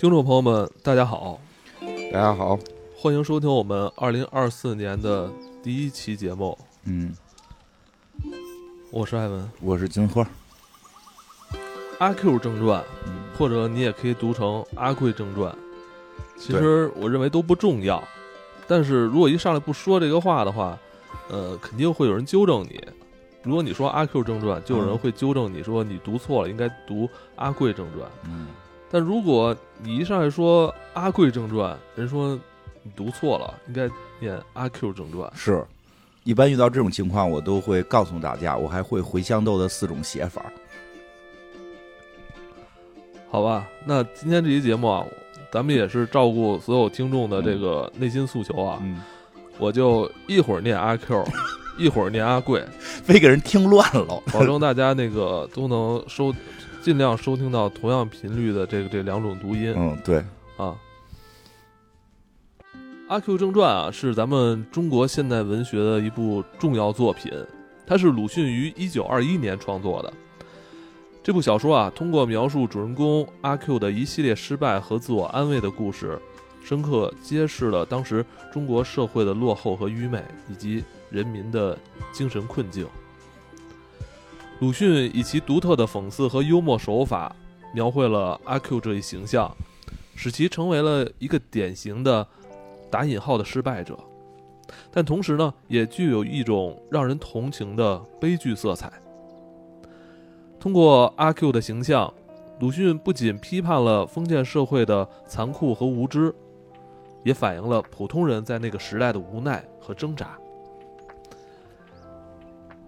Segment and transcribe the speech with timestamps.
[0.00, 1.38] 听众朋友们，大家好，
[2.10, 2.58] 大家好，
[2.96, 5.30] 欢迎收听我们二零二四年的
[5.62, 6.56] 第一期节目。
[6.84, 7.14] 嗯，
[8.90, 10.26] 我是艾文，我是金花。
[11.98, 15.54] 阿 Q 正传，嗯或者你也可以读成阿贵正传。
[16.38, 18.02] 其实我认为都不重要，
[18.66, 20.78] 但是如果一上来不说这个话的话，
[21.28, 22.82] 呃，肯定会有人纠正你。
[23.42, 27.06] 如果你说阿 Q 正传，就有人会纠正你说你读错了，应该读
[27.36, 28.10] 阿贵正传。
[28.24, 28.46] 嗯，
[28.90, 32.38] 但如果你一上来说阿贵正传，人说
[32.82, 33.88] 你读错了，应该
[34.18, 35.30] 念阿 Q 正传。
[35.34, 35.64] 是，
[36.24, 40.44] 一般遇到这种情况，我都会告诉大家，我还会茴香豆的四种写法。
[43.30, 45.06] 好吧，那今天这期节目啊，
[45.52, 49.00] 咱们也是照顾所有听众的这个内心诉求啊，嗯，
[49.56, 51.24] 我就一会儿念阿 Q，
[51.78, 52.64] 一会儿念阿贵，
[53.04, 54.20] 非给人听乱了。
[54.34, 56.34] 保证大家那个都能收，
[56.80, 60.18] 尽量收听到同样频率的这个这两种读音嗯，对，
[60.56, 60.74] 啊。
[63.12, 67.30] 《阿 Q 正传》啊，是咱们中国现代文学的一部重要作品，
[67.86, 70.12] 它是鲁迅于一九二一年创作的。
[71.22, 76.18] 这部小说啊，通过描述主人公阿 Q 的一系列失败和自我安慰的故事，
[76.64, 81.76] 深刻揭示了当时中国社会的落后和愚昧，以及人民的
[82.10, 82.86] 精神困境。
[84.60, 87.34] 鲁迅以其独特的讽刺和幽默手法，
[87.74, 89.50] 描绘了阿 Q 这一形象，
[90.14, 92.26] 使其成为了一个典型的
[92.90, 93.98] 打引号的失败者，
[94.90, 98.92] 但同时呢，也具有一种让人同情的悲剧色彩。
[100.58, 102.12] 通过阿 Q 的形象，
[102.58, 106.34] 鲁迅不仅批判了封建社会的残酷和无知，
[107.24, 110.26] 也反映了普通人在那个时代的无奈和挣扎。《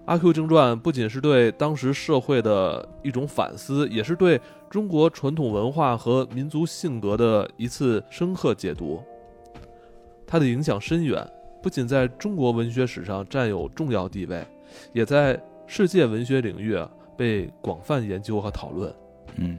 [0.05, 9.00] 阿 Q 正传》不仅是对当时社会的一种反思，也是对中国传统文化和民族性格的一次深刻解读。
[10.27, 11.25] 它的影响深远，
[11.62, 14.44] 不仅在中国文学史上占有重要地位，
[14.93, 18.93] 也在世界文学领域啊被广泛研究和讨论。
[19.37, 19.59] 嗯，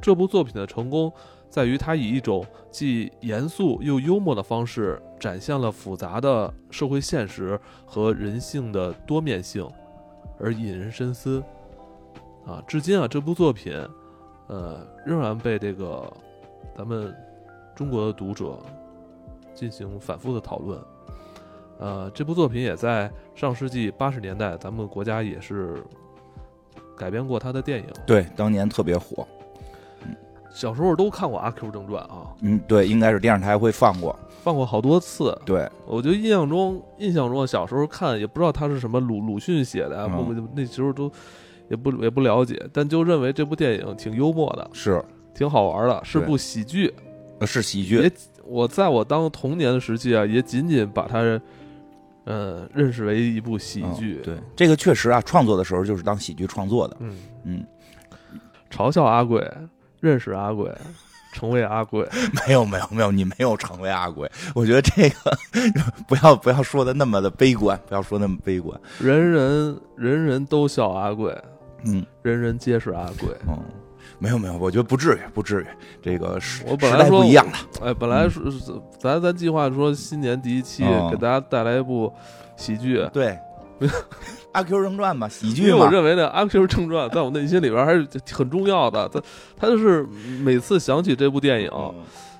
[0.00, 1.12] 这部作品的成功
[1.50, 9.68] 在于它以一种既严肃又幽默的方式，展现了复杂的社会现实和人性的多面性，
[10.42, 11.42] 而引人深思。
[12.44, 13.72] 啊，至今啊，这部作品，
[14.48, 16.12] 呃，仍然被这个
[16.76, 17.14] 咱们
[17.74, 18.58] 中国的读者
[19.54, 20.80] 进行反复的讨论。
[21.78, 25.82] 呃，这部作品也在上世纪八十年代，咱们国家也是
[26.96, 27.86] 改编过他的电影。
[28.04, 29.26] 对，当年特别火。
[30.50, 34.18] 小时候都看过《阿 Q 正传》啊，嗯，对，应该是电视台会放过。
[34.42, 35.36] 放过好多次。
[35.46, 41.10] 对，我就印象中，印象中小时候看也不知道他是什么鲁鲁迅写的啊，嗯不、那时候都
[41.68, 45.02] 也不也不了解，但就认为这部电影挺幽默的，是，
[45.34, 46.92] 挺好玩的，是部喜剧。
[47.38, 48.12] 呃是喜剧也。
[48.44, 51.18] 我在我当童年的时期啊，也仅仅把它，
[52.24, 54.20] 呃，认识为一部喜剧。
[54.20, 56.96] 嗯对，这个确实啊，创作的时候就是当喜剧创作的。
[57.00, 57.66] 嗯，嗯，
[58.70, 59.48] 嘲笑阿贵，
[60.00, 60.70] 认识阿贵，
[61.32, 62.06] 成为阿贵。
[62.46, 64.30] 没有没有没有，你没有成为阿贵。
[64.54, 65.38] 我觉得这个
[66.06, 68.78] 不要不要说的那么的悲观，不要说那么悲观。
[69.00, 71.36] 人人人人都笑阿贵，
[71.84, 73.28] 嗯人人皆是阿贵。
[73.48, 73.58] 嗯，
[74.18, 75.66] 没有没有，我觉得不至于不至于。
[76.02, 77.52] 这个时我本时代来说不一样了。
[77.82, 78.40] 哎，本来是
[78.98, 82.12] 咱咱计划说新年第一期哦给大家带来一部
[82.56, 83.38] 喜剧，对，
[84.52, 85.76] 阿 Q 正传吧，喜剧嘛。
[85.78, 89.08] 为我认为呢，《阿 Q 正传》在我内心里边还是很重要的。
[89.08, 89.20] 他
[89.58, 90.06] 他就是
[90.42, 91.94] 每次想起这部电影，嗯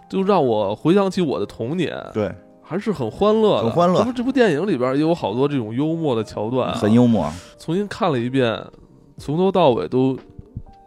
[0.09, 2.31] 就让我回想起我的童年，对，
[2.63, 3.63] 还是很欢乐的。
[3.63, 7.27] 很欢乐这不这部电影里边也有好多这种幽默的桥段、啊，很幽默。
[7.59, 8.63] 重新看了一遍，
[9.17, 10.15] 从头到尾都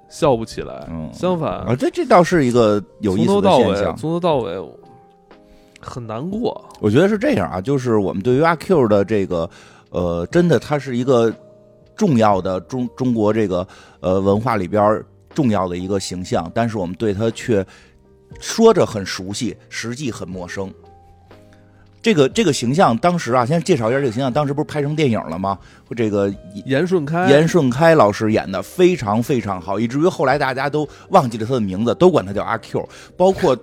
[0.08, 0.88] 笑不起来。
[0.92, 3.98] 嗯相反，啊，这这倒是一个有意思从头到尾，的现象。
[3.98, 4.64] 从头到尾
[5.82, 6.64] 很难过。
[6.80, 9.50] 我觉得是这样啊，就是我们对于阿 Q 的这个，
[9.90, 11.34] 呃，真的它是一个
[11.96, 13.68] 重要的中中国这个
[14.00, 15.04] 呃文化里边
[15.34, 17.66] 重要的一个形象，但是我们对他却
[18.40, 20.74] 说着很熟悉，实际很陌生。
[22.02, 25.58] 这个这个形象，当时啊，先介绍一下这个形象，当时不是拍成电影了吗？
[25.96, 26.32] 这个
[26.66, 32.88] 严顺开，严顺开老师演的非常非常好，以至于后来大家都忘记了他的名字，都管他叫阿 Q。
[33.18, 33.58] 包括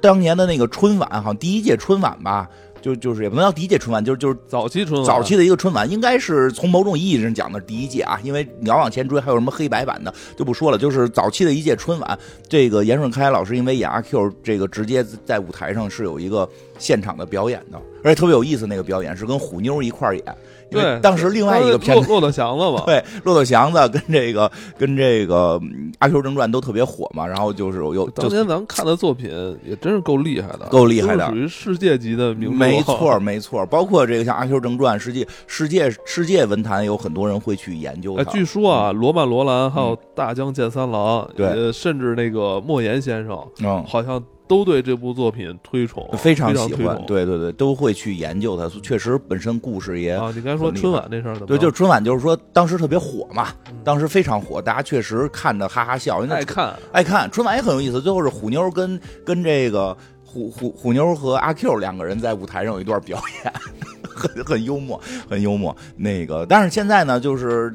[0.00, 2.48] 当年的那个春晚，好像第一届春晚吧，
[2.80, 10.78] 就就是也不能叫第一届春晚，就是就是早期春晚，早期的一个春晚，应该是从某种意义上讲的第一届啊，因为你要往前追，还有什么黑白版的就不说了。
[10.78, 12.18] 就是早期的一届春晚，
[12.48, 16.48] 这个严顺开老师因为演阿 Q，这个直接在舞台上是有一个
[16.78, 18.66] 现场的表演的，而且特别有意思。
[18.66, 20.24] 那个表演是跟虎妞一块儿演，
[20.70, 29.30] 对，当时另外一个片子，骆骆驼祥子嘛， 对，骆驼祥子跟这个跟这个嗯《阿 Q 正传》都特别火嘛，然后就是有就当年咱们看的作品
[29.64, 32.56] 也真是够厉害的，够厉害的属于世界级的名著。
[32.56, 48.68] 没错，没错，包括这个像《阿 Q 正传》，实际世界世界文坛有很多人会去研究哎，据说啊，罗曼·罗兰还有大江健三郎，对呃，甚至那个莫言先生，嗯，好像都对这部作品推崇，非常喜欢，对对对，都会去研究它。
[48.80, 58.02] 确实，本身故事也啊，你刚才说春晚那事儿对，就是春晚，就是说当时特别火嘛，嗯当时非常火，大家确实看的哈哈笑，因为爱看，爱看春晚也很有意思。
[58.02, 63.52] 最后是虎妞跟跟这个虎虎虎妞和阿 Q 两个人在舞台上有一段表演，
[64.02, 65.74] 很很幽默，很幽默。
[65.96, 67.72] 那个，但是现在呢，就是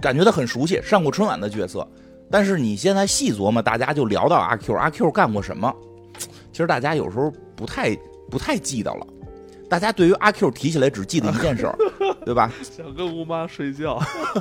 [0.00, 1.84] 感觉他很熟悉，上过春晚的角色。
[2.30, 5.74] 但是你现在细琢磨，大家就聊到阿 Q，阿 Q 干过什么？
[6.52, 7.96] 其实大家有时候不太
[8.30, 9.06] 不太记得了。
[9.68, 11.74] 大家对于阿 Q 提起来只记得一件事儿，
[12.26, 12.52] 对吧？
[12.62, 13.98] 想跟吴妈睡觉，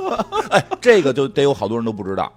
[0.51, 2.29] 哎，这个就得有好多人都不知道，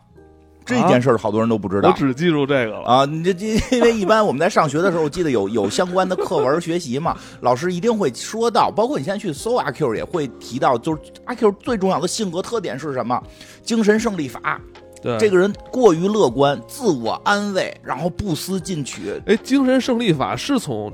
[0.64, 1.88] 这件事儿好多人都不知道。
[1.88, 2.84] 我只记住这个了。
[2.84, 13.20] 啊，你这这，因为一般我们在上学的时候，我记得有有相关的课文学习嘛， 老师一定会说到，包括你现在去搜阿 Q 也会提到，就是阿 Q 最重要的性格特点是什么？
[13.64, 14.60] 精神胜利法，
[15.04, 19.12] 对，这个人过于乐观，自我安慰，然后不思进取。
[19.26, 20.90] 哎，精神胜利法是从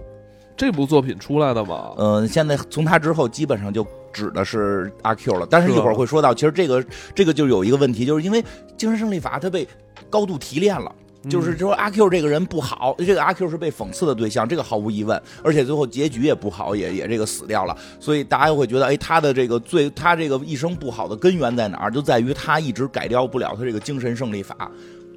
[0.56, 1.92] 这部作品出来的吗？
[1.96, 5.46] 嗯、现在从他之后，基本上就指的是阿 Q 了。
[5.48, 6.84] 但是一会儿会说到，其实这个
[7.14, 8.44] 这个就有一个问题，就是因为
[8.76, 9.66] 精神胜利法它被
[10.10, 10.92] 高度提炼了。
[11.28, 21.90] 就是说阿 Q 这个人不好，这个阿 Q 是被讽刺的对象，这个毫无疑问，而且最后结局也不好，也也这个死掉了，所以大家又会觉得，哎，他的这个最他这个一生不好的根源在哪儿？
[21.90, 24.70] 就在于他一直改掉不了他这个精神胜利法。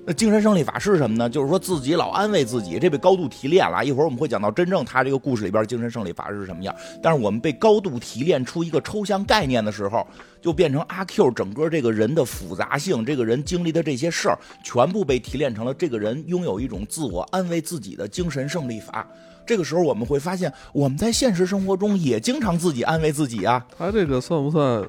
[0.06, 1.30] 那精神胜利法是什么呢？
[1.30, 3.84] 就是说自己老安慰自己，这被高度提炼了。
[3.86, 6.76] 一会儿我们会讲到真正他这个故事里边精神胜利法是什么样。
[7.02, 10.06] 但是我们被高度提炼出一个抽象概念的时候，
[10.42, 19.08] 就变成阿 Q 整个这个人的复杂性，这个人经历的这些事儿，全部被提炼成了这个人拥有一种自我安慰自己的精神胜利法。
[19.46, 23.66] 这个时候我们会发现，我们在现实生活中也经常自己安慰自己啊。
[23.78, 24.86] 他这个算不算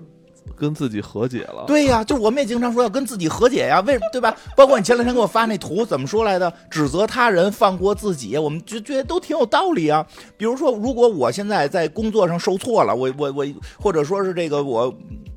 [0.57, 1.65] 跟自己和解了？
[1.67, 4.37] 对呀，就我们也经常说要跟自己和解呀，为对吧？
[4.57, 6.53] 包括你前两天给我发那图，怎么说来的？
[6.71, 10.07] 指责他人，放过自己，我们就觉得都挺有道理啊。
[10.37, 13.47] 比如说，如果我现在在工作上受挫了，我我我，
[13.81, 14.95] 或者说是这个我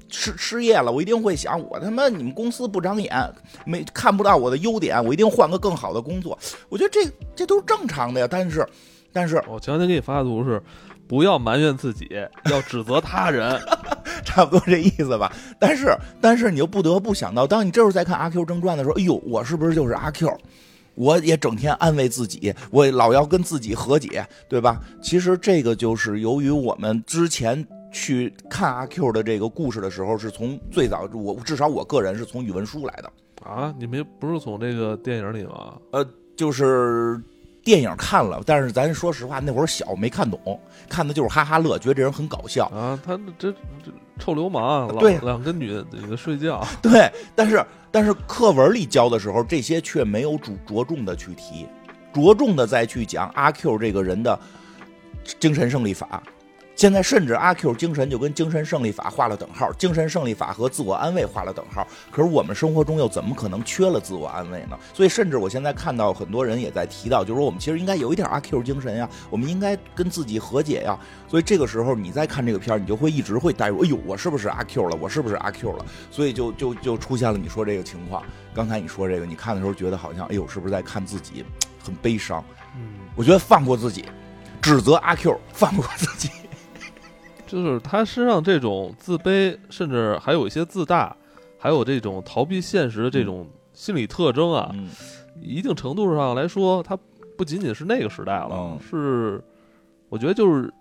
[0.10, 3.34] 失失业了，我一定会想，我他妈你们公司不长眼，
[3.66, 6.38] 没看不到我的优点，我一定换个更好的工作。
[6.70, 8.28] 我觉得这这都是正常的呀。
[8.30, 8.68] 但是，
[9.12, 10.62] 但是我前两天给你发的图是，
[11.08, 12.08] 不要埋怨自己，
[12.52, 13.60] 要指责他人。
[14.24, 15.32] 差不多这意思吧。
[15.60, 20.30] 但是，但是你又不得不想到，当你这时候在看《阿 Q 正传》的时候，哎呦，我是不是就是阿 Q？
[20.96, 24.82] 我也整天安慰自己，我老要跟自己和解，对吧？
[25.02, 33.12] 其实这个就是由于我们之前去看阿 Q 的这个故事的时候，是从最早我至少我个人是从语文书来的，
[33.44, 35.76] 啊，你们不是从这个电影里吗？
[35.92, 36.04] 呃
[36.36, 37.22] 就是
[37.68, 42.68] 电影看了，但是咱说实话，那会儿小没看懂，看的就是哈哈乐，觉得这人很搞笑。
[42.68, 43.52] 啊，他这
[43.84, 46.66] 这臭流氓，老对老跟女女的睡觉。
[46.82, 47.62] 对，但是
[47.92, 51.68] 但是课文里教的时候，这些却没有主着重的去提，
[52.14, 54.40] 着重的再去讲阿 Q 这个人的
[55.38, 56.24] 精神胜利法。
[56.78, 61.86] 现在甚至阿 Q 精神就跟精神胜利法画了等号，精神胜利法和自我安慰画了等号。
[62.12, 64.78] 可是我们生活中又怎么可能缺了自我安慰呢？
[64.94, 70.96] 所以，甚至我现在看到很多人也在提到，就是说我们其实应该有一点阿 Q 精神呀，我们应该跟自己和解呀。
[71.28, 74.96] 所以这个时候你再看这个片儿，你就会一直会带入，哎呦，我是不是阿 Q 了？
[75.02, 75.84] 我是不是阿 Q 了？
[76.12, 78.22] 所以就就就出现了你说这个情况。
[78.54, 81.44] 刚才你说这个，你看的时候觉得好像，哎呦，是不是在看自己，
[81.84, 82.46] 很悲伤？
[82.76, 84.06] 嗯，我觉得放过自己，
[84.62, 86.30] 指责阿 Q，放过自己。
[87.48, 91.16] 就是他身上这种自卑，甚至还有一些自大，
[91.58, 94.90] 还有这种逃避现实的这种心理特征啊，嗯，
[95.42, 96.98] 一定程度上来说，他
[97.38, 99.42] 不仅仅是那个时代了，嗯是
[100.10, 100.72] 我觉得就是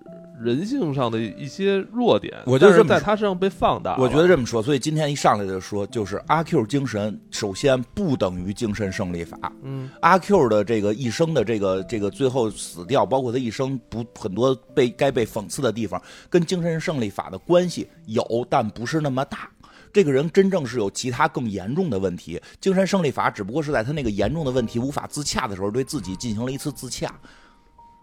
[0.43, 3.97] 人性上的一些弱点，我就这么但是在他身上被放大。
[3.99, 9.39] 我觉得这么说，所以今天一上来就说，就是阿 Q 精神，首先不等于精神胜利法。
[9.63, 19.51] 嗯，阿 Q 的这个一生的这个这个最后死掉，包括他一生不很多被该被讽刺的地方，跟精神胜利法的关系有，但不是那么大。
[19.93, 27.11] 这个人真正是有其他更严重的问题，精神胜利法只不过是在他那个严重的问题无法自洽的时候，对自己进行了一次自洽。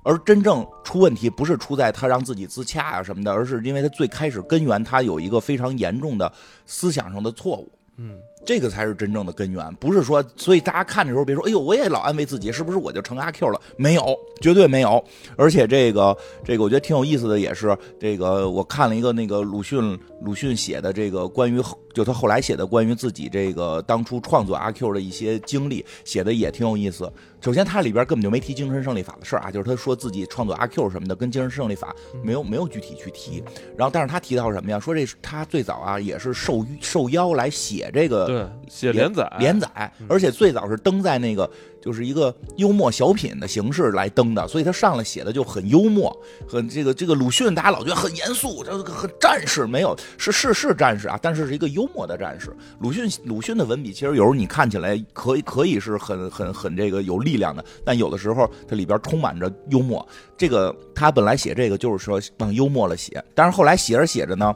[0.04, 6.32] 而真正出问题不是出在他让自己自洽啊什么的，而是因为他最开始根源他有一个非常严重的
[6.66, 7.72] 思想上的错误。
[7.98, 13.62] 嗯，这个才是真正的根源，不是说，所以大家看的时候别说，哎呦，我也老安慰自己，是不是我就成阿 Q 了？
[13.78, 15.04] 没有，绝对没有。
[15.38, 21.62] 而且这个这个，我觉得挺有意思的，也是这个，我看了一个那个鲁迅鲁迅写的这个关于。
[21.94, 27.08] 就他后来写的关于自己这个当初创作阿 Q 的一些经历，写的也挺有意思。
[27.40, 33.44] 首先，他里边根本就没提精神胜利法的事儿啊，就是他说自己创作阿 Q 什么的，跟精神胜利法没有没有具体去提。
[33.78, 34.80] 然后，但是他提到什么呀？
[34.80, 41.48] 说这他最早啊也是受受邀来写这个，对，写连载连载，而且最早是登在那个。
[41.84, 52.56] 就是一个幽默小品的形式来登的，所以他上来写的就很幽默，很这个这个鲁迅，大家老觉得很严肃，这个很战士没有是是是战士啊，但是是一个幽默的战士。
[52.80, 60.08] 鲁迅鲁迅的文笔其实有时候你看起来可以可以是很很很这个有力量的，但有的时候它里边充满着幽默。
[60.38, 64.56] 这个他本来写这个就是说往幽默了写，但是后来写着写着呢，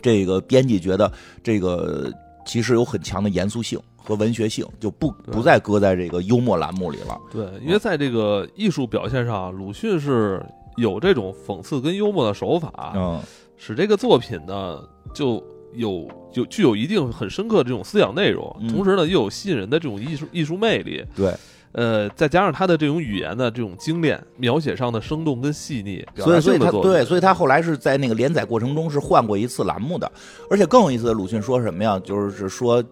[0.00, 1.10] 这个编辑觉得
[1.42, 2.12] 这个
[2.46, 3.80] 其实有很强的严肃性。
[4.06, 7.20] 和文学性就不不再搁在这个幽默栏目里了。
[7.30, 10.40] 对，因为在这个艺术表现上，鲁迅是
[10.76, 13.20] 有这种讽刺跟幽默的手法，嗯，
[13.56, 14.80] 使这个作品呢
[15.12, 15.42] 就
[15.74, 21.04] 有有具有一定很深刻的这种思想内容，同时呢又有吸引人的这种艺术艺术魅力。
[21.16, 21.34] 对，
[21.72, 30.10] 呃，再加上他的这种语言的这种精炼，描写上的生动跟细腻，所以所以他对，所以他后来是在那个连载过程中是换过一次栏目的。
[30.48, 31.98] 而且更有意思的，鲁迅说什么呀？
[32.04, 32.84] 就是说。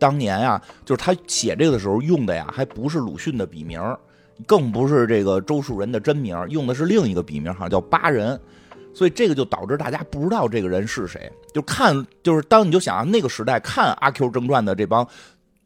[0.00, 3.80] 当年啊，就是他写这个的时候用的呀，还不是鲁迅的笔名，
[4.46, 8.40] 更不是这个周树人的真名，用的是另一个笔名，好像叫巴人，
[8.94, 11.30] 所以这个就导致大家不知道这个人是谁。
[11.52, 15.06] 就看，就是当你就想啊，那个时代看《阿 Q 正传》的这帮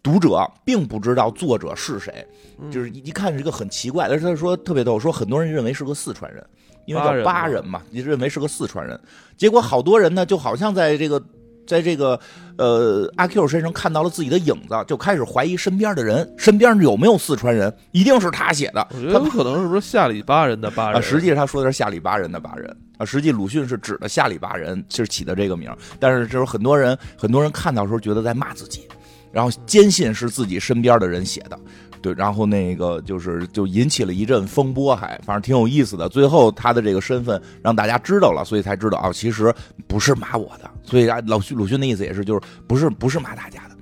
[0.03, 2.27] 读者，并不知道作者是谁，
[2.71, 4.09] 就是一看是一个很奇怪。
[4.09, 6.45] 但是他说特别逗，说很多人认为是个四川人，
[6.87, 8.99] 因为叫巴人嘛，你认为是个四川人。
[9.37, 11.23] 结果好多人呢，就好像在这个。
[11.67, 12.19] 在这个
[12.57, 17.75] 呃阿 Q 身上看到了自己的影子，就开始怀疑身边的人，身边有没有四川人？
[17.93, 18.87] 一定是他写的。
[18.91, 21.03] 我觉得可能是不是下里巴人的巴人？
[21.03, 23.05] 实际他说的是下里巴人的巴人啊。
[23.05, 25.75] 实际鲁迅是指的下里巴人，是起的这个名。
[25.99, 28.87] 但是就是很多人很多人看到时候觉得在骂自己，
[29.33, 31.59] 然后坚信是自己身边的人写的。
[32.05, 36.07] 对，然后那个就是就引起了一阵风波，还反正挺有意思的。
[36.07, 39.51] 最后他的这个身份让大家知道了，所以才知道啊，其实
[39.89, 40.71] 不是骂我的。
[40.83, 43.75] 所以啊，老徐鲁迅的意思也是，就是不是不是骂大家的。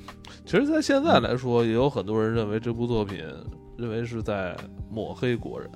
[0.46, 3.18] 其实，在现在来说，也有很多人认为这部作品
[3.76, 4.56] 认为是在
[4.88, 5.68] 抹黑国人。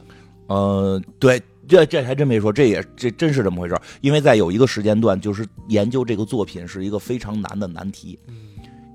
[0.47, 3.77] 呃，对，这这还真没说，这也这真是这么回事。
[4.03, 8.17] 因为在有一个时间段，就是研究这个作品是一个非常难的难题。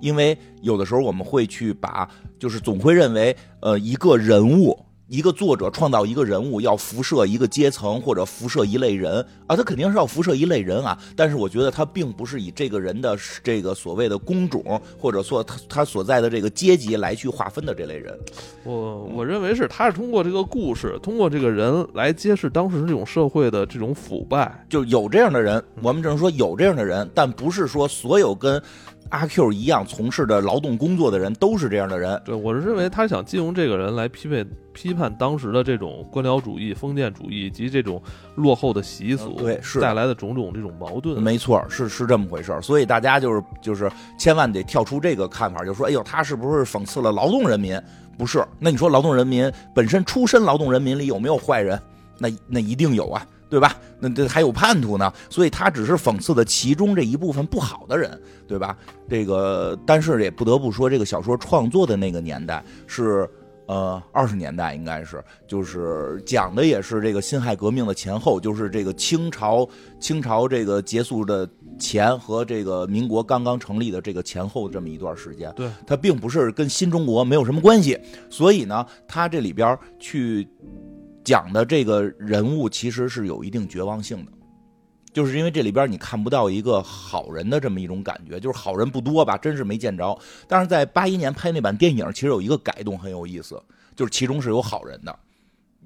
[0.01, 4.77] 因为有的时候我们会去把，就是总会认为，呃，一个人物，
[5.07, 10.97] 一个作者创造一个人物，要辐射一个阶层或者辐射一类人啊，他肯定是要辐射一类人啊。
[11.15, 18.17] 但是我觉得他并不是以这个人的这个所谓的工种或者说他他所在的这个阶级来去划分的这类人。
[18.63, 28.61] 我我认为是他是通过这个故事，通过这个人来揭示当时这种社会的这种腐败，就有这样的人，我们只能说有这样的人，但不是说所有跟。
[29.11, 32.19] 阿 Q 一样从事的劳动工作的人都是这样的人。
[32.25, 38.01] 对，我是认为他想借用这个人来批判批判当时的这种官僚主义、封建主义以及这种
[38.35, 41.21] 落后的习俗，对，是带来的种种这种矛盾。
[41.21, 47.79] 没错，是是这么回事儿所以大家就是就是千万得跳出这个看法，就说哎呦，他是不是讽刺了劳动人民？
[48.17, 48.43] 不是。
[48.59, 51.79] 那你说劳动人民本身出身劳动人民里有没有坏人？
[52.17, 53.25] 那那一定有啊。
[53.51, 53.75] 对吧？
[53.99, 58.17] 那这还有叛徒呢，所以他只是讽刺的其中这一部分不好的人，
[58.47, 58.77] 对吧？
[59.09, 63.29] 这个，但是也不得不说，这个小说创作的那个年代是
[63.65, 69.67] 呃二十年代，应该是就是讲的也是这个辛亥革命的前后，就是这个清朝
[69.99, 71.45] 清朝这个结束的
[71.77, 75.51] 前和这个民国刚刚成立的这个前后这么一段时间。
[75.57, 80.47] 对，它并不是跟新中国没有什么关系，所以呢，他这里边去。
[81.23, 84.31] 讲的这个人物其实是有一定绝望性的，
[85.13, 90.17] 就是因为这里边你看不到一个好人的这么一种感觉，就是好人不多吧，真是没见着。
[90.47, 93.61] 但是在八一年拍那版电影，其实有一个改动很有意思，
[93.95, 95.19] 就是其中是有好人的，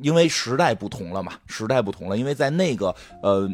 [0.01, 2.17] 因为时代不同了嘛，时代不同了。
[2.17, 3.49] 因为在那个呃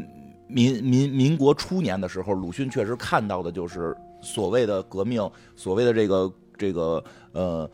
[0.48, 7.70] 民民民国初年的时候，鲁迅确实看到的就是所谓的革命，所谓的这个这个呃。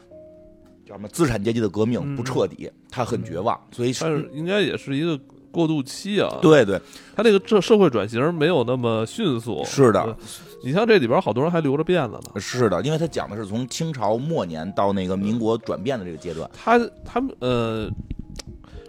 [0.87, 1.07] 叫什么？
[1.09, 5.19] 资产阶级的革命不彻底，他很绝望，所以是应该也是一个
[5.51, 6.39] 过渡期啊。
[6.41, 6.79] 对对，
[7.15, 9.63] 他这个这社会转型没有那么迅速。
[9.65, 10.17] 是的，
[10.63, 12.39] 你像这里边好多人还留着辫子呢。
[12.39, 16.49] 是的，因为他讲的是从清朝末年到那个民国转变的这个阶段。
[16.53, 17.89] 他他们呃，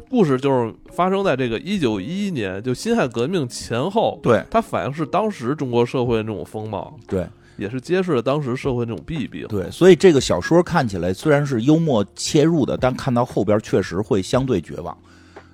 [0.08, 4.20] 故事就是发生在这个一九一一年，就辛亥革命前后。
[4.22, 6.96] 对，它反映是当时中国社会的那种风貌。
[7.06, 7.26] 对。
[7.58, 9.46] 也是揭示了当时社会那种弊病。
[9.48, 14.96] 对，所以这个小说看起来虽然是幽默切入的，但看到后边确实会相对绝望。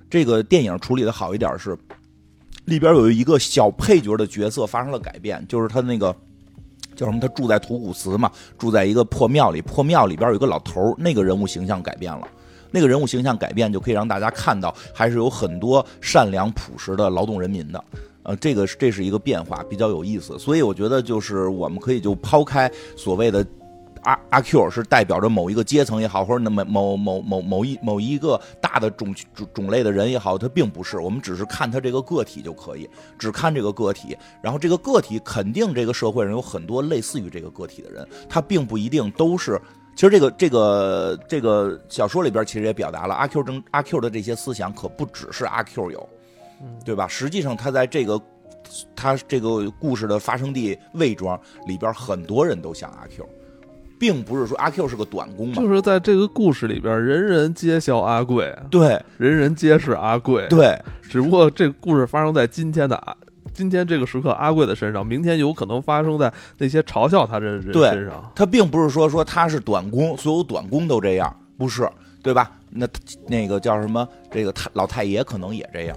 [0.09, 1.77] 这个电影处理的好一点是，
[2.65, 6.15] 里边有一个小配角的角色发生了改变，就是他那个
[6.95, 7.19] 叫什么？
[7.19, 12.27] 他住在图古茨嘛，住在一个破庙里，破庙里边有一个老头，那个人物形象改变了。
[12.71, 17.83] 那个人物形象改变，就可以让大家看到，还是有很多善良朴实的劳动人民的。
[18.25, 20.37] 呃，这个是这是一个变化，比较有意思。
[20.37, 23.45] 所以我觉得，就是我们可以就抛开所谓的
[24.03, 30.99] 阿阿 Q 是代表着某一个阶层也好，或者那么某某某某一某一个大的种种种类的人也好，他并不是。
[30.99, 34.17] 我们只是看他这个个体就可以，只看这个个体。
[34.41, 39.59] 然后这个个体肯定这个社会上有很多类似于这个个体的人，他并不一定都是。
[39.95, 46.09] 其实这个这个这个小说里边其实也表达了阿 Q 争阿 Q 的这些思想，可不只是阿 Q 有，
[46.83, 47.07] 对吧？
[47.07, 48.21] 实际上他在这个
[48.95, 53.27] 他这个故事的发生地魏庄里边，很多人都像阿 Q，
[53.99, 55.55] 并不是说阿 Q 是个短工嘛。
[55.55, 60.77] 就是在这个故事里边，人人皆笑阿贵，对，人人皆是阿贵，对。
[61.01, 63.15] 只不过这个故事发生在今天的阿。
[63.53, 68.29] 今天这个时刻，阿贵的身上，明天有可能发生在那些嘲笑他的人身上。
[68.35, 71.89] 他并不是说说他是短工，所有短工都这样，不是，
[72.21, 72.51] 对吧？
[72.69, 72.85] 那
[73.27, 74.05] 那个叫什么？
[74.29, 75.95] 这个太老太爷可能也这样，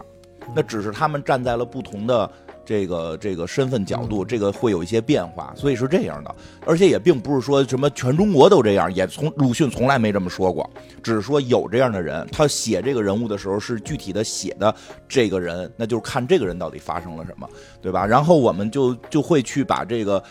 [0.54, 2.30] 那只是他们站在了不同的。
[2.68, 6.34] 这个这个身份角度，这个会有一些变化，所以是这样的。
[6.66, 10.68] 而且也并不是说什么全中国都这样，也从鲁迅从来没这么说过，
[11.02, 12.28] 只是说有这样的人。
[12.30, 14.74] 他写这个人物的时候是具体的写的
[15.08, 17.48] 这个人，那就是看这个人到底发生了什么，
[17.80, 18.04] 对吧？
[18.04, 20.22] 然后我们就就会去把这个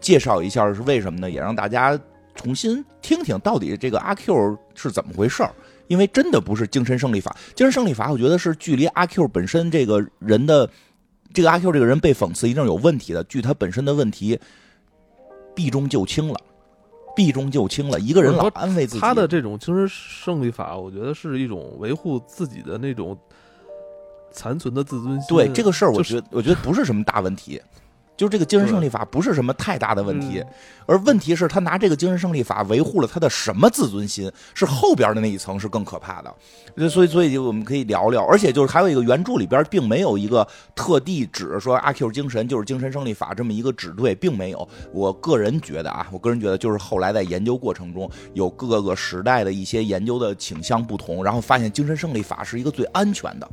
[0.00, 1.30] 介绍一下是为什么呢？
[1.30, 1.96] 也让大家
[2.36, 5.52] 重新听听到底这个阿 Q 是怎么回事儿。
[5.88, 10.68] 因为真的不是精神胜利法，精神胜利法，我觉得是距离阿 Q 本身这个人的。
[11.34, 14.40] 这个阿 Q 这个人被讽刺一定有问题的，据他本身的问题，
[15.54, 16.40] 避重就轻了，
[17.14, 18.00] 避重就轻了。
[18.00, 23.18] 一个人老安慰自己，他的这种精神胜利法，我觉得是一种维护自己的那种
[24.32, 25.36] 残存的自尊心。
[25.36, 27.60] 对这个事儿，我觉得我觉得不是什么大问题。
[28.16, 30.42] 就是这个精神胜利法不是什么太大的问题，
[30.86, 34.30] 而问题是，他拿这个精神胜利法维护了他的什么自尊心？
[34.54, 36.88] 是后边的那一层是更可怕的。
[36.88, 38.24] 所以，所以我们可以聊聊。
[38.24, 44.66] 而且，就是还有一个原著里边并没有一个特地指说阿 Q 精神就是精神胜利法这么一个指对，并没有。
[44.92, 53.50] 我个人觉得啊，我个人觉得就是后来在研究过程中，有各个时代的一些研究的倾向不同，然后发现精神胜利法是一个最安全的。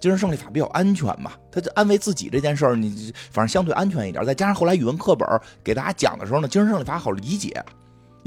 [0.00, 4.24] 精神胜利法比较安全嘛，他就安慰自己这件事儿，你反正相对安全一点。
[4.24, 5.28] 再加上后来语文课本
[5.64, 7.64] 给大家讲的时候呢，精神胜利法好理解。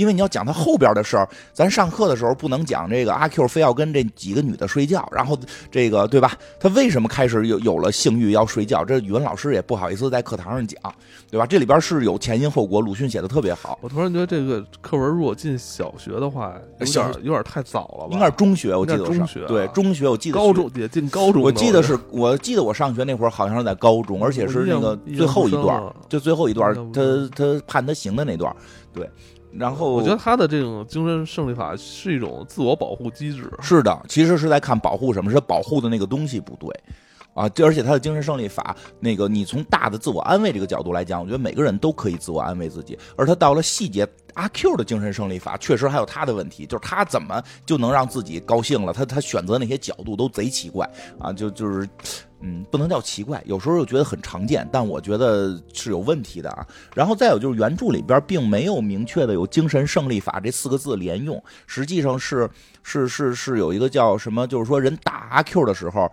[0.02, 5.38] 因为你要讲他后边的事儿，咱上课的时候不能讲这个阿 Q 非要跟这几个女的睡觉，然后
[5.70, 6.36] 这个对吧？
[6.60, 8.84] 他为什么开始有有了性欲要睡觉？
[8.84, 10.82] 这语文老师也不好意思在课堂上讲，
[11.30, 11.46] 对吧？
[11.46, 13.78] 这里边是有前因后果，鲁迅写的特别好。
[13.80, 18.14] 我突然觉得这个课文如果进小学的话，有点有点太早了吧？
[18.14, 21.44] 应该是中学，我记得中学对中学，我记得高中也进高中。
[21.44, 28.52] 我记得是我记得我上学那会儿好像是在高中，而且是那个最后一段，就最后一段，他他判他刑的那段，
[28.92, 29.08] 对。
[29.58, 33.52] 然后我觉得他的这种精神胜利法是一种自我保护机制。
[33.62, 36.70] 是的，其实是在看保护什么，是保护的那个东西不对
[37.34, 37.50] 啊。
[37.64, 42.98] 而且他的精神胜利法，那个你从大的自我安慰这个角度来讲，我觉得每个人都可以自我安慰自己。
[43.16, 48.94] 而他到了细节，阿 Q 的精神胜利法确实还有他的问题，就是他怎么就能让自己高兴了？
[48.94, 50.90] 他他选择那些角度都贼奇怪
[51.20, 51.88] 啊，就就是。
[52.44, 56.66] 嗯，不能叫奇怪，有时候又觉得很常见，但我觉得是有问题的啊。
[56.96, 62.50] 然后再有就是原著里边并没有明确的有“精神胜利法”这四个字连用，实际上是
[62.82, 66.12] 是是是有一个叫什么，就是说人打阿 Q 的时候，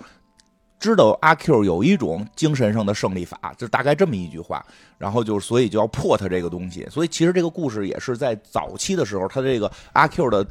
[0.78, 4.64] 知道阿 Q 有一种精神上的胜利法，就大概这么一句话。
[4.96, 10.46] 然后就所以就要破他这个东西，所以其实这个故事也是在早期的时候，他这个阿 Q 的。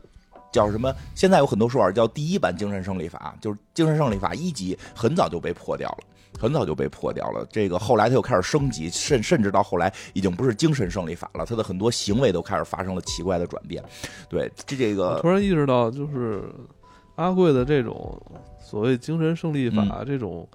[0.50, 0.92] 叫什么？
[1.13, 5.98] 现在有很多说法叫第一版精神胜利法，就是精神胜利法一级很早就被破掉了，
[6.40, 7.46] 很早就被破掉了。
[7.52, 13.84] 这个后来他又开始升级，甚甚至到后来已经不是精神胜利法了，他的很多行为都开始发生了奇怪的转变。
[14.30, 16.50] 对，这这个突然意识到，就是
[17.16, 18.20] 阿贵的这种
[18.67, 20.45] 所谓精神胜利法，这种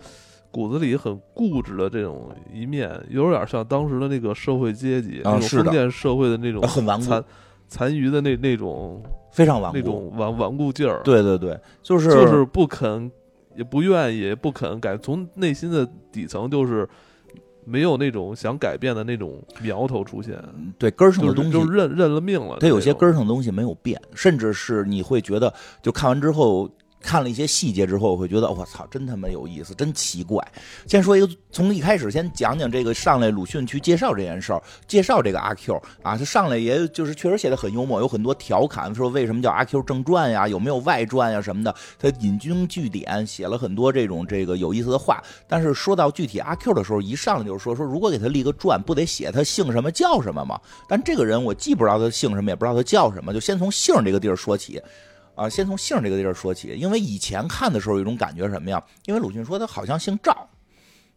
[0.51, 7.25] 骨子里很固执的这种一面，有点像当时的那个社会阶级，那种封建社会的那种很顽残
[7.69, 9.03] 残余的那那种。
[9.33, 11.01] 非常顽固，那种顽顽固劲儿。
[11.03, 13.11] 对对对，就是就是不肯，
[13.57, 14.95] 也不愿意，不肯改。
[14.99, 16.87] 从内心的底层，就是
[17.65, 20.39] 没有那种想改变的那种苗头出现。
[20.79, 22.59] 对根儿上的东西，就认认了命了。
[22.61, 26.71] 他有些根儿上的东西没有变，甚至是你会觉得，就看完之后，
[27.03, 30.47] 看了一些细节之后，我会觉得我操，真他妈有意思，真奇怪。
[30.87, 45.23] 先说一个，从一开始先讲讲这个上来鲁迅去介绍这件事儿，介绍这个阿 Q 啊，他上来也就是确实写的很幽默，有很多调侃，说为什么叫阿 Q 正传呀，有没有外传呀什么的，他引经据典，写了很多这种这个有意思的话。
[45.49, 50.61] 但是说到具体阿 Q 的时候，一上来就是说说如果给他立个传，不得写他姓什么叫什么吗？
[50.89, 54.81] 但这个人我既不知道他姓什么，也不知道他叫什么，就先从姓这个地儿说起。
[55.35, 58.83] 啊，先从姓这个地儿说起，因为以前看的时候有一种感觉什么呀？
[59.07, 60.31] 因为鲁迅说他好像姓赵，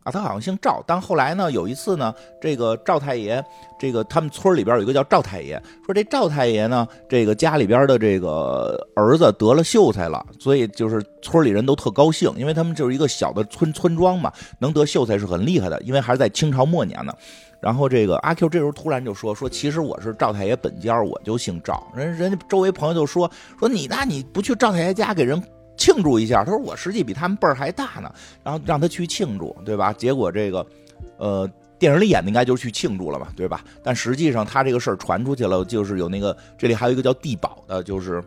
[0.04, 0.82] 啊，他好像姓赵。
[0.88, 3.43] 但后来呢，有一次呢，这个赵太爷，
[3.78, 17.13] 这个他们村里边有一个叫赵太爷，说这赵太爷呢，这个家里边的这个儿子得了秀才了，所以就是村里人都特高兴，因为他们就是一个小的村村庄嘛，能得秀才是很厉害的，因为还是在清朝末年呢。
[17.65, 21.91] 然后这个阿 Q 这时候突然就说说，其实我是赵太爷本家，我就姓赵。
[21.95, 25.41] 人人家周围朋友就说说你那你不去赵太爷家给人
[25.75, 26.43] 庆祝一下？
[26.43, 28.13] 他说我实际比他们辈儿还大呢。
[28.43, 29.91] 然后让他去庆祝，对吧？
[29.91, 30.63] 结果这个，
[31.17, 31.49] 呃，
[31.80, 33.65] 电影里演的应该就是去庆祝了嘛，对吧？
[33.82, 38.23] 但实际上他这个事儿传出去了，就是有那个这里还有一个叫地保的，就是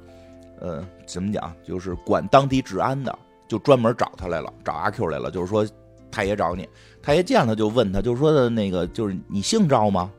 [0.59, 5.65] 呃怎么讲，就是管当地治安的，就专门找他来了，找阿 Q 来了，就是说。
[6.11, 6.67] 太爷找你，
[7.03, 10.11] 太爷见了就问他，就说的那个就是你姓赵吗？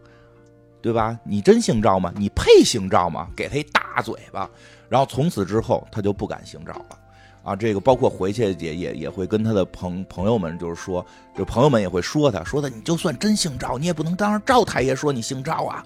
[0.82, 1.20] 对吧？
[1.24, 2.14] 你真姓赵吗？
[2.16, 3.28] 你配姓赵吗？
[3.36, 4.50] 给他一大嘴巴，
[4.88, 7.00] 然后从此之后他就不敢姓赵了。
[7.44, 11.06] 啊，这个包括回去也也也会跟他的朋朋友们就是说，
[11.38, 15.86] 就朋友们也会说他，说的你就算真姓赵，你也不能当着赵太爷说你姓赵啊。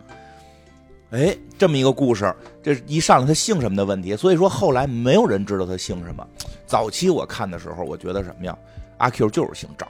[1.12, 6.28] 哎，这么一个故事，这一上来他姓什么的问题，所以说后来没有人知道他姓什么。
[6.66, 8.58] 早期我看的时候，我觉得什么呀？
[8.98, 9.88] 阿 Q 就是姓赵，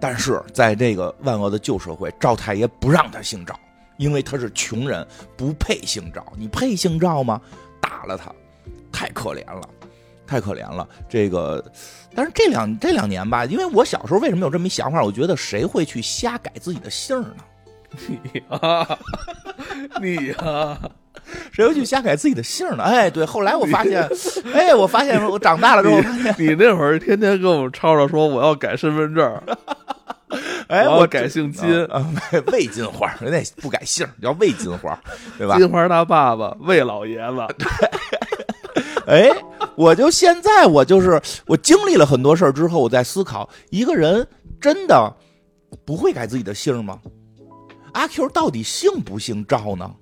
[0.00, 3.58] 但是在这个万恶的旧社会，赵太爷不让他姓赵，
[3.96, 5.06] 因为他是穷人，
[5.36, 6.24] 不配姓赵。
[6.36, 7.40] 你配姓赵吗？
[7.80, 8.32] 打了他，
[8.92, 9.68] 太可怜了，
[10.26, 10.88] 太可怜了。
[11.08, 11.64] 这个，
[12.14, 15.02] 但是这两这两年吧，因为我小时候为什么有这么一想法？
[15.02, 17.44] 我觉得谁会去瞎改自己的姓呢？
[18.08, 18.98] 你啊，
[20.00, 20.78] 你啊。
[21.52, 22.82] 谁会去瞎改自己的姓呢？
[22.84, 24.08] 哎，对，后来我发现，
[24.54, 26.00] 哎，我发现我长大了之后，
[26.38, 29.42] 你那会儿天天跟我们吵吵说我要改身份证，
[30.68, 32.02] 哎，我改姓金啊，
[32.52, 34.98] 魏金花，人家不改姓叫魏金花，
[35.36, 35.58] 对吧？
[35.58, 37.46] 金花他爸爸魏老爷子，
[39.06, 39.30] 哎，
[39.74, 44.26] 我就现在我就是我经历了很多事儿之后，我在思考，一个人
[44.58, 45.14] 真的
[45.84, 46.98] 不会改自己的姓吗？
[47.98, 49.92] 阿 Q 到底姓不姓赵呢？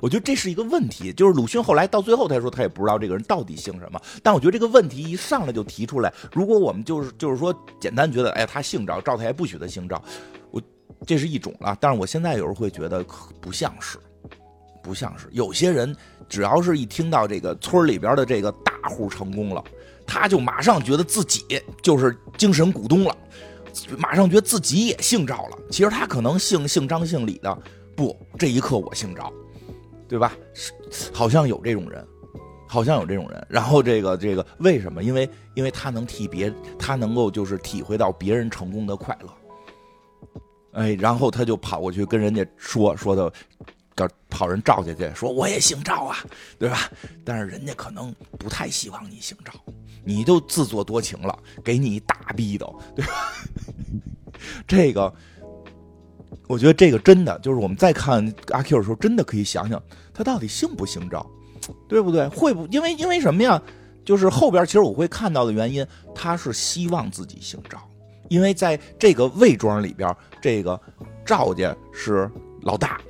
[0.00, 4.00] 我觉得这是一个问题，就是鲁迅后来到最后，他说他也不知道这个人到底姓什么。
[4.20, 10.02] 但我觉得这个问题一上来就提出来，如果我们就是就是说简单觉得，哎，他姓赵，赵太爷不许他姓赵，
[10.50, 10.60] 我
[11.06, 11.76] 这是一种了。
[11.80, 13.04] 但是我现在有时候会觉得
[13.40, 13.96] 不像是，
[14.82, 15.28] 不像是。
[15.30, 15.94] 有些人
[16.28, 19.62] 只要是一听到这个村里边的这个大户成功了，
[20.04, 21.44] 他就马上觉得自己
[21.80, 23.16] 就是精神股东了，
[23.98, 25.58] 马上觉得自己也姓赵了。
[25.70, 27.58] 其实他可能姓姓张姓李的，
[27.96, 29.32] 不，这一刻我姓赵。
[30.08, 30.32] 对吧？
[31.12, 32.04] 好像有这种人，
[32.66, 33.46] 好像有这种人。
[33.48, 35.04] 然后这个这个为什么？
[35.04, 39.30] 因为因为他能替别，他能够就是体会到别人成功的快乐。
[40.72, 43.32] 哎，然后他就跑过去跟人家说说的，
[44.08, 46.16] 找跑人赵家去说我也姓赵啊，
[46.58, 46.90] 对吧？
[47.24, 49.52] 但是人家可能不太希望你姓赵，
[50.04, 53.12] 你就自作多情了，给你一大逼斗，对吧？
[54.66, 55.12] 这个。
[56.46, 59.80] 我觉得这个真的就是我们再看阿 Q 的时候，真的可以想想
[60.12, 61.24] 他到底姓不姓赵，
[61.88, 62.26] 对不对？
[62.26, 63.62] 会不因为因为什么呀？
[64.04, 67.78] 就是后边其实我会看到的原因，他是希望自己姓赵，
[68.28, 70.80] 因为在这个魏庄里边，这个
[71.24, 72.28] 赵家是
[72.62, 73.00] 老大，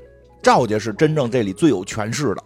[0.43, 2.45] 赵家是真正这里最有权势的。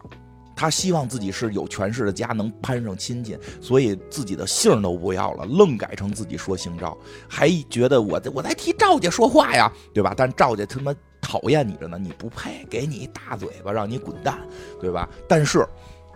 [0.56, 6.96] 他希望自己是有权势的家，能攀上亲戚，所以自己的姓都不要了，愣改成自己说姓赵，
[7.28, 10.14] 还觉得我我在替赵家说话呀，对吧？
[10.16, 14.38] 但赵家他妈讨厌你着呢，你不配，给你一大嘴巴，让你滚蛋，
[14.80, 15.08] 对吧？
[15.26, 15.66] 但是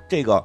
[0.08, 0.42] 这个，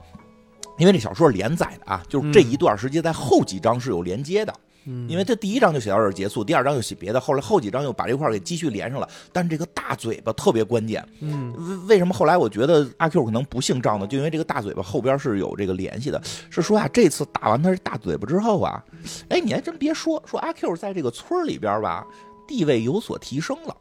[0.79, 4.51] 因为这小说连载的啊，就是这一段时间在后几章是有连接的。
[4.85, 9.07] 因为他第一章就写到这儿结束，第二章又写别的，后来后几章又把这块儿给继续连上了。
[9.31, 11.05] 但这个大嘴巴特别关键。
[11.21, 14.05] 嗯，为什么后来我觉得阿 Q 可能不姓赵呢？
[14.07, 16.21] 就因为这个大嘴巴后边是有这个联系的。
[16.49, 18.83] 是说啊，这次打完他这大嘴巴之后啊，
[19.29, 22.05] 哎，你还真别说，说阿 Q 在这个村里边吧，
[22.47, 23.75] 地位有所提升了。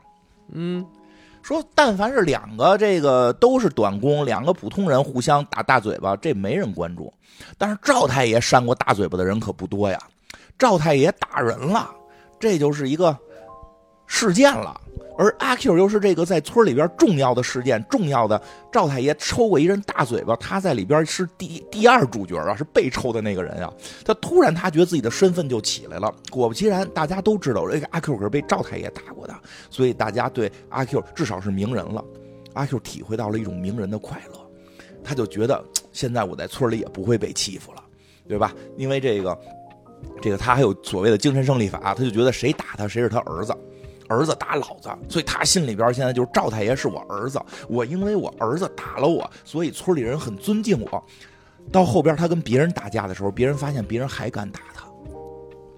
[0.53, 0.87] 嗯，
[1.43, 7.13] 说但凡是两个这个都是短工，两个普通人互相打大嘴巴，这没人关注。
[7.59, 9.99] 但是赵太爷扇过大嘴巴的人可不多呀。
[10.59, 11.91] 赵太爷打人了，
[12.39, 13.17] 这就是一个
[14.07, 14.79] 事件了。
[15.19, 18.41] 而阿 Q 又是这个在村里边重要的事件，重要的
[18.73, 23.71] 赵太爷抽过一人大嘴巴，他在里边是第第二主角啊，是被抽的那个人啊。
[24.07, 29.35] 他突然他觉得自己的身份就起来了，果不其然，大家都知道这个阿 Q 可是被赵太爷打过的，
[29.71, 32.03] 所以大家对阿 Q 至少是名人了。
[32.55, 34.41] 阿 Q 体会到了一种名人的快乐，
[35.05, 35.63] 他就觉得
[35.93, 37.85] 现在我在村里也不会被欺负了，
[38.27, 38.55] 对吧？
[38.79, 39.39] 因为这个，
[40.21, 43.55] 这个他还有所谓的精神胜利法，他就觉得谁打他谁是他儿子。
[44.09, 51.03] 儿子打老子，所以他心里边现在就是赵太爷是我儿子，我因为我儿子打了我，所以村里人很尊敬我。
[51.71, 54.85] 到后边他跟别人打架的时候，别人发现别人还敢打他，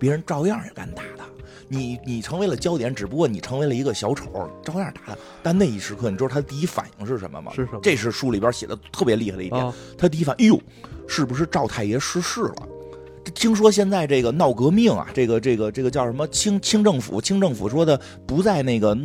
[0.00, 1.24] 别人照样也敢打他。
[1.68, 5.18] 你你成为了焦点，只不过你成为了一个小丑，照样打他。
[5.40, 7.52] 但那一时刻，你知道他第一反应是什么吗？
[7.54, 7.78] 是什么？
[7.80, 9.72] 这是书里边写的特别厉害的一点。
[9.96, 10.60] 他第一反应，哎呦，
[11.06, 12.68] 是不是赵太爷逝世了？
[13.32, 17.20] 听说现在这个闹革命啊，这个这个这个叫什么清清政府？
[17.20, 18.96] 清政府说的不在那个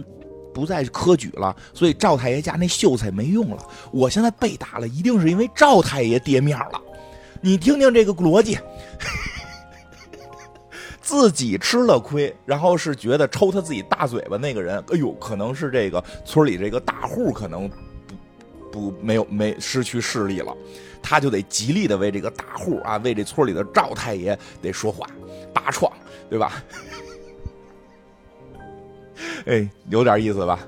[0.53, 3.63] 不再科举了，所以赵太爷家那秀才没用了。
[3.91, 6.81] 我现在被打了，一定是因为赵太爷跌面了。
[7.41, 8.57] 你听听这个逻辑，
[11.01, 17.69] 自己吃了亏，然后是觉得抽他自己大嘴巴那个人，哎呦，可能是这个村里这个大户，可能
[18.71, 20.53] 不不没有没失去势力了。
[21.09, 25.07] 他就得极力的为这个大户啊，为这村里的赵太爷得说话，
[25.51, 25.91] 拔创，
[26.29, 26.63] 对吧？
[29.47, 30.59] 哎，有点意思吧？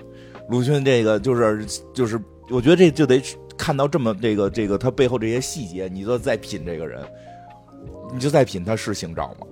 [0.50, 3.22] 鲁迅这个就是就是，我觉得这就得
[3.56, 7.00] 看到这么这个这个他背后这些细节，你就再品这个人，
[8.12, 9.46] 你就再品他是姓赵吗？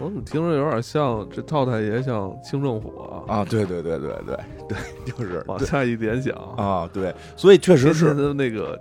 [0.00, 3.36] 我怎么听着有点像这赵太爷像清政府啊？
[3.40, 4.36] 啊，对对对对对
[4.66, 8.80] 对，就是往下一联想啊，对，所以确实是那个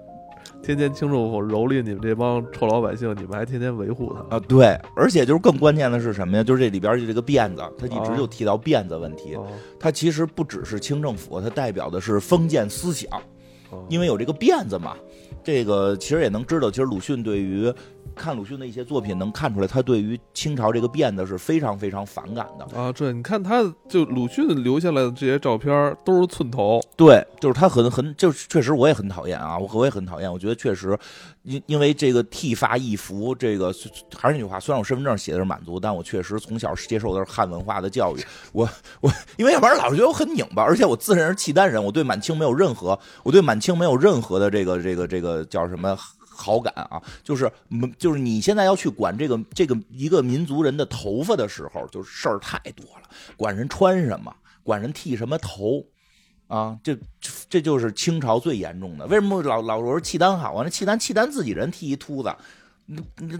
[0.63, 4.39] 天天清政府蹂躏你们这帮臭老百姓，你们还天天维护他啊？
[4.47, 6.43] 对，而且就是更关键的是什么呀？
[6.43, 9.37] 就是这里边这个辫子，他一直就提到辫子问题，
[9.77, 13.09] 它其实不只是清政府，它代表的是封建思想，
[13.89, 14.95] 因为有这个辫子嘛。
[15.41, 17.73] 这个其实也能知道，其实鲁迅对于。
[18.19, 22.91] 看鲁迅的一些作品，能看出来他对于清朝这个辫子是非常非常反感的啊！
[22.91, 30.99] 对，你看他就鲁迅留下来的这些照片都是寸头，对，就是他很很，就是确实我也很讨厌啊，我我也很讨厌，我觉得确实，
[31.43, 33.73] 因因为这个剃发易服，这个
[34.17, 38.19] 还是那句话，虽然我身份证写的是满族，但我确实从小接受的是汉文化的教育，
[38.51, 38.67] 我
[38.99, 45.97] 我因为要不然老是觉得我很拧巴，而且我自认是契丹人，我对满清没有任何，我对满清没有任何的这个这个这个叫什么。
[46.39, 47.51] 好感啊，就是，
[47.97, 53.09] 就是你现在要去管这个这个一个民族人的头发的时候，就事儿太多了。
[53.35, 55.85] 管人穿什么，管人剃什么头，
[56.47, 56.97] 啊，这
[57.49, 59.05] 这就是清朝最严重的。
[59.07, 60.63] 为什么老老说契丹好啊？
[60.63, 62.33] 那契丹契丹自己人剃一秃子，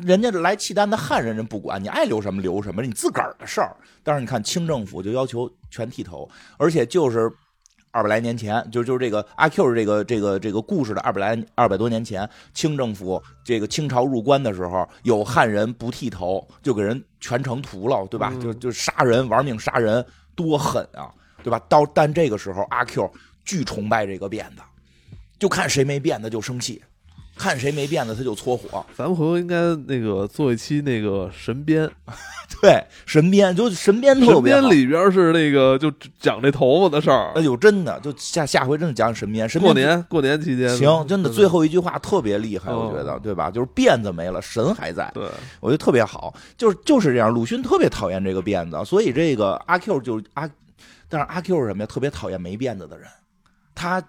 [0.05, 3.77] 人家来契丹的汉人人不管你爱留什么留什么，你自个儿的事儿。
[4.03, 7.31] 但是你看清政府就要求全剃头，而且就是。
[7.91, 18.31] 二百来年前，就就是这个阿 Q 这个这个这个故事的二百来二百多年前，清政府这个清朝入关的时候，有汉人不剃头，就给人全城屠了，对吧？
[18.41, 21.09] 就就杀人，玩命杀人，多狠啊，
[21.43, 21.59] 对吧？
[21.67, 23.11] 到但这个时候，阿 Q
[23.43, 24.61] 巨崇拜这个辫子，
[25.39, 26.81] 就看谁没辫子就生气。
[27.39, 28.85] 看谁没辫子，他就搓火。
[28.93, 31.89] 咱们回头应该那个做一期那个神鞭，
[32.61, 34.51] 对，神鞭就神鞭特别。
[34.53, 37.31] 神鞭里边是那个就讲这头发的事儿。
[37.35, 39.47] 哎呦，真的，就下下回真的讲神鞭。
[39.47, 43.49] 神过年过年期间，行，真的最后一句话特别厉害，我觉得，对吧？
[43.49, 45.09] 就是辫子没了，神还在。
[45.13, 45.23] 对，
[45.61, 47.31] 我觉得特别好，就是就是这样。
[47.31, 50.49] 鲁迅特别讨厌这个辫子，所以这个阿 Q 就阿，
[51.07, 51.87] 但是阿 Q 是什么呀？
[51.87, 53.07] 特别讨厌没辫子的人，
[53.73, 54.03] 他。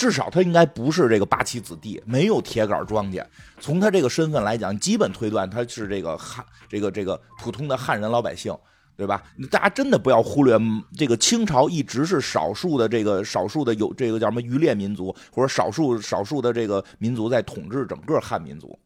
[0.00, 3.22] 至少他应该不是这个八旗子弟，没有铁杆庄稼。
[3.60, 8.56] 从他这个身份来讲，基本推断他是这个汉，这个这个普通的汉人老百姓，
[8.96, 9.22] 对吧？
[9.50, 10.58] 大家真的不要忽略，
[10.96, 18.78] 这个清朝一直是少数的这个少数的有这个叫什么渔猎民族，或者少数少数的这个民族在统治整个汉民族，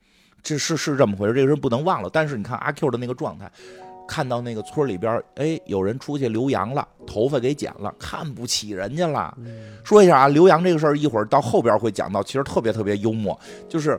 [0.43, 2.11] 这是是这么回事，这个人不能忘了。
[2.13, 3.49] 但是你看阿 Q 的那个状态。
[4.07, 9.37] 看到那个村里边，哎，有人出去留洋了，头发给剪了，看不起人家了。
[9.83, 13.39] 说一下啊，留洋这个事儿，一会儿到后边会讲到，其实特别特别幽默。
[13.69, 13.99] 就是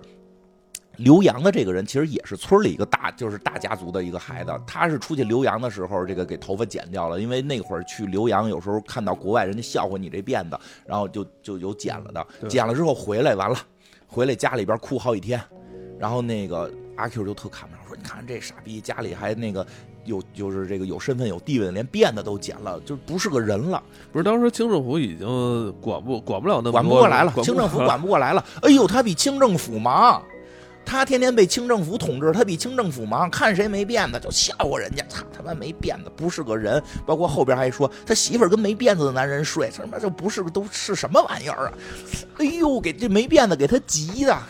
[0.97, 4.51] 留洋的这个人，其实也是村里一个大，就是大家族的一个孩子。
[4.65, 12.47] 他是出去留洋的时候，这个给头发剪掉了，因为那会儿去留洋，有时候看到国外人家笑话你这辫子，然后就就有剪了的。
[12.47, 13.57] 剪了之后回来，完了
[14.07, 15.41] 回来家里边哭好几天，
[15.99, 19.65] 然后那个阿 Q 就特看不上，说你看这傻逼家里还那个。
[20.05, 23.81] 有就是这个有身份有地位的，连辫子都剪了，就不是个人了。
[24.11, 25.27] 不是当时清政府已经
[25.81, 28.43] 管不管不了那么管不过来了，清政府管不过来了。
[28.61, 30.23] 哎呦，他比清政府忙，
[30.85, 36.81] 他天天被清政府统治，他比清政府忙，看谁没辫子就笑话人家，操他妈没辫子，不是个人。
[37.05, 41.73] 包括后边还说他媳妇儿跟没辫子的男人睡，他妈这不是都是什么玩意儿啊？
[42.37, 44.37] 哎呦，给这没辫子给他急的。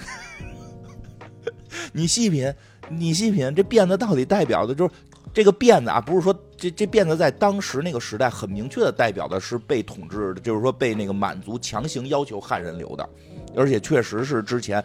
[1.91, 2.53] 你细品，
[2.89, 4.91] 你细品，这辫子到底代表的就是
[5.35, 6.01] 这个辫子啊？
[6.01, 13.07] 不是说这这辫子在当时那个时代很明确的代表的是被统治的，就是说被那个满族强行要求汉人留的，
[13.55, 14.83] 而且确实是之前。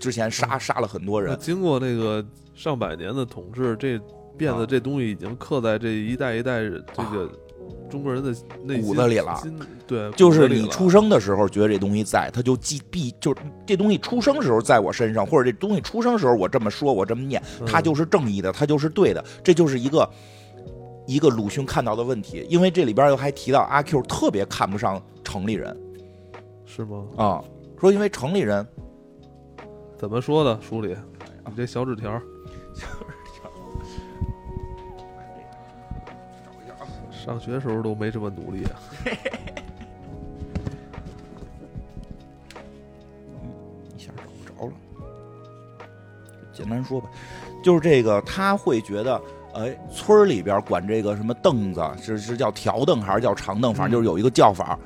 [0.00, 2.22] 之前杀杀了很多人，经过那个
[2.54, 3.98] 上百年的统治，这
[4.36, 7.30] 辫子这东西已经刻在这一代一代这个
[7.94, 8.30] 中国人的
[8.82, 9.40] 骨子里了。
[9.86, 19.24] 对，就是你出生的时候觉得这东西在，他就记必就是这东西出生时候在我身上，或者这东西出生时候我这么说，我这么念，它就是正义的，它就是对的。
[19.44, 20.10] 这就是一个
[21.06, 25.76] 一个鲁迅看到的问题，因为这里边又还提到阿 Q 特别看不上城里人，
[26.66, 27.04] 是吗？
[27.16, 27.44] 啊，
[27.78, 28.66] 说因为城里人。
[29.96, 30.58] 怎么说的？
[30.60, 30.94] 书里，
[31.46, 32.20] 你这小纸条，
[37.24, 38.76] 上学时候都没这么努力啊！
[43.96, 44.72] 一下找不着了。
[46.52, 47.08] 简单说吧，
[47.62, 49.18] 就是这个，他会觉得，
[49.54, 54.78] 哎，村里边管这个什么凳子是是叫条凳还是叫长凳，反正就是有一个叫法。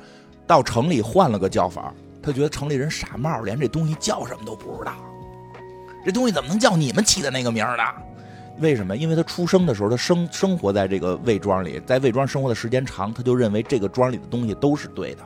[0.47, 4.93] 到城里换了个叫法，他觉得城里人傻帽，连这东西叫什么都不知道。
[6.05, 7.83] 这东西怎么能叫你们起的那个名儿呢？
[8.59, 8.97] 为什么？
[8.97, 15.21] 因为他出生的时候，他生生活在这个魏庄里，在魏庄生活的时间长，他就认为这个庄里的东西都是对的，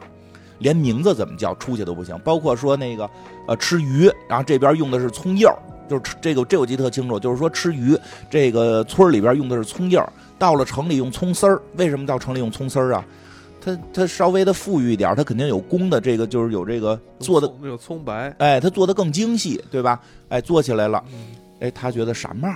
[0.59, 2.17] 连名字怎么叫出去都不行。
[2.23, 3.09] 包括说那个
[3.47, 5.57] 呃吃鱼，然后这边用的是葱叶儿，
[5.89, 7.97] 就是这个这我记得特清楚，就是说吃鱼
[8.29, 11.61] 这个村里边用的是葱叶儿，到了城里用葱丝儿。
[11.75, 13.05] 为什么到城里用葱丝儿啊？
[13.65, 20.01] 他他稍微的富裕一点，他肯定有工的这个，就是有这个做的那个葱白，哎，他做的更精细，对吧？
[20.27, 21.01] 哎，做起来了，
[21.61, 22.49] 哎，他觉得傻帽，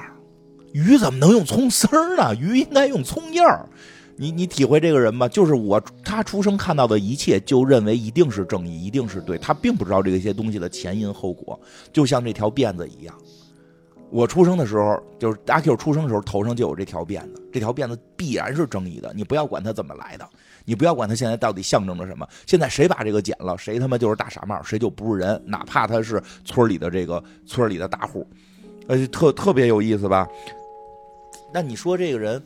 [0.78, 2.36] 鱼怎么能用葱丝儿呢？
[2.36, 3.66] 鱼应该用葱叶儿。
[4.16, 11.60] 你你体会这个人吧，就是我他出生看到的一切，就认为一定是正义，一定是对，他并不知道这些东西的前因后果，
[11.92, 13.16] 就像这条辫子一样。
[14.10, 20.28] 我出生的时候，就是阿 Q 出生的时候，头上就有这条辫子，这条辫子必然是正义的，你不要管它怎么来的。
[20.64, 28.28] 你不要管他现在到底象征着什么，现在谁把这个剪了，谁他妈就是大傻帽，谁就不是人，哪怕他是村里的这个村里的大户，
[28.88, 30.28] 呃，特特别有意思吧？
[31.54, 32.42] 那你说这个人，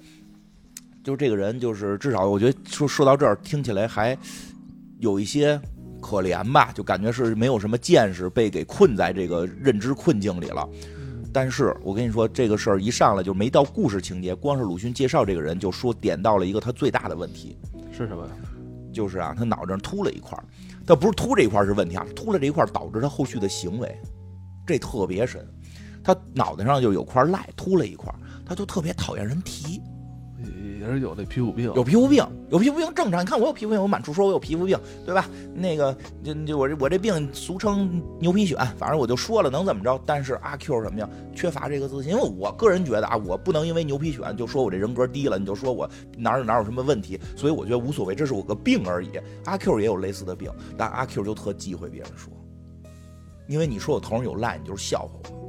[1.03, 4.17] 就是这个人，就是至少我觉得说说到这儿，听起来还
[4.99, 5.59] 有一些
[5.99, 10.67] 可怜吧，就感觉是没有什么见识，被给困在这个认知困境里了。
[11.33, 17.57] 但是我跟你说，这个事儿一上来就没到故事情节，光是鲁迅介绍这个人，就说点到了一个他最大的问题。
[17.91, 18.31] 是什么呀？
[18.93, 20.43] 就是啊，他脑袋上秃了一块儿，
[20.85, 23.97] 倒不是秃这一块是问题啊，秃了这一块导致他后续的行为，
[24.67, 25.47] 这特别深。
[26.03, 28.13] 他脑袋上就有块赖，秃了一块
[28.51, 29.81] 他就特别讨厌人提。
[30.77, 33.21] 也是有那皮肤病，有皮肤病，有皮肤病正常。
[33.21, 35.29] 你看我有皮肤病，我满处说我有皮肤病，对吧？
[35.55, 39.97] 那个就就我这我这病俗称牛皮癣，反正我就说了，能怎么着？
[40.05, 41.07] 但是阿 Q 什么呀？
[41.33, 42.11] 缺乏这个自信。
[42.11, 47.17] 因为我个人觉得啊，我不能因为牛皮癣就说我这人格低了，你就说我哪有哪有什么问题。
[47.37, 49.11] 所以我觉得无所谓，这是我个病而已。
[49.45, 52.33] 阿 Q 也有类似的病，但阿 Q 就特忌讳别人说，
[53.47, 55.40] 因为你说我头上有赖，你就是笑话我。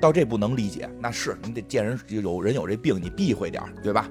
[0.00, 4.08] 到这不能理解，那是你得见人有人有这病，你避讳点对吧？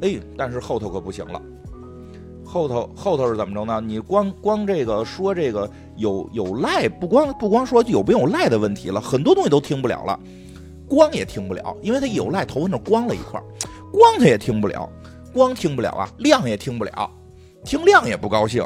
[0.00, 1.40] 哎，但是后头可不行了，
[2.44, 3.80] 后头后头是怎么着呢？
[3.80, 10.18] 你光光这个说这个有有赖，不光不光说有没有赖的问题了，很多东西都听不了了，
[10.88, 13.40] 光也听不了，因为他有赖头发那光了一块，
[13.92, 14.88] 光他也听不了，
[15.32, 17.10] 光听不了啊，亮也听不了，
[17.64, 18.64] 听亮也不高兴。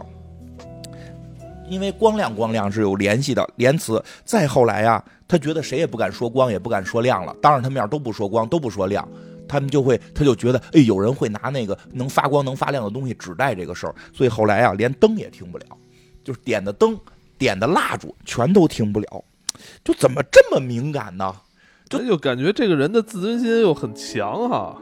[1.68, 3.48] 因为光亮光亮是有联系的。
[3.57, 7.24] 连词，再后来呀，他觉得谁也不敢说光，也不敢说亮。
[7.24, 9.07] 了，当着他面都不说光，都不说亮，
[9.48, 15.64] 他们就会，他就觉得，哎，有人会拿那个能发光、能发亮的东西指代这个事儿，所以后来啊，连灯也听不了，
[16.24, 16.98] 就是点的灯、
[17.38, 19.24] 点的蜡烛全都听不了，
[19.85, 21.35] 就怎么这么敏感呢？
[21.88, 24.76] 这就感觉这个人的自尊心又很强哈。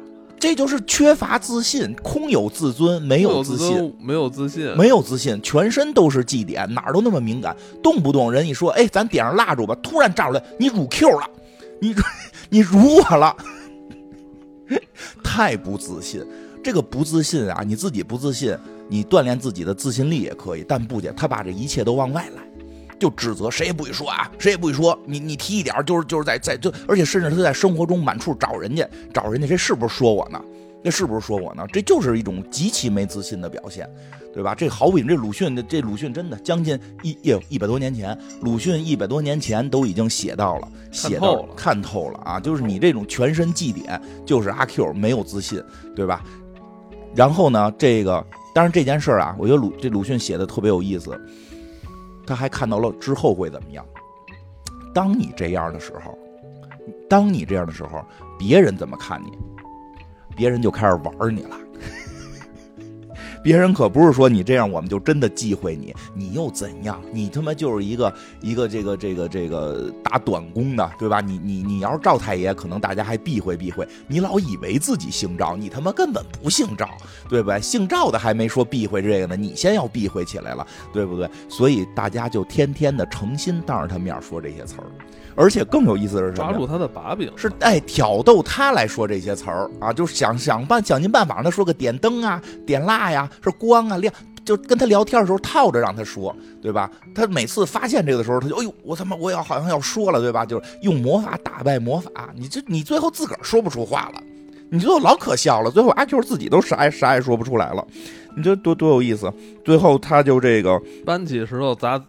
[0.44, 11.26] 这就是缺乏自信，空有自尊，没有自信，没有自信，没有自信，全身都是祭点，哪儿都那么敏感，动不动人一说，哎，咱点上蜡烛吧，突然炸出来，你辱 Q 了，
[11.80, 11.94] 你
[12.50, 13.35] 你辱我了，
[15.24, 16.22] 太不自信。
[16.62, 18.54] 这个不自信啊，你自己不自信，
[18.87, 22.42] 你锻炼自己的自信力也可以，但不姐他把这一切都往外来。
[22.98, 24.98] 就指责谁也不许说啊，谁也不许说。
[25.04, 30.40] 你你提一点就是就是在在就，而且甚至他在生活中满处找人家找人家，这是不是说我呢？
[30.87, 31.66] 那是不是说我呢？
[31.72, 33.88] 这就是一种极其没自信的表现，
[34.35, 34.54] 对吧？
[34.54, 42.38] 这好比这鲁迅的这鲁迅真的将近一一一百多年前，鲁迅一百多年前都已经写到了，写到了看透了啊！
[42.38, 45.62] 就是你这种全身祭点，就是阿 Q 没有自信，
[45.96, 46.23] 对吧？
[47.14, 48.23] 然后呢，这个
[48.54, 51.19] 当然这件事儿啊，我觉得鲁这鲁迅写的特别有意思，
[52.27, 53.85] 他还看到了之后会怎么样。
[54.94, 56.16] 当你这样的时候，
[57.08, 58.04] 当你这样的时候，
[58.38, 59.38] 别人怎么看你？
[60.37, 61.56] 别人就开始玩你了，
[63.45, 66.99] 别人可不是说你这样我们就真的忌讳你，你又怎样？
[67.13, 71.21] 你他妈就是一个一个这个这个这个打短工的，对吧？
[71.21, 73.87] 你你你要是赵太爷，可能大家还避讳避讳。
[74.07, 76.88] 你老以为自己姓赵，你他妈根本不姓赵，
[77.29, 77.61] 对不对？
[77.61, 81.29] 姓赵的还没说避讳这个呢，你先要避讳起来了，对不对？
[81.47, 84.88] 所以大家就天天的诚心当着他面说这些词儿。
[85.37, 86.50] 而且更有意思的是什么？
[86.50, 94.12] 抓住他的把柄，是哎，挑逗他来说这些词儿啊，就是想想办想尽办法让他说个点灯啊、点蜡呀、是光啊亮，
[94.44, 96.90] 就跟他聊天的时候套着让他说，对吧？
[97.14, 100.44] 他每次发现这个的时候，他就哎呦，我他妈我要好像要说了，对吧？
[100.46, 104.22] 就是用魔法打败魔法，你这你最后自个儿说不出话了，
[104.70, 107.85] 你最后老可笑了，最后阿 Q 自己都啥啥也说不出来了，
[108.37, 109.32] 你这多多有意思。
[109.64, 112.00] 最后他就这个搬起石头砸。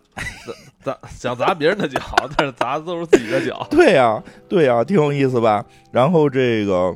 [0.86, 2.00] 砸想砸别人的脚，
[2.38, 3.66] 但是砸的都是自己的脚。
[3.70, 5.66] 对呀，对呀，挺有意思吧？
[5.92, 6.96] 然后这个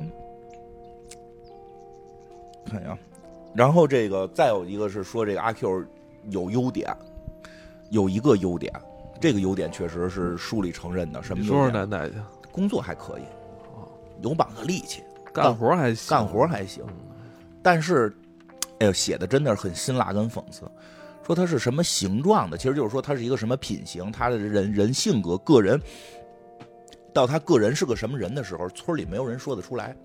[2.70, 2.96] 看一下，
[3.56, 5.84] 然后这个再有一个是说这个阿 Q
[6.30, 6.96] 有优点，
[7.90, 8.72] 有一个优点，
[9.20, 11.24] 这个优点确实是书里承认的。
[11.24, 11.44] 什么？
[11.44, 12.16] 说说奶奶去。
[12.52, 13.24] 工作还可以，
[14.22, 16.84] 有膀子力气，干活还行，干活还行。
[17.62, 18.14] 但是，
[18.80, 20.64] 哎呦，写的真的是很辛辣跟讽刺。
[21.30, 25.80] 说他是什么形状的，其实就是说他是一个什么品行，他的人人性格、个人，
[27.14, 29.96] 到他个人是个什么人的时候，村里没有人说得出来，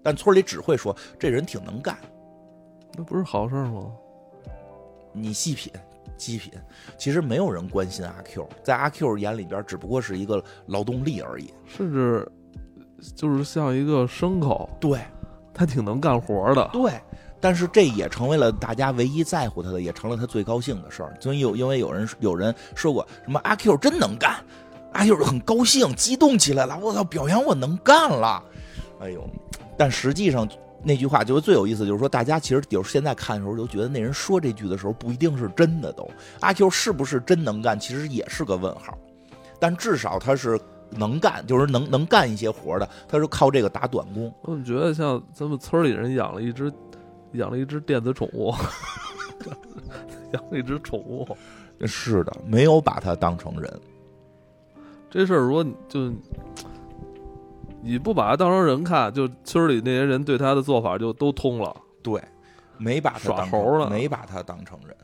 [0.00, 1.98] 但村里只会说这人挺能干，
[2.96, 3.90] 那不是好事吗？
[5.12, 5.72] 你细品，
[6.16, 6.52] 细品，
[6.96, 12.30] 其实没有人关心阿 Q，在阿 Q 眼里边只不过是一个劳动力而已，甚至
[13.16, 15.00] 就是像一个牲口，对。
[15.54, 16.90] 他挺能干活的，对。
[17.42, 21.12] 但是这也成为了大家唯一在乎他的，也成了他最高兴的事儿。
[21.18, 24.36] 所以有因为有人有人说过什么阿 Q 真能干，
[24.92, 28.40] 阿 Q 很高兴激动起来了，我操，表扬我能干了，
[29.00, 29.28] 哎呦！
[29.76, 30.48] 但实际上
[30.84, 38.96] 那句话就是最有意思，就是说大家其实有现在看的时候就觉得那人说这句的时候不一定是真的，都阿 Q 是不是真能干，其实也是个问号。
[39.58, 40.56] 但至少他是
[40.90, 44.32] 能干，就是能能干一些活的，他是靠这个打短工。
[44.42, 46.72] 我怎么觉得像咱们村里人养了一只。
[47.34, 48.52] 养了一只电子宠物，
[50.32, 51.26] 养了一只宠物，
[51.86, 53.80] 是的，没有把它当成人。
[55.10, 56.12] 这事儿如果你就
[57.82, 61.74] 你不把它当成人看，就村里那些人对他的做法就都通了。
[62.02, 62.22] 对，
[62.78, 64.96] 没把他耍猴了，没把他当成人，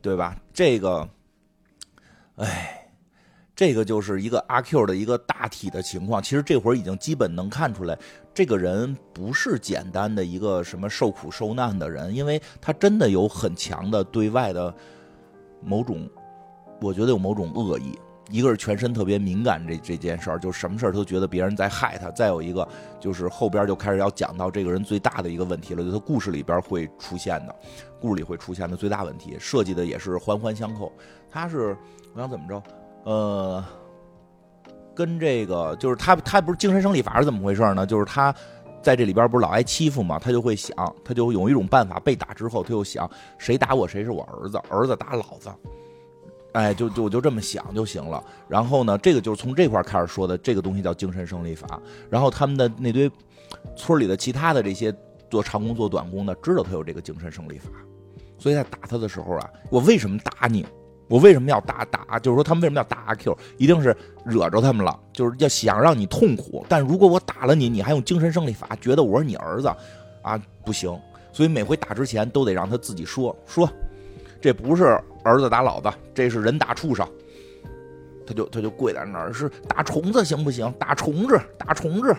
[0.00, 0.36] 对吧？
[0.52, 1.08] 这个，
[2.36, 2.76] 哎。
[3.60, 7.94] 这个就是一个阿 Q 的一个大体的情况，其实这会儿已经基本能看出来，
[8.32, 14.74] 这个人不是简单的一个什么受苦受难的人，因为他真的有很强的对外的
[15.62, 16.08] 某种，
[16.80, 17.98] 我觉得有某种恶意。
[18.30, 22.66] 一个是全身特别敏感，这这件事儿，就什么事儿都觉得别人在害他；再有一个
[22.98, 27.54] 就是后边就开始要讲到这个人最大的一个问题了，就他故事里边会出现的，
[28.00, 30.90] 故事里会出现的最大问题，设计的也是环环相扣。
[31.30, 31.76] 他是
[32.14, 32.62] 我想怎么着？
[33.04, 33.64] 呃，
[34.94, 37.86] 跟这个就是他，他不是精神胜利法是怎么回事呢？
[37.86, 38.34] 就是他
[38.82, 40.74] 在这里边不是老挨欺负嘛，他就会想，
[41.04, 45.50] 他就有一种办法，被打之后他就想，谁打我谁是我儿子，儿子打老子，
[46.52, 48.22] 哎，就就就这么想就行了。
[48.48, 51.80] 然后呢，这个就是从这块开始说的，这个东西叫精神胜利法。
[52.08, 53.10] 然后他们的那堆
[53.76, 54.94] 村里的其他的这些
[55.30, 57.70] 做长工做短工的，知道他有这个精神胜利法，
[58.38, 60.66] 所以在打他的时候啊，我为什么打你？
[61.10, 62.20] 我为什么要打打？
[62.20, 63.36] 就是说他们为什么要打阿 Q？
[63.58, 63.94] 一定是
[64.24, 66.64] 惹着他们了，就是要想让你痛苦。
[66.68, 69.66] 但如果我打了你，你还用精神胜利法觉得我是你儿子，
[70.22, 70.96] 啊，不行。
[71.32, 73.68] 所以每回打之前都得让他自己说说，
[74.40, 77.04] 这不是儿子打老子，这是人打畜生。
[78.24, 80.72] 他就他就跪在那儿，是打虫子行不行？
[80.78, 82.14] 打虫子，打虫子，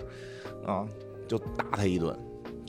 [0.68, 0.86] 啊，
[1.30, 2.14] 就打他一顿，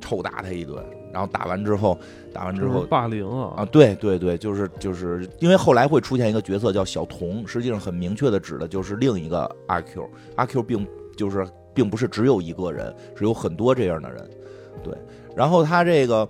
[0.01, 0.85] 臭打他一顿。
[1.13, 1.99] 然后打完之后，
[2.33, 3.65] 打完之后霸凌啊啊！
[3.67, 10.09] 对对对，就是就是因为后来会出现一个角色叫小童，实际上很明确的指的就是另一个阿 Q。
[10.37, 14.31] 阿 Q 并就是并不是只有一个人，是有很多这样的人。
[14.83, 14.95] 对，
[15.37, 16.27] 然后他这个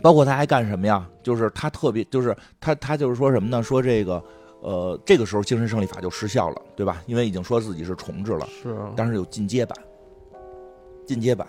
[0.00, 1.06] 包括他还干什么呀？
[1.22, 3.62] 就是他特别就是他他就是说什么呢？
[3.62, 4.22] 说这个
[4.62, 7.02] 呃，这个时候精神胜利法就失效了，对吧？
[7.06, 9.76] 因为已经说自己是重置了，是，但是有进阶版，
[11.06, 11.46] 进阶版。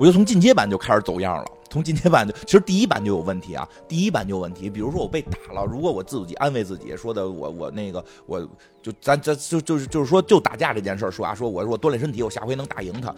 [0.00, 1.44] 我就从进阶版就开始走样了。
[1.72, 4.68] 从今天版就，其实第一版就有问题啊，第一版就有问题。
[4.68, 8.46] 比如说我被打了，如果我自己安慰自己说的，我我那个我
[8.82, 13.14] 就咱咱就就是就是说就打架这件事儿说啊，说我我锻炼身体，我下回能打赢他，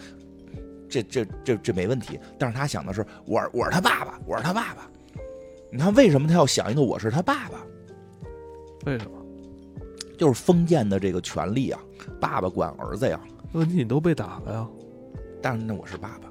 [0.89, 2.17] 这这这这没问题。
[2.39, 4.89] 但是他想的是，我我是他爸爸，我是他爸爸。
[5.73, 7.67] 你看为什么他要想一个我是他爸爸？
[8.87, 9.19] 为什么？
[10.17, 11.81] 就是封建的这个权利啊，
[12.21, 13.21] 爸爸管儿子呀。
[13.51, 14.69] 问题你都被打了呀，
[15.43, 16.24] 但是那我是爸爸。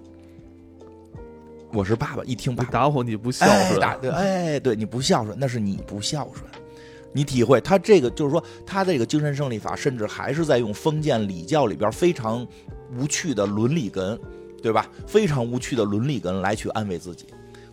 [1.73, 6.45] 我是爸爸，一听爸爸打我你不孝顺，打对，哎，对，你不孝顺，那是你不孝顺。
[7.11, 12.45] 你体会他这个，就是说他这个精神胜利法，甚至还是在用封建礼教里边非常
[12.95, 14.19] 无趣的伦理根，
[14.61, 14.87] 对吧？
[15.07, 17.25] 非常无趣的伦理根来去安慰自己，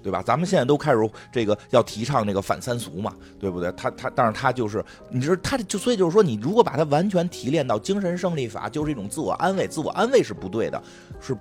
[0.03, 0.23] 对吧？
[0.23, 0.99] 咱们现在都开始
[1.31, 3.71] 这个要提倡这个反三俗嘛，对不对？
[3.73, 10.83] 他他，但是他就是，你知道，他就所以就是说，你如果把它完全提炼到精神胜利法，就是一种自我安慰，自我安慰是不对的，
[11.21, 11.37] 是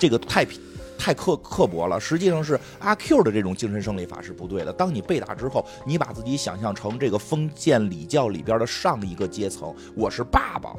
[0.00, 0.60] 这个太平。
[1.02, 4.70] 太刻刻薄了，实际上是阿 Q 的这种精神胜利法是不对的。
[4.70, 10.76] 当你被打之后，你把自己想象成这个封建礼教里边的上一个阶层，我是爸爸，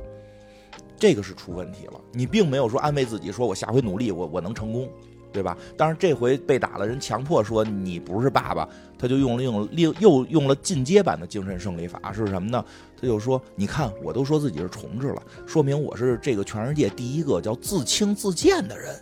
[0.96, 2.00] 这个是出问题了。
[2.12, 4.88] 你并没有说安慰自己，说我下回努力，我我能成功，
[5.32, 5.58] 对吧？
[5.78, 8.68] 但是这回被打了，人强迫说你不是爸爸，
[8.98, 12.64] 他就用了用另又用了进阶版的精神胜利法是什么呢？
[13.00, 18.96] 他就说，你看我都说自己是重置了，说明我是这个全世界第一个叫自轻自贱的人。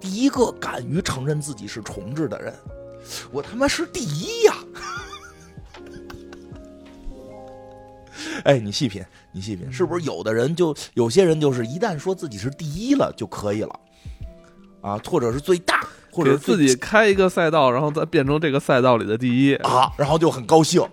[0.00, 2.54] 第一个敢于承认自己是重置的人，
[3.32, 4.54] 我他妈是第一呀！
[8.44, 13.80] 哎，你细品，你细品，是不是有的人就有些人就是一旦说自己是第一了就可以了
[14.84, 15.80] 啊，或者是最大，
[16.12, 20.86] 或者自己开一个赛道，然后再变成这个赛道里的第一啊，然后就很高兴，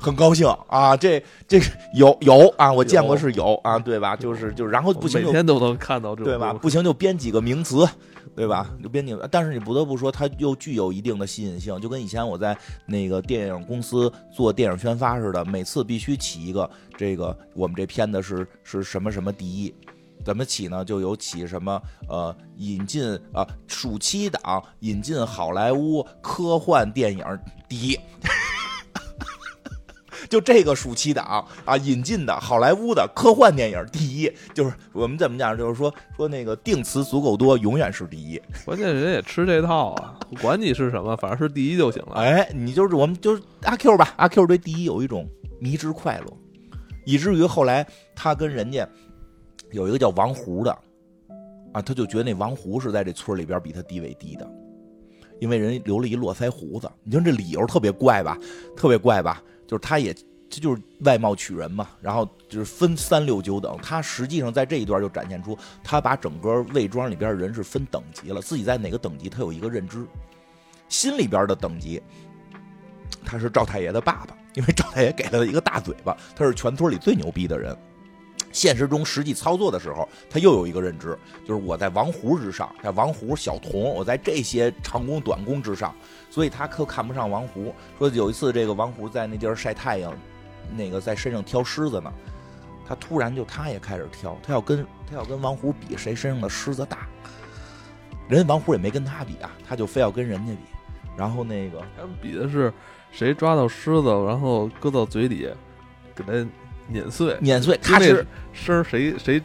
[0.00, 0.96] 很高兴啊！
[0.96, 1.60] 这这
[1.94, 4.16] 有有啊，我见过是有啊，对吧？
[4.16, 6.52] 就是就是，然后不行，每天都能看到这对吧？
[6.52, 7.88] 不行就编几个名词。
[8.36, 8.70] 对吧？
[8.80, 19.74] 就编几个，但是你不得不说，它又具有一定的吸引性，就跟以前我在那个电影公司做电影宣发似的，每次必须起一个这个我们这片子是是什么什么第一，
[20.24, 20.84] 怎么起呢？
[20.84, 27.24] 就有起什么呃引进啊暑期档引进好莱坞科幻电影
[27.68, 27.98] 第一。
[30.28, 38.38] 就这个暑期档啊，引进的好莱坞的科幻电影第一，就是我们怎么讲，就是说说那个定词足够多，永远是第一。
[38.66, 42.16] 关键人也吃这套啊，管你是什么，反正是第一就行了。
[42.16, 45.26] 哎，你就是我们就是阿 Q 吧，阿 Q 对第一有一种
[45.58, 46.26] 迷之快乐，
[47.06, 48.86] 以至于后来他跟人家
[49.72, 50.70] 有一个叫王胡的
[51.72, 54.50] 啊，他就觉得那王胡是在这村里边比他地位低的，
[55.40, 56.90] 因为人留了一络腮胡子。
[57.04, 58.38] 你说这理由特别怪吧？
[58.76, 59.42] 特别怪吧？
[59.66, 60.14] 就是他也，
[60.48, 63.76] 这就是外貌取人嘛，然后就是分三六九等。
[63.82, 70.06] 他实际上在这一段就展现出，他把整个魏庄里边人是分等级了，自己在哪个等级他有一个认知。
[70.88, 72.00] 心里边的等级，
[73.26, 77.76] 他是赵太爷的爸爸，因为赵太爷给他一个大嘴巴，他是全村里最牛逼的人。
[78.50, 85.94] 现实中实际操作的时候，他又有一个认知，就是我在王胡之上，在王胡、小童，我在这些长工短工之上，
[86.30, 87.74] 所以他可看不上王胡。
[87.98, 90.12] 说有一次，这个王胡在那地儿晒太阳，
[90.74, 92.12] 那个在身上挑虱子呢，
[92.86, 97.06] 他突然就他也开始挑，他要跟他要跟王胡比谁身上的虱子大，
[98.28, 100.58] 人王胡也没跟他比啊，他就非要跟人家比，
[101.16, 102.72] 然后那个他们比的是
[103.12, 105.48] 谁抓到虱子，然后搁到嘴里
[106.14, 106.32] 给他。
[106.88, 109.42] 碾碎，碾碎，咔哧声谁谁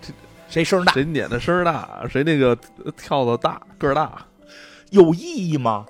[0.47, 2.57] 谁声大，谁碾的声大，谁那个
[2.97, 4.25] 跳的大个儿大，
[4.91, 5.85] 有意义吗？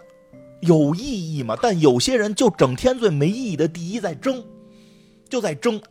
[0.62, 1.58] 有意义吗？
[1.62, 4.44] 但有些人就整天最没意义的第一在争，
[5.30, 5.82] 就在争。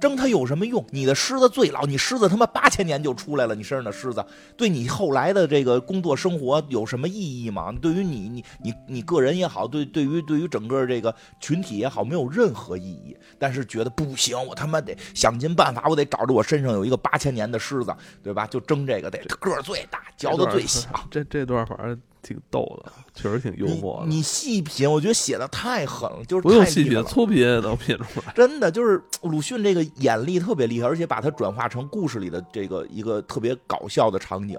[0.00, 0.84] 争它有什么用？
[0.90, 4.24] 你的狮子最老，你狮子他妈八千年就出来了，你身上的狮子
[4.56, 7.72] 对你后来的这个工作生活有什么意义吗？
[7.80, 13.16] 对于你你你你个人也好，对对于对于整个这个群体也好，没有任何意义。
[13.38, 18.46] 但是觉得不行，我他妈得想尽办法，我得找着我身上有一个八千年的狮子，对吧？
[18.46, 20.88] 就争这个，得个儿最大，嚼的最小。
[21.10, 22.00] 这这段反正。
[22.28, 24.06] 挺逗的，确实挺幽默的。
[24.06, 28.32] 你细品，我觉得写的太狠了，就是不用细品，粗品也能品出来。
[28.34, 34.58] 真的，就是鲁迅这个眼力特别厉害，而且把它转化成故事里的这个一个特别搞笑的场景。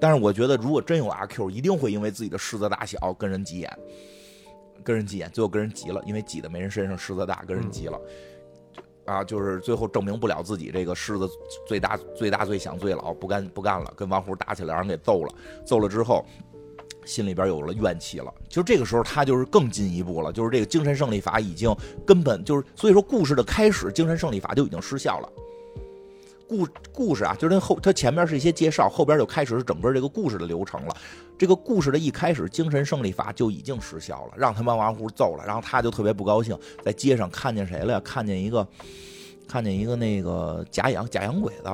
[0.00, 3.78] 但是我觉得，如果真有阿 Q，一定会因为自己的狮子大小跟人急眼，
[4.82, 8.00] 跟人急眼，最后跟人急了，因为挤的没人身上狮子大，跟人急了。
[9.06, 11.28] 啊，就是最后证明不了自己这个狮子
[11.66, 15.34] 最大、最大、最响、最老，不干不干了，跟王虎打起来，让人给揍了。
[15.64, 16.24] 揍了之后。
[17.10, 21.74] 心里边有了怨气了，就这个时候他就是更进一步了，就是这个精神胜利法已经
[22.06, 25.28] 根本就是，所以说故事的开始，精神胜利法就已经失效了。
[26.48, 30.96] 故故事啊，就是那后它前面是一些介绍，后边就开始是整个这个故事的流程了。
[31.38, 38.00] 这个故事的一开始，精神胜利法就已经失效了，让他们王虎揍了，然后他就特别不高兴，在街上看见谁了呀？
[38.04, 38.66] 看见一个，
[39.48, 41.70] 看见一个那个假洋假洋鬼子，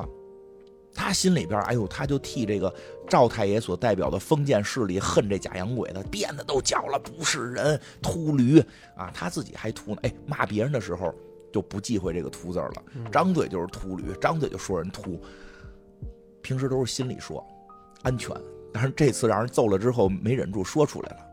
[0.95, 2.72] 他心里边，哎呦，他就替这个
[3.09, 8.61] 赵太爷所代表的封建势力恨这假洋鬼子，辫子都绞了，不是人，秃驴
[8.96, 9.11] 啊！
[9.14, 11.14] 他自己还秃呢，哎，骂别人的时候
[11.52, 15.20] 就不忌讳这个秃字了，张嘴就是秃驴，张嘴就说人秃，
[16.42, 17.44] 平时都是心里说，
[18.02, 18.34] 安全。
[18.72, 21.26] 但是这次让人揍了之后，没忍住说出来了，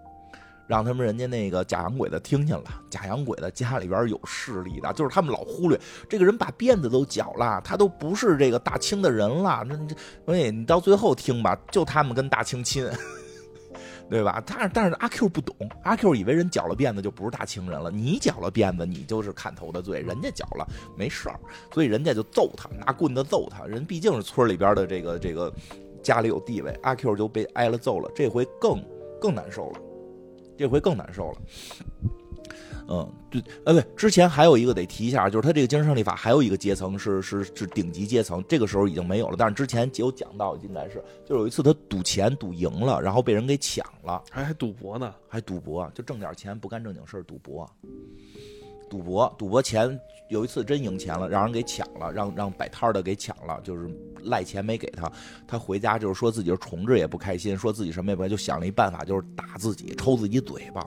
[0.74, 2.63] 让他们人家那个假洋鬼子听见了。
[2.89, 9.63] 假洋鬼子家里边有势力的，就是他们老忽略这个人把辫子都绞了，他都不是这个大清的人了。
[9.67, 9.95] 那这，
[10.26, 12.89] 所以你到最后听吧，就他们跟大清亲，
[14.09, 14.41] 对吧？
[14.47, 17.91] 但是但是阿 Q 不懂，阿 Q 以为人绞了辫子就不是大清人了。
[17.91, 20.67] 你绞了辫子，你就是砍头的罪，人家绞了
[20.97, 21.39] 没事儿，
[21.71, 23.63] 所以人家就揍他，拿棍子揍他。
[23.65, 25.53] 人毕竟是村里边的这个这个。
[26.01, 28.84] 家里有地位，阿 Q 就被挨了揍了，这回更
[29.21, 29.80] 更难受了，
[30.58, 31.38] 这回更难受了。
[32.89, 47.70] 嗯，对，呃，对，之前还有一个得提一下，就是他这个精神胜利法还有一个阶层是是是顶级阶层，这个时候已经没有了，但是之前有讲到，应该是就有一次他赌钱赌赢了，然后被人给抢了，还还赌博呢，还赌博，就挣点钱不干正经事赌博。
[48.89, 49.97] 赌博，赌博钱
[50.34, 53.88] 有一次真赢钱了，让人给抢了，让让摆摊的给抢了，就是
[54.23, 55.09] 赖钱没给他。
[55.47, 60.81] 他回家就是说自己是重置也不开心，说自己什么也不，就想了一办法，就是打自己，抽自己嘴巴。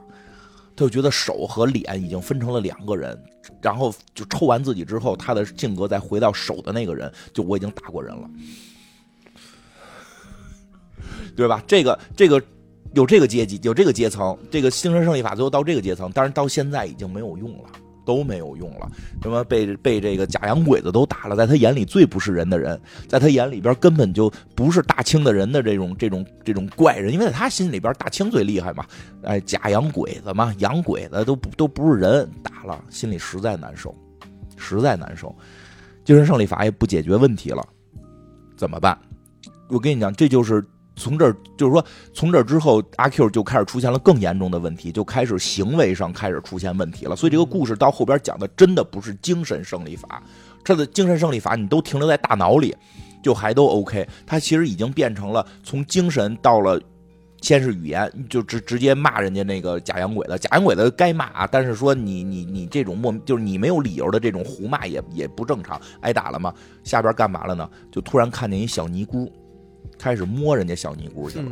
[0.75, 3.19] 他就觉得手和脸已经分成了两个人，
[3.63, 8.29] 然后就抽完自己之后，他的性格再回到手的那个人，就我已经打过人了，
[11.35, 11.63] 对吧？
[11.65, 12.39] 这个这个
[12.93, 17.69] 有这个阶级，有这个阶层，这个精神胜利法最后到这个阶层，但是到现在已经没有用了。
[18.07, 18.89] 都没有用了，
[19.21, 28.85] 什么被被这个假洋鬼子都打了，在他眼里最不是人的人，在他眼里边根本就不是大清的人的这种这种这种怪人，因为在他心里边大清最厉害嘛，
[29.23, 33.93] 哎，假洋鬼子嘛，洋鬼子都不都不是人，打了心里实在难受，
[34.55, 35.35] 实在难受，
[36.05, 37.61] 精神胜利法也不解决问题了，
[38.55, 38.97] 怎么办？
[39.67, 40.63] 我跟你讲，这就是。
[40.97, 47.15] 从这儿就是说，从这儿之后，阿 Q 就开始出现了更严重的问题，就开始行为上开始出现问题了。
[47.15, 50.21] 所以这个故事到后边讲的真的不是精神胜利法，
[50.65, 52.75] 他的精神胜利法你都停留在大脑里，
[53.21, 54.05] 就还都 OK。
[54.25, 56.81] 他其实已经变成了从精神到了，
[57.41, 66.51] 先是语言，就直直接骂人家那个假洋鬼子，假洋鬼子该骂，但是说你你你这种莫就是你没有理由的这种胡骂也也不正常，挨打了吗？
[66.83, 67.69] 下边干嘛了呢？
[67.91, 69.31] 就突然看见一小尼姑。
[69.99, 71.51] 开始摸人家小尼姑去了，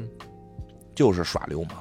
[0.93, 1.71] 就是耍流氓，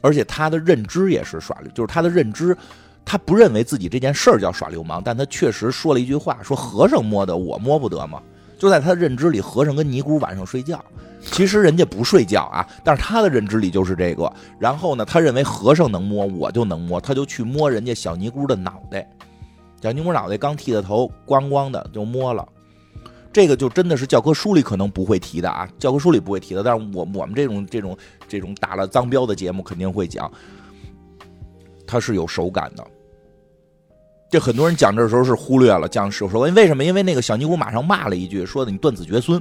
[0.00, 2.56] 而且他的认知也是耍流，就是他的认知，
[3.04, 8.22] 他不认为自己这件事儿叫耍流氓，但他确实说了一句话，说和尚摸的我摸不得吗？
[8.58, 10.82] 就在他的认知里，和尚跟尼姑晚上睡觉，
[11.20, 14.32] 其实人家不睡觉啊，但是他的认知里就是这个。
[14.58, 19.06] 然后呢，他认为和尚能摸，我就能摸，他就去摸人家小尼姑的脑袋，
[19.82, 22.48] 小尼姑脑袋刚剃的头，光光的就摸了。
[23.36, 27.94] 这个就真的是教科书里可能不会提的啊，教科书里不会提的，但是我我们这种这种
[28.26, 30.32] 这种打了脏标的节目肯定会讲，
[31.86, 32.82] 它是有手感的。
[34.30, 36.82] 这很多人讲这时候是忽略了讲手手，为什么？
[36.82, 39.38] 因为那个小尼姑马上骂了一句，说的你断子绝孙。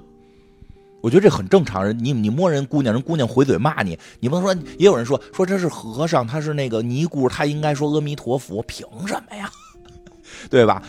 [1.02, 4.54] 我觉得这很正常，人你你摸人姑娘，人姑娘回嘴骂你，你不能说。
[4.78, 9.50] 也有人说说这是和尚，他是那个尼姑，他应该说阿弥陀佛，凭什么呀？
[10.52, 10.84] 对吧？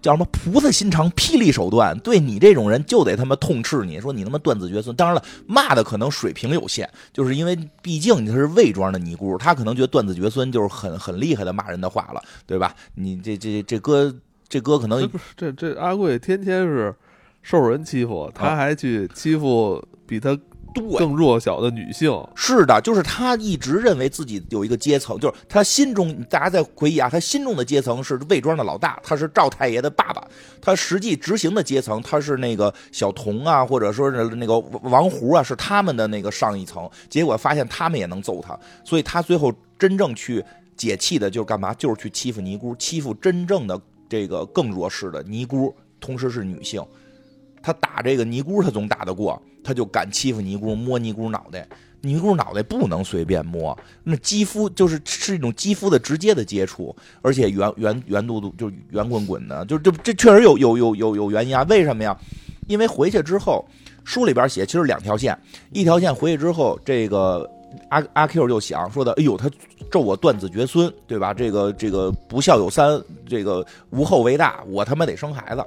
[0.00, 1.98] 叫什么菩萨心肠、霹雳手段？
[2.00, 4.94] 对你这种人就得他妈痛斥你，说你他妈断子绝孙。
[4.96, 12.74] 当然了，骂的可能水平有限，就是因为毕竟你是魏庄的尼姑，他可能觉得断子绝孙就是很很厉害的骂人的话了，对吧？
[12.94, 14.14] 你这这这哥
[14.48, 16.94] 这哥可能不是这这阿贵天天是
[17.42, 20.38] 受人欺负，他还去欺负比他。
[20.98, 30.26] 更弱小的女性是的，就是他一直认为自己有一个阶层，就是他心中，大家在回忆啊，他心中的阶层是魏庄的老大，他是赵太爷的爸爸，
[30.60, 40.44] 他实际执行的阶层他是那个小童啊，或者说是那个王胡啊，是他们的那个上一层，结果发现他们也能揍他，所以他最后真正去
[40.76, 41.74] 解气的就是干嘛？
[41.74, 46.84] 就是去欺负尼姑，欺负真正的这个更弱势的尼姑，同时是女性。
[47.62, 51.66] 他打这个尼姑，他总打得过，他就敢欺负尼姑，摸尼姑脑袋。
[52.04, 61.64] 尼姑脑袋不能随便摸，那肌肤就是是一种肌肤的直接的接触，而且圆圆圆嘟嘟，就是圆滚滚的，就这这确实有有有有有原因啊？
[61.68, 62.18] 为什么呀？
[62.66, 63.64] 因为回去之后，
[64.02, 65.38] 书里边写其实两条线，
[65.70, 67.48] 一条线回去之后，这个
[67.88, 69.48] 阿阿 Q 就想说的，哎呦，他
[69.88, 71.32] 咒我断子绝孙，对吧？
[71.32, 75.64] 这个这个不孝有三，这个无后为大，我他妈得生孩子。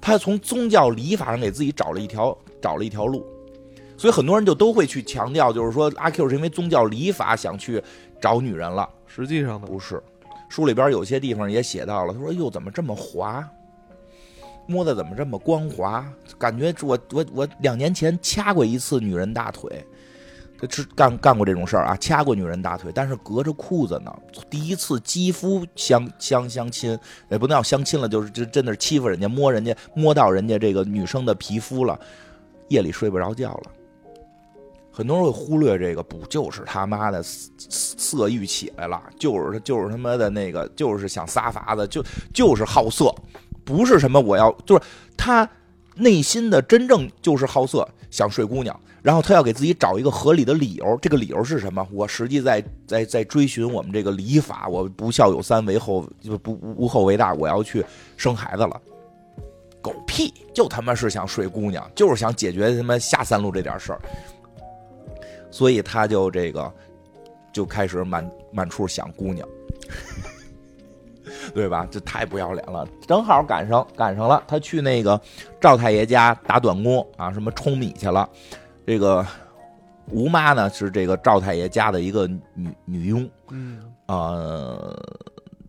[0.00, 3.26] 他从宗教礼法上给自己找了一条找了一条路，
[3.96, 7.82] 所以很多人就都会去强调，就是说阿 Q 是因为宗教礼法想去
[8.20, 8.88] 找女人了。
[9.06, 10.02] 实际上呢，不是，
[10.48, 13.46] 书里边有些地方也写到了，他说：“哟，怎么这么滑？
[14.66, 16.06] 摸的怎么这么光滑？
[16.38, 19.84] 感觉我我我两年前掐过一次女人大腿。”
[20.58, 24.12] 他是干干过这种事儿啊，掐过女人大腿，但是隔着裤子呢。
[24.50, 26.98] 第一次肌肤相相相亲，
[27.30, 31.98] 也不能叫相亲了，就是就真的是欺负人家，摸人家，摸到人家这个女生的皮肤了，
[32.68, 33.70] 夜里睡不着觉了。
[34.90, 42.04] 很多人会忽略这个，不就是他妈的色欲起来了，就是他就是他妈的那个，就是想撒法子，就
[42.34, 43.14] 就是好色，
[43.64, 44.82] 不是什么我要，就是
[45.16, 45.48] 他
[45.94, 48.76] 内心的真正就是好色，想睡姑娘。
[49.02, 51.86] 然后他要给自己找一个合理的理由，这个理由是什么？
[51.92, 56.08] 我实际在在在追寻我们这个礼法，我不孝有三，为后
[56.42, 57.84] 不无后为大，我要去
[58.16, 58.80] 生孩子了。
[59.80, 64.00] 狗屁，就他妈是想睡姑娘，就是想解决他妈下三路这点事儿。
[65.50, 66.70] 所以他就这个
[67.52, 69.48] 就开始满满处想姑娘，
[71.54, 71.86] 对吧？
[71.90, 72.86] 这太不要脸了！
[73.06, 75.18] 正好赶上赶上了，他去那个
[75.60, 78.28] 赵太爷家打短工啊，什么冲米去了。
[78.88, 79.22] 这个
[80.06, 84.78] 吴妈呢是这个赵太爷家的一个女女佣，嗯啊，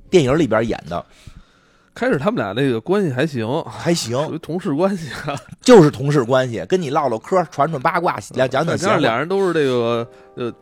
[0.09, 1.05] 电影里边演的。
[1.93, 9.01] 开始他们俩那个关系还行，还行，属于同事关系啊，就是同事关系，跟你唠唠嗑，传传八卦，讲讲讲。
[9.01, 10.53] 俩人都是这个呃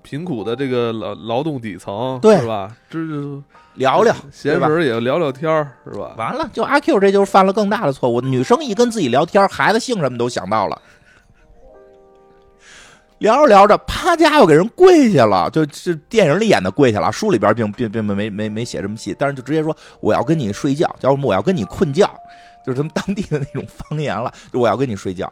[0.00, 2.72] 贫苦的这个劳劳动底层，对是吧？
[2.88, 3.42] 这就
[3.74, 5.52] 聊聊，闲时也聊聊天
[5.84, 6.14] 是吧？
[6.16, 8.20] 完了，就阿 Q 这就是犯了更大的错误。
[8.20, 10.80] 女生一跟自己聊天，孩子姓什么都想到了。
[13.20, 22.10] 聊着聊着，啪家伙给人跪下了，就是电影里演的跪下了，书里边并并并没没没写这么细，但是就直接说我要跟你睡觉，叫什么我要跟你困觉，
[22.64, 25.30] 就是他们当地的那种方言了，就我要跟你睡觉。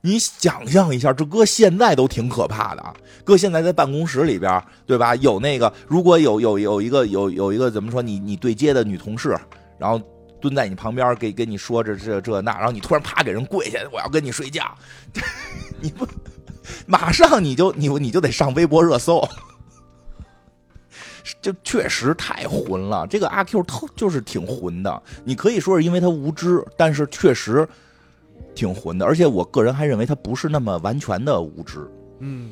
[0.00, 5.14] 你想象一下，这搁现在都挺可怕的啊，搁现在在办公室里边，对吧？
[5.16, 9.36] 有那个如果有有有一个有有一个怎么说你你对接的女同事，
[9.78, 10.00] 然后
[10.40, 14.64] 蹲在你旁边给给你说这这这那，然后你突然啪给人跪下，我要跟你睡觉，
[15.82, 16.08] 你不。
[16.86, 19.22] 马上你就你你就得上微博热搜，
[21.40, 23.06] 就确实太混了。
[23.06, 27.68] 这个阿 Q 特就是挺混的，你可以说是因为他无知，但是确实
[28.54, 29.06] 挺混的。
[29.06, 31.86] 而且我个人还认为他不是那么完全的无知。
[32.18, 32.50] 嗯，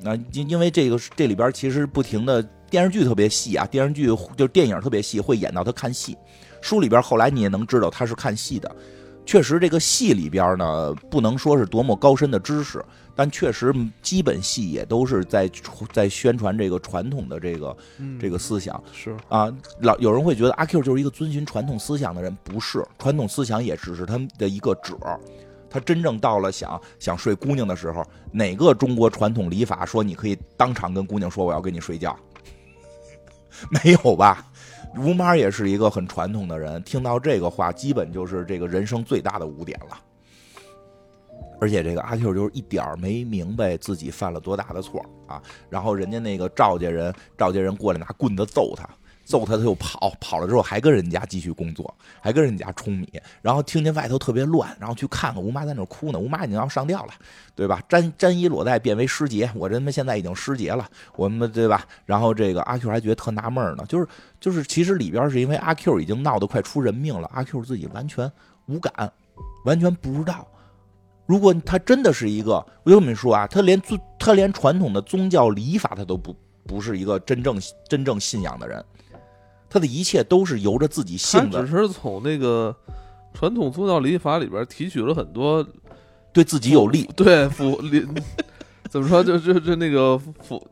[0.00, 4.06] 那因因为这个这里边其实不停的电视剧特别细啊，电视剧
[4.36, 6.16] 就电影特别细，会演到他看戏。
[6.60, 8.74] 书里边后来你也能知道他是看戏的。
[9.24, 12.84] 确实，这个戏里边呢，不能说是多么高深的知识，
[13.16, 15.50] 但确实基本戏也都是在
[15.92, 17.76] 在宣传这个传统的这个
[18.20, 18.80] 这个思想。
[18.92, 24.96] 是啊，老有人会觉得阿 Q 就是一个遵循传统思想的人，不是，传统思想也只是他的一个褶
[25.68, 32.16] 他真正到了想想睡姑娘的时候，哪个中国传统礼法说你可以当场跟姑娘说我要跟你睡觉？
[33.70, 34.46] 没有吧？
[34.98, 39.98] 吴妈也是一个很传统的人，听到这个话，基本就是这个人生最大的污点了。
[41.60, 45.42] 而且这个阿 Q 就是一点没明白自己犯了多大的错啊！
[45.70, 48.88] 然后人家那个赵家人，赵家人过来拿棍子揍他。
[49.24, 56.18] 揍他，他就跑，跑了之后还跟人家继续工作，还跟人家冲米，然后听见外头特别乱，然后去看看吴妈在那哭呢。
[56.20, 57.12] 吴妈已经要上吊了，
[57.56, 57.82] 对吧？
[57.88, 61.84] 沾沾衣裸带变为尸节，我这他妈现在已经尸节了，我们对吧？
[62.04, 64.06] 然后这个阿 Q 还觉得特纳闷呢，就是
[64.38, 68.30] 就是，其实里边是因为阿 Q 已经闹得快出人命了，阿 Q 自己完全
[68.66, 69.12] 无感，
[69.64, 70.46] 完全不知道。
[71.26, 72.52] 如果他真的是一个，
[72.84, 76.34] 我跟你们说啊，他连宗他连传统的宗教礼法他都不
[76.66, 78.84] 不是一个真正真正信仰的人。
[79.68, 82.74] 他的一切都是由着自己性子，只是从那个
[83.34, 85.66] 传统宗教礼法里边提取了很多
[86.32, 87.78] 对自己有利、对符
[88.88, 90.64] 怎么说就就就那个符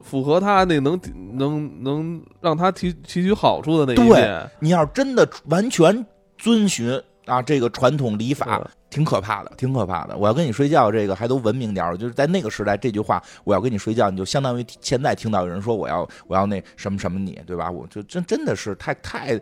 [0.00, 0.98] 符合他那能
[1.34, 4.50] 能能让他提提取好处的那一面。
[4.58, 6.04] 你要真的完全
[6.38, 8.60] 遵循啊这个传统礼法。
[8.92, 10.14] 挺可怕的，挺可怕的。
[10.18, 11.96] 我要跟你睡觉，这个还都文明点儿。
[11.96, 17.70] 就是在那个时代，这句话“我要跟你睡觉”，你就相当于现在听到有人说“我要我要那什么什么你”，对吧？
[17.70, 19.40] 我就真真的是太太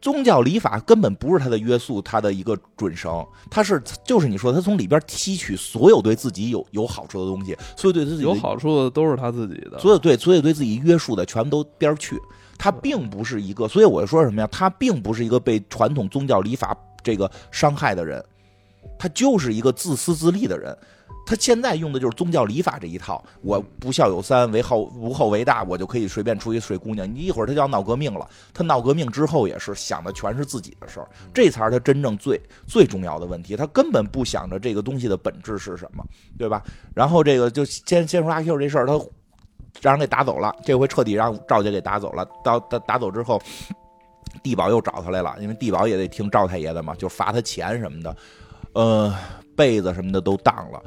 [0.00, 3.24] 宗教礼法根本不是他的约束，他的一个准绳。
[3.48, 9.78] 他是就是你说他从里边提取所有对自己有有好处的东西，所有对自己有好处的都是他自己的。
[9.78, 12.18] 所有对所有对自己约束的全都边去。
[12.60, 14.48] 他并不是一个，所以我说什么呀？
[14.50, 16.76] 他并不是一个被传统宗教礼法
[17.08, 18.22] 这个伤害的人。
[18.98, 20.76] 他就是一个自私自利的人。
[21.24, 27.06] 他现在用的就是宗教礼法这一套，我不孝有三，为后无后为大，我就可以随便出去睡姑娘。
[27.06, 33.56] 你一会儿他就要闹革命了，他闹革命之后也是想的全是自己的事儿，这才是他真正最最重要的问题。
[33.56, 36.02] 他根本不想着这个东西的本质是什么，
[36.38, 36.62] 对吧？
[36.94, 38.98] 然后这个就先先说阿 Q 这事儿，他
[39.82, 42.26] 让人给打走了，这回彻底让赵家给打走了。
[42.42, 43.40] 到打打走之后，
[44.42, 48.16] 地保又找他来了，因为地保也得听赵太爷的嘛，就罚他钱什么的，
[48.72, 49.14] 呃，
[49.56, 50.82] 被子什么的都当了。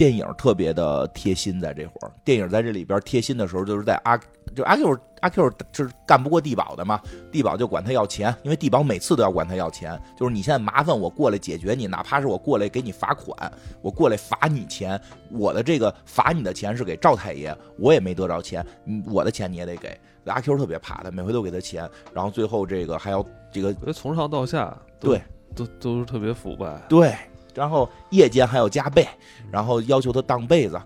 [0.00, 4.16] 电影特别的贴心，在这会儿，电影在这里边贴心的时候，就是在阿
[4.56, 6.98] 就阿 Q 阿 Q 就是干不过地保的嘛，
[7.30, 14.98] 地保就管他要钱，因为地保每次都要管他要钱，就是你现在麻烦我过来解决你，哪怕是我过来给你罚款，我过来罚你钱，
[15.30, 18.66] 我的这个罚你的钱是给赵太爷，我也没得着钱，
[19.04, 19.94] 我的钱你也得给。
[20.24, 23.22] 阿 Q 特别怕他，每回都给他钱，然后最后这个还要
[23.52, 25.20] 这个从上到下对
[25.54, 27.14] 都都是特别腐败，对。
[27.54, 29.06] 然后夜间还要加被，
[29.50, 30.80] 然后要求他当被子。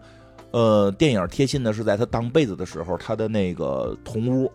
[0.50, 4.50] 呃，电影贴心的是，在他当被子的时候，他的那个同屋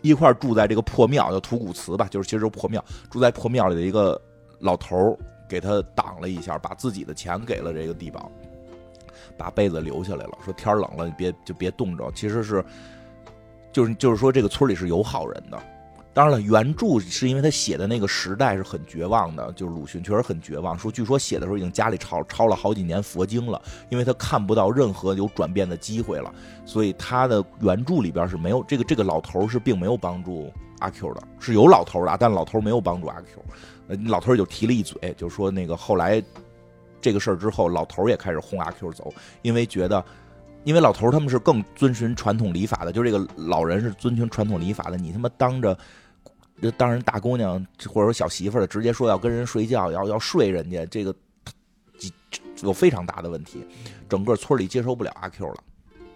[0.00, 4.18] 一块住在这个破庙，叫土谷祠吧，就是其实破庙，住在破庙里的一个
[4.58, 8.32] 老头给他挡了一下，把自己的钱给了这个地保，
[9.36, 12.10] 把被子留下来了，说天冷了，你别就别冻着。
[12.12, 12.64] 其实是，
[13.72, 15.62] 就是就是说，这个村里是有好人的。
[16.16, 20.78] 当然了，原著是因为他写的那个时代是很绝望的，就是鲁迅确实很绝望。
[20.78, 23.60] 说据说写的时候已经家里抄抄了好几年佛经了，
[23.90, 33.44] 因为他看不到任何有转变的机会了，所以他的原著里边是没有这个这个老头是并没有帮助阿 Q 的，是有老头的，但老头没有帮助阿 Q。
[33.88, 36.22] 呃，老头就提了一嘴，就说那个后来
[36.98, 39.12] 这个事儿之后，老头也开始轰阿 Q 走，
[39.42, 40.02] 因为觉得，
[40.64, 45.76] 因为老头他们是更遵循传统礼法的，就是这个老人是遵循传统礼法的，你他妈当着。
[46.62, 51.14] 就当人大姑娘或者说小媳妇的，直接说要跟人睡觉，要要睡人家，这个
[52.62, 53.64] 有非常大的问题。
[54.08, 55.56] 整个村里接受不了阿 Q 了，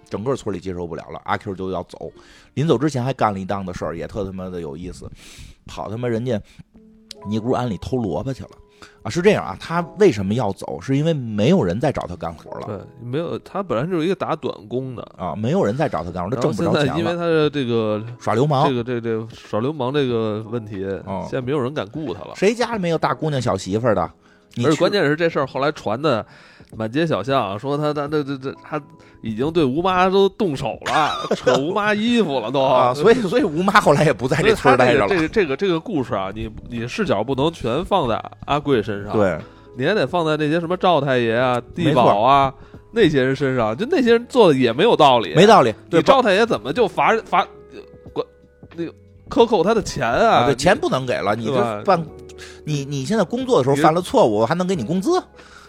[0.08, 2.10] 整个村里接受不了了，阿 Q 就要走。
[2.54, 5.10] 临走之前还干了一档子事儿，也特他妈的有意思，
[5.66, 6.40] 跑他妈人家
[7.26, 8.50] 尼姑庵里偷萝卜去了。
[9.02, 10.80] 啊，是这样啊，他为什么要走？
[10.80, 12.66] 是因为没有人再找他干活了。
[12.66, 16.98] 对，没有，他本来就是一个打短工的啊，没有人再找他干活，他挣不着钱了。
[16.98, 20.80] 因为他的这个耍流氓，这个这个这个耍流氓这个问题，
[21.22, 22.34] 现在没有人敢雇他了。
[22.34, 24.10] 谁家里没有大姑娘小媳妇的？
[24.64, 26.24] 而且关键是这事儿后来传的。
[26.76, 28.80] 满街小巷说他他他这这他
[29.22, 35.08] 已经对吴妈都动手了，扯吴妈衣服了都啊，所以所以吴妈后来也不在这村待着了。
[35.08, 39.36] 这个这个这个故事啊，你你视角不能全放在阿贵身上，对，
[39.76, 42.54] 你还得放在那些什么赵太爷啊、地保啊
[42.92, 45.74] 那些人身上，就那些人做的也没有道理，没道理。
[45.90, 47.44] 你赵太爷怎么就罚罚
[48.12, 48.24] 管
[48.76, 48.94] 那个
[49.30, 50.44] 克扣他的钱啊？
[50.44, 52.04] 对，钱不能给了，你这犯
[52.64, 55.22] 你你现在工作的时候犯了错误，还能给你工资？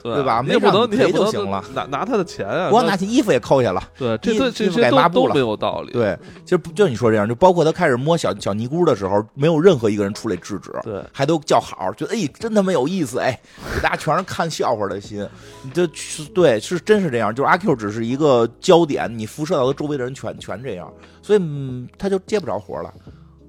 [0.03, 0.41] 对吧？
[0.41, 2.71] 没不能赔就行了，拿拿他的钱啊！
[2.71, 3.83] 光拿起衣服也扣下了。
[3.95, 5.91] 对，这这这些都都没有道理。
[5.91, 13.39] 对，其实就你说这样，就包括他开始摸小小尼姑的时候，没有任何一个人出来制止，对，还都叫好，觉得哎，真他妈有意思，哎，
[13.83, 15.23] 大家全是看笑话的心。
[15.61, 15.85] 你这
[16.33, 20.91] 对是真是这样，就是阿 Q 只是一个焦点，你辐射到他周围的人全全这样，
[21.21, 22.91] 所以他就接不着活了。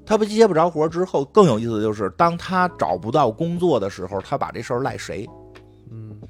[0.04, 5.28] 他不接不着活之后，更有意思的就是，当他找不到工作的时候，他把这事儿赖谁？
[5.90, 6.20] 嗯。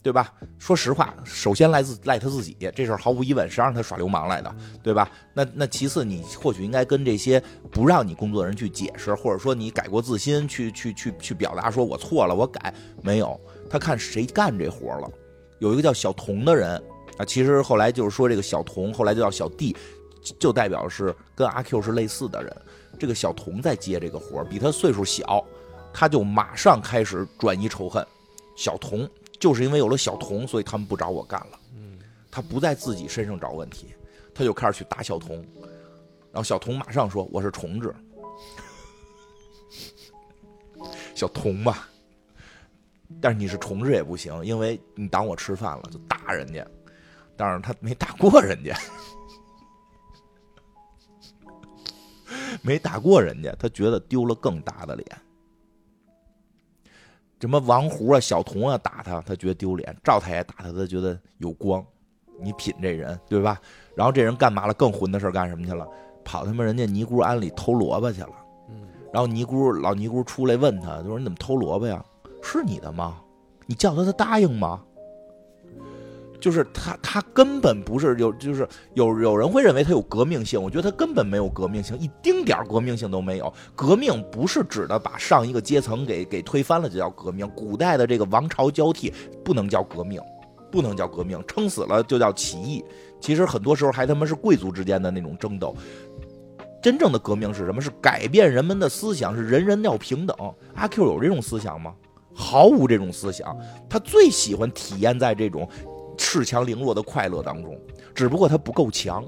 [0.00, 0.32] 对吧？
[0.58, 5.10] 说实话，首先赖自赖他自己，这事儿毫无疑问是让他耍流氓来的，对吧？
[5.34, 12.72] 那那其次，你或许应该跟这些不让你工作的人去解释，或者说你改过自新，去去去去表达，说我错了，我改。
[13.02, 15.10] 没有，他看谁干这活了。
[15.58, 16.80] 有一个叫小童的人
[17.18, 19.76] 啊，其实后来就是说这个小童，后来就叫小弟，
[20.38, 22.56] 就代表是跟阿 Q 是类似的人。
[22.98, 25.44] 这个小童在接这个活比他岁数小，
[25.92, 28.06] 他就马上开始转移仇恨。
[28.56, 29.08] 小童。
[29.40, 31.60] 就是因为有了小童，所以他们不找我干了。
[31.76, 31.96] 嗯，
[32.28, 33.94] 他不在自己身上找问题，
[34.34, 35.36] 他就开始去打小童，
[36.32, 37.94] 然后小童马上说我是虫子。
[41.14, 41.88] 小童吧，
[43.20, 46.66] 但是你是虫子也不行，因为你挡我吃饭了，就打人家。
[47.36, 48.76] 但是他没打过人家，
[52.62, 55.06] 没打过人家，他觉得丢了更大的脸。
[57.40, 61.84] 什么王胡啊、小童啊打他，他觉得丢脸；赵太爷打他，他觉得有光。
[62.40, 63.60] 你品这人对吧？
[63.94, 64.74] 然后这人干嘛了？
[64.74, 65.86] 更混的事干什么去了？
[66.24, 68.32] 跑他妈人家尼姑庵里偷萝卜去了。
[68.68, 68.86] 嗯。
[69.12, 72.04] 然后尼姑老尼姑出来问他，就说：“你怎么偷萝卜呀？
[72.42, 73.20] 是你的吗？
[73.66, 74.82] 你叫他，他答应吗？”
[76.40, 83.52] 就是他他根本不是有，就是有有人会认为他有革命性，我觉得他根本没有革命性，一丁点革命性都没有。
[83.74, 89.12] 革命不是指的把上一个阶层给给推翻了就叫革命，古代的这个王朝交替
[89.44, 90.20] 不能叫革命，
[90.70, 92.84] 不能叫革命，撑死了就叫起义。
[93.20, 95.74] 其实很多时候还他妈是贵族之间的那种争斗。
[96.80, 97.80] 真正的革命是什么？
[97.80, 100.36] 是改变人们的思想，是人人要平等。
[100.76, 101.92] 阿 Q 有这种思想吗？
[102.32, 103.56] 毫无这种思想，
[103.90, 105.68] 他最喜欢体验在这种
[106.18, 107.80] 恃强凌弱的快乐当中，
[108.14, 109.24] 只不过他不够强，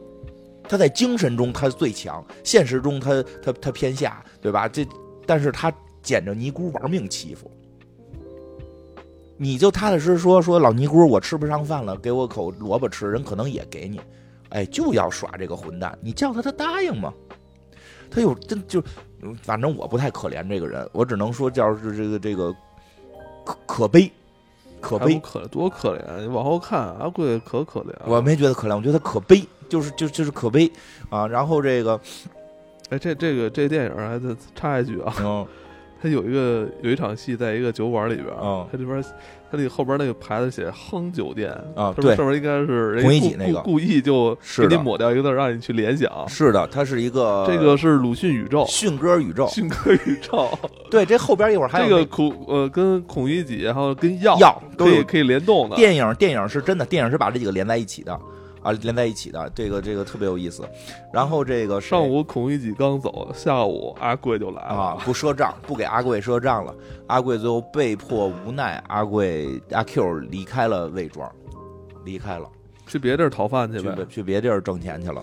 [0.65, 4.69] 他在精神中他最强，现实中他他他偏下，对吧？
[4.69, 4.87] 这
[5.25, 5.73] 但是他
[6.03, 7.51] 捡着尼姑玩命欺负，
[9.37, 14.01] 你就踏踏实实说说老尼姑，我吃不上饭了，给我口萝卜吃，人可能也给你，
[14.51, 17.15] 哎，就要耍这个混蛋，你叫他他答应吗？
[18.11, 18.83] 他有真就，
[19.43, 22.55] 反正我不太可怜这个人，我只能说叫是这个这个。
[23.43, 24.13] 可可悲，
[24.81, 26.21] 可悲，可多可怜！
[26.21, 27.93] 你往后看，阿贵可可怜。
[28.05, 30.71] 我没觉得可怜，我觉得他可悲，就是就就是可悲
[31.09, 31.27] 啊。
[31.27, 32.01] 然后这个，
[32.89, 35.13] 哎，这这个这电影还得插一句啊，
[36.03, 38.27] 他有一个有一场戏在一个酒馆里边，
[38.73, 39.05] 他这边。
[39.51, 46.11] 他那后边那个牌子写“亨酒店”啊，对，上面应该是孔乙己那个故意就给你抹掉一个字，让你去联想。
[46.29, 50.49] 是的，它是一个这个是鲁迅宇宙，迅歌宇宙， 迅歌宇宙。
[50.91, 55.77] 对，这后边一会儿还有这个孔呃，跟孔乙己然后跟药药可以可以联动的。
[55.77, 58.19] 电影电影是真的，电影是把这几个连在一起的。
[58.63, 60.63] 啊，连在一起的这个这个特别有意思。
[61.13, 66.75] 然后这个上午孔乙己刚走，下午阿贵就来了啊，不赊账，不给阿贵赊账了。
[67.07, 71.31] 阿贵最后被迫无奈，阿贵阿 Q 离开了魏庄，
[72.05, 72.49] 离开了，
[72.87, 75.23] 去别地儿讨饭去呗，去别地儿挣钱去了。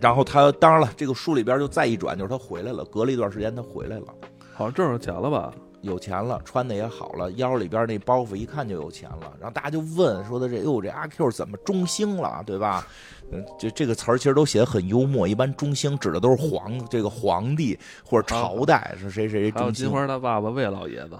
[0.00, 4.06] 然后他当然了，这个书里边就再一转，就是他回来了，隔了一段时间他回来了，
[4.54, 5.52] 好像挣着钱了吧。
[5.82, 9.32] 有钱了，穿的也好了，腰里边那包袱一看就有钱了。
[9.38, 12.86] 然后大家就问说的这，哟，这阿 Q 怎么中兴了，对吧？
[13.30, 15.28] 嗯，就这个词儿其实都写的很幽默。
[15.28, 19.72] 一般中兴指的都是皇这个皇帝或者朝代是谁谁中兴。
[19.72, 21.18] 金花他爸爸魏老爷子，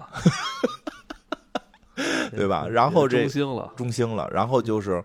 [2.35, 2.67] 对吧？
[2.67, 4.29] 然后这中兴了，中兴了。
[4.29, 5.03] 然后就是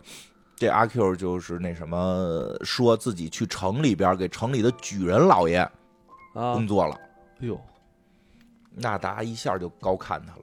[0.56, 5.70] 这阿 Q 就是那什么，说自己去城里边给城里的举人老爷
[6.32, 6.98] 工作了。
[7.40, 7.60] 哎呦。
[8.76, 10.42] 那大家一下就高看他了，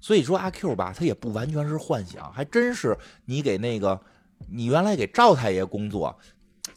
[0.00, 3.98] 所以说阿 Q 吧，他也不完全是幻想，还真是你给那个
[4.50, 6.14] 你原来给赵太爷工作，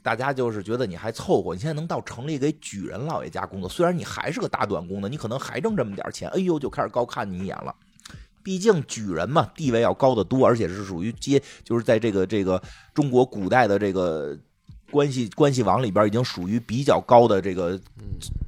[0.02, 7.76] 大家就是觉得你还凑合，你现在能到城里给举人老爷家工作，虽然你还是个打短工的，你可能还挣这么点钱，哎呦，就开始高看你一眼了。
[8.42, 12.62] 毕竟举人嘛，地位要高得多，而且是属于阶，就是在这个这个
[12.94, 14.38] 中国古代的这个。
[14.92, 17.80] 关系关系网里边已经属于比较高的这个，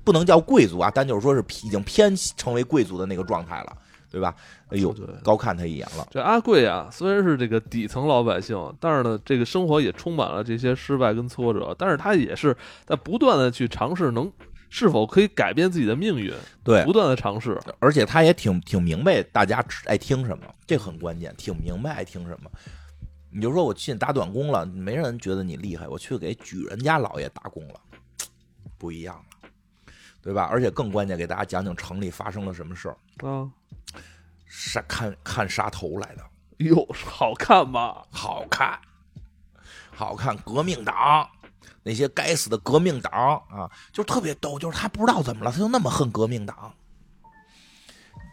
[0.04, 3.78] 不能叫贵族啊，但就是说是已经偏成为贵族的那个状态了，
[4.12, 4.34] 对吧？
[4.70, 6.08] 哎呦，高看他一眼了。
[6.12, 14.32] 这阿贵啊，虽然是这个底层老百姓，但是呢，这个生活也充满了这些失败跟挫折，但是他也是在不断的去尝试，能
[14.70, 16.34] 是否可以改变自己的命运？
[16.64, 22.52] 对，不断的尝试，而且他也挺挺明白大家爱听什么，这很关键，挺明白爱听什么。
[23.30, 25.88] 你就说我去打短工了，没人觉得你厉害。
[25.88, 27.80] 我去给举人家老爷打工了，
[28.78, 29.50] 不一样了，
[30.22, 30.48] 对吧？
[30.50, 32.98] 而且更关键，给大家讲讲城里发生了什么事儿
[33.28, 33.50] 啊？
[34.46, 36.24] 杀看看杀头来的，
[36.58, 38.02] 哟，好看吗？
[38.10, 38.80] 好看，
[39.92, 40.36] 好看！
[40.38, 41.30] 革命党
[41.84, 43.12] 那些该死的革命党
[43.50, 46.74] 啊，就特别逗，就是他不知道怎么了，他就那么恨革命党。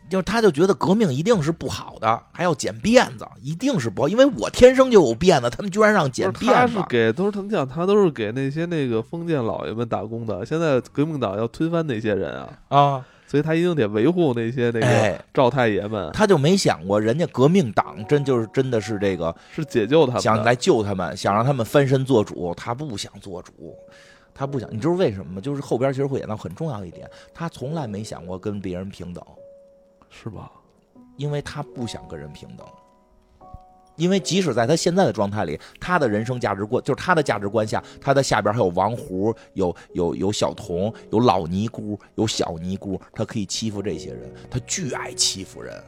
[0.09, 6.46] 就他就觉得革命一定是不好的，还要剪辫子，一定是不好，因为我天生就有辫子，他们居然让剪辫子。
[6.46, 10.44] 他是给都是他们讲，他都是给那些那个封建老爷们打工的。
[10.44, 16.11] 现在革命党要推翻那些人啊啊，所以他一定得维护那些那个赵太爷们。
[16.12, 22.55] 他就没想过，人家革命党真就是真的是这个是解救他们，想来救他们，想让他们翻身做主。
[22.55, 23.74] 他不想做主，
[24.34, 24.68] 他不想。
[24.72, 25.40] 你知道为什么吗？
[25.40, 29.24] 就是后边其实会演到很重要一点，他从来没想过跟别人平等。
[30.23, 30.51] 是吧？
[31.17, 32.67] 因为他不想跟人平等，
[33.97, 45.83] 因为即使在他现在的状态里，他的人生价值观就是他的价值观下，他的下边还有王胡，有有有小童，有老尼姑，有小尼姑，他可以欺负这些人，他巨爱欺负人。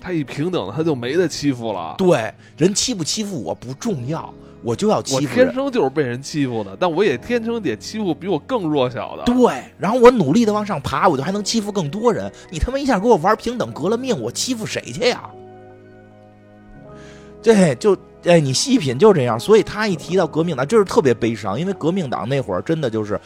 [0.00, 1.94] 他一平等，他就没得欺负了。
[1.98, 4.32] 对，人欺不欺负我不重要。
[4.62, 9.24] 我就要欺负，我天生就是被人欺负的，但我也天生得欺负比我更弱小的。
[9.24, 12.30] 对，然后我努力的往上爬，我就还能欺负更多人。
[12.50, 15.30] 你他妈一下给我玩平等，革了命，我欺负谁去呀？
[17.40, 19.38] 这就哎，你细品就这样。
[19.38, 23.18] 所以他一提到革命党，就是特别悲伤，因为革命党那会儿真的就是，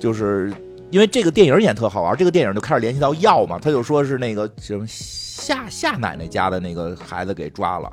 [0.00, 0.50] 就是
[0.90, 7.92] 因为这个电影演特好玩，这个电影就开始联系到药嘛，他就说是那个什么夏夏奶奶家的那个孩子给抓了。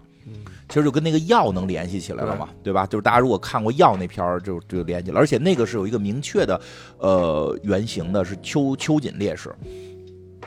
[0.75, 2.85] 嗯，其实就跟那个药能联系起来了嘛，对吧？
[2.85, 6.59] 就是大家如果看过药那片儿，就就联系了，而且那个是有一个明确的，
[6.97, 9.55] 呃，原型的是秋秋瑾烈士，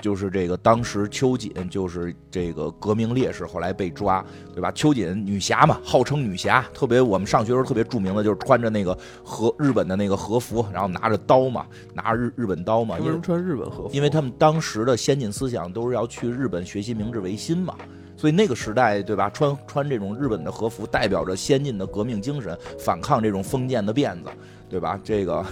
[0.03, 4.23] 就是这个当时秋瑾就是这个革命烈士，后来被抓，
[4.55, 4.71] 对吧？
[4.73, 13.91] 秋瑾女侠嘛，号称女侠，特别我们上学时候特别著名的就是穿着那个和日本的那个和服，然后拿着刀嘛，拿着日日本刀嘛，为什么穿日本和服？
[13.95, 17.75] 因为他们当时的先进思想都是要去日本学习明治维新嘛，
[18.19, 19.31] 所以那个时代，对吧？
[19.31, 24.29] 穿穿这种日本的和服，代表着先进的革命精神，反抗这种封建的辫子，
[24.69, 24.99] 对吧？
[25.05, 25.47] 这个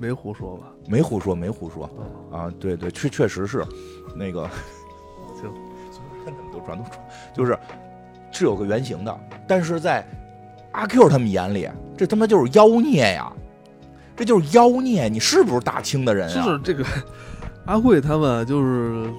[0.00, 0.72] 没胡说吧？
[0.88, 1.84] 没胡说，没胡说
[2.32, 2.50] 啊！
[2.58, 3.62] 对对，确确实是，
[4.16, 4.48] 那个
[5.40, 5.52] 行，
[6.50, 6.90] 都穿都穿，
[7.34, 7.58] 就是
[8.32, 10.06] 是有个原型的，但是在
[10.72, 13.30] 阿 Q 他们眼里，这他妈就是妖孽呀！
[14.16, 15.08] 这就是妖孽！
[15.08, 16.44] 你是不是大清的人啊？
[16.44, 16.84] 就是这个
[17.66, 19.10] 阿贵他们，就是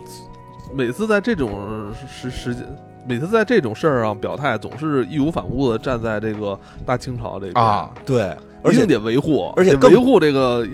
[0.75, 2.65] 每次在这种时时间，
[3.07, 10.67] 每次在这种事儿上表态，总是义无反顾的站在这个大清朝这边啊，对，而且得维护，而且维护这个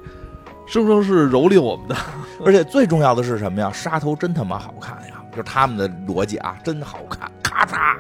[0.65, 1.95] 生生是蹂躏我们的。
[2.43, 3.71] 而且最重要的是什么呀？
[3.71, 5.21] 杀头真他妈好看呀！
[5.29, 7.97] 就是他们的逻辑啊，真好看，咔嚓，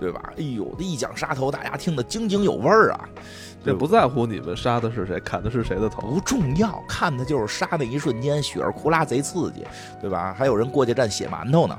[0.00, 0.32] 对吧？
[0.38, 3.06] 哎呦，一讲杀头，大家听得津津有味儿啊！
[3.66, 9.66] 这不在乎你们杀的是谁，砍的是谁的头，不重要，看的就是杀那一瞬间，血儿哭啦贼刺激，
[10.00, 10.32] 对吧？
[10.38, 11.76] 还有人过去蘸血馒头呢。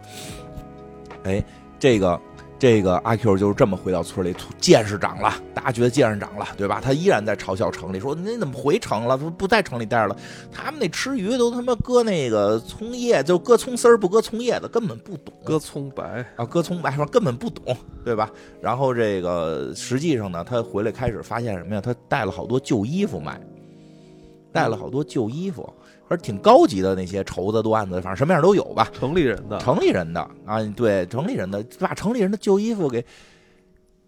[1.23, 1.41] 哎，
[1.79, 2.19] 这个
[2.59, 6.81] 这个阿 Q 就是这么回到村里，见识长了，大家觉得见识长了，对吧？
[6.83, 9.15] 他依然在嘲笑城里，说你怎么回城了？
[9.15, 10.17] 不不在城里待着了？
[10.51, 15.31] 他们那吃鱼都他妈搁那个葱叶，就搁葱丝儿不搁葱叶子，根本不懂。
[15.43, 18.31] 搁葱白啊，搁葱白说根本不懂，对吧？
[18.59, 21.81] 然后这个实际上呢，他回来开始发现什么呀？
[21.81, 23.39] 他带了好多旧衣服卖，
[24.51, 25.71] 带了好多旧衣服，
[26.09, 28.87] 而挺高级的那些绸子、缎子，反正什么样都有吧。
[28.93, 33.05] 城里人的，城里人的啊，对，城里人的把城里人的旧衣服给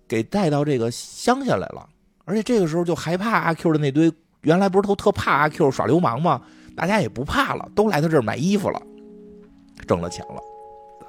[0.08, 1.88] 给带到这个乡下来了，
[2.26, 6.42] 而且这个时候就害怕阿 Q 的那堆，原来不是都特怕阿 Q 耍流氓吗？
[6.76, 8.82] 大家也不怕了，都来他这儿买衣服了，
[9.86, 10.42] 挣了钱了。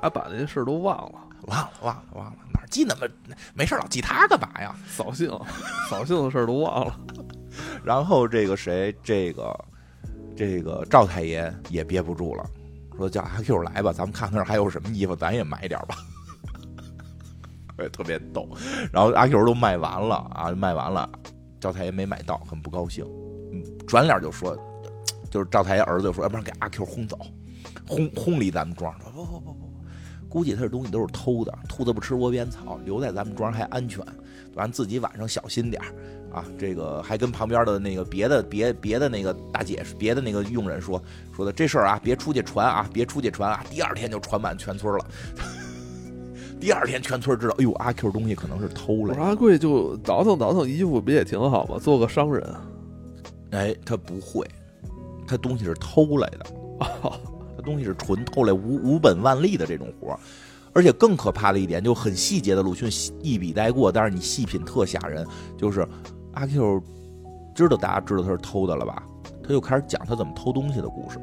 [0.03, 1.13] 他把那些事儿都忘了，
[1.47, 3.07] 忘了，忘了，忘了，哪记那么
[3.55, 4.75] 没事老记他干嘛呀？
[4.89, 5.31] 扫兴，
[5.89, 6.99] 扫兴的事儿都忘了。
[7.85, 9.55] 然后这个谁，这个
[10.41, 12.49] 这个赵太爷也憋不住了，
[12.97, 15.95] 说叫阿 Q 来吧，咱们看看还有什么衣服，咱也买点吧。
[17.79, 18.49] 也 特别逗。
[18.91, 21.07] 然后阿 Q 都卖完了啊，卖完了，
[21.61, 23.05] 赵太爷没买到，很不高兴。
[23.53, 24.57] 嗯，转脸就说，
[25.31, 27.19] 就是赵太爷儿子就说，要不然给阿 Q 轰走，
[27.87, 28.99] 轰轰离咱们庄。
[29.03, 29.71] 说不不不不。
[30.27, 34.03] 估计他这东西都是偷的，兔子不吃窝边草，留在咱们庄还安全，
[34.55, 35.83] 完自己晚上小心点
[36.33, 36.45] 啊！
[36.59, 41.03] 这个还跟旁边的那个别的别别的那个大姐、别的那个佣人说
[41.35, 43.65] 说的这事儿啊，别出去传啊，别出去传啊！
[43.71, 45.05] 第二天就传满全村了。
[46.61, 49.23] 第二天全村知道，哎呦，阿 Q 东西可能是偷来的。
[49.23, 51.79] 阿贵就倒腾倒腾衣服，不也挺好吗？
[51.79, 52.55] 做个商人。
[53.53, 54.47] 哎，他不会，
[55.27, 56.47] 他东西是偷来的。
[57.57, 60.19] 他东西是纯偷来无无本万利的这种活
[60.73, 62.89] 而且更可怕的一点，就很细节的鲁迅
[63.23, 65.27] 一笔带过，但是你细品特吓人。
[65.59, 65.87] 就是
[66.33, 66.83] 阿 Q
[67.55, 69.03] 知道大家知道他是偷的了吧？
[69.43, 71.19] 他就开始讲他怎么偷东西的故事，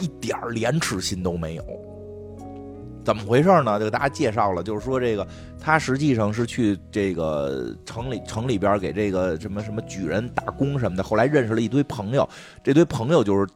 [0.00, 1.64] 一点廉耻心都没有。
[3.04, 3.78] 怎么回事呢？
[3.78, 5.26] 就给大家介绍了，就是说这个
[5.60, 12.26] 他实际上是去这个城里城里边给这个什么什么举人打工什么的，后来认识了一堆朋友，
[12.62, 13.46] 这堆朋友就是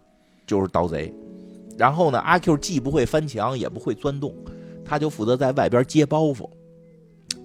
[0.47, 1.11] 就是盗贼。
[1.79, 4.35] 然后呢，阿 Q 既不会翻墙，也不会钻洞，
[4.85, 6.47] 他就负责在外边接包袱。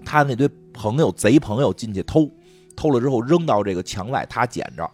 [0.03, 2.29] 他那堆朋友贼朋友进去偷，
[2.75, 4.89] 偷了之后扔到这个墙外，他捡着。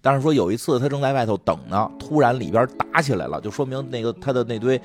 [0.00, 4.80] 但是说有一次他正在外头等呢，突然里边打起来了，就说明那个他的那堆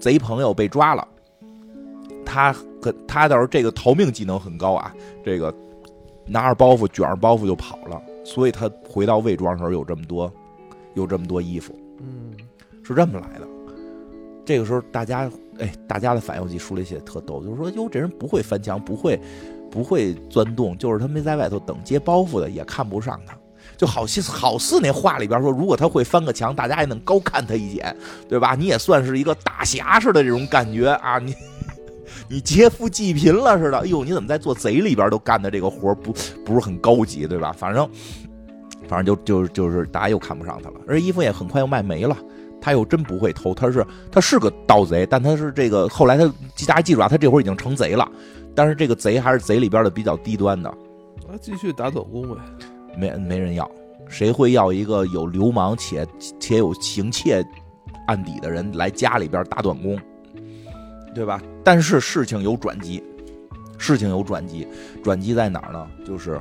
[0.00, 1.06] 贼朋友被抓了。
[2.24, 5.54] 他可他倒是这个逃命技能很高啊，这个
[6.26, 10.32] 拿着包袱卷着包袱就跑了，所以他回到魏庄的时候有这么多
[10.94, 11.74] 有这么多衣服。
[11.98, 12.32] 嗯。
[12.82, 13.46] 是这么来的，
[14.44, 15.30] 这个时候大家
[15.60, 19.20] 哎，大家的反应我记书里写的特逗，就是说哟，这人不会翻墙，不会
[19.70, 23.36] 不会钻洞，就是他没在外头等接包袱的，也看不上他，
[23.76, 27.96] 就好似好似那话里边说，如果他会翻个墙，大家也能高看他一眼，
[28.28, 28.54] 对吧？
[28.54, 31.34] 你也算是一个大侠似的这种感觉啊，你
[32.28, 36.12] 你劫富济贫了似的，哎呦，你怎么在做贼里边都干的这个活不
[36.44, 37.54] 不是很高级，对吧？
[37.56, 37.88] 反正
[38.88, 42.16] 反正就就就是大家又看不上他了，而衣服也很快又卖没了。
[42.62, 46.26] 他又真不会偷，他是他是个盗贼，但他是这个后来他
[46.66, 48.06] 大家记住啊，他这会儿已经成贼了，
[48.54, 50.72] 但是这个贼还是贼里边的比较低端的。
[51.28, 52.36] 那，继续打短工呗，
[52.96, 53.70] 没没人要，
[54.08, 56.06] 谁会要一个有流氓且
[56.38, 57.44] 且有行窃
[58.06, 59.98] 案底的人来家里边打短工？
[61.14, 61.40] 对吧？
[61.64, 63.02] 但是事情有转机，
[63.78, 64.66] 事情有转机，
[65.02, 65.86] 转机在哪儿呢？
[66.04, 66.40] 就是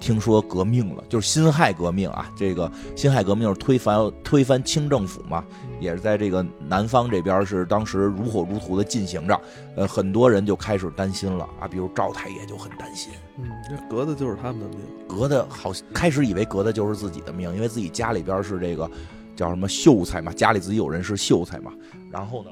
[0.00, 2.30] 听说革命了，就是辛亥革命啊。
[2.36, 5.44] 这个辛亥革命是推翻推翻清政府嘛，
[5.80, 9.40] 也是在这个南方这边是当时如火如荼的进行着。
[9.76, 18.90] 呃，很多人就开始担心了啊，比如赵太爷就很担心，嗯，这革的就是他们的命，革的好开始以为革的就是自己的命，因为自己家里边是这个
[19.36, 21.72] 叫什么秀才嘛，家里自己有人是秀才嘛。
[22.10, 22.50] 然后呢，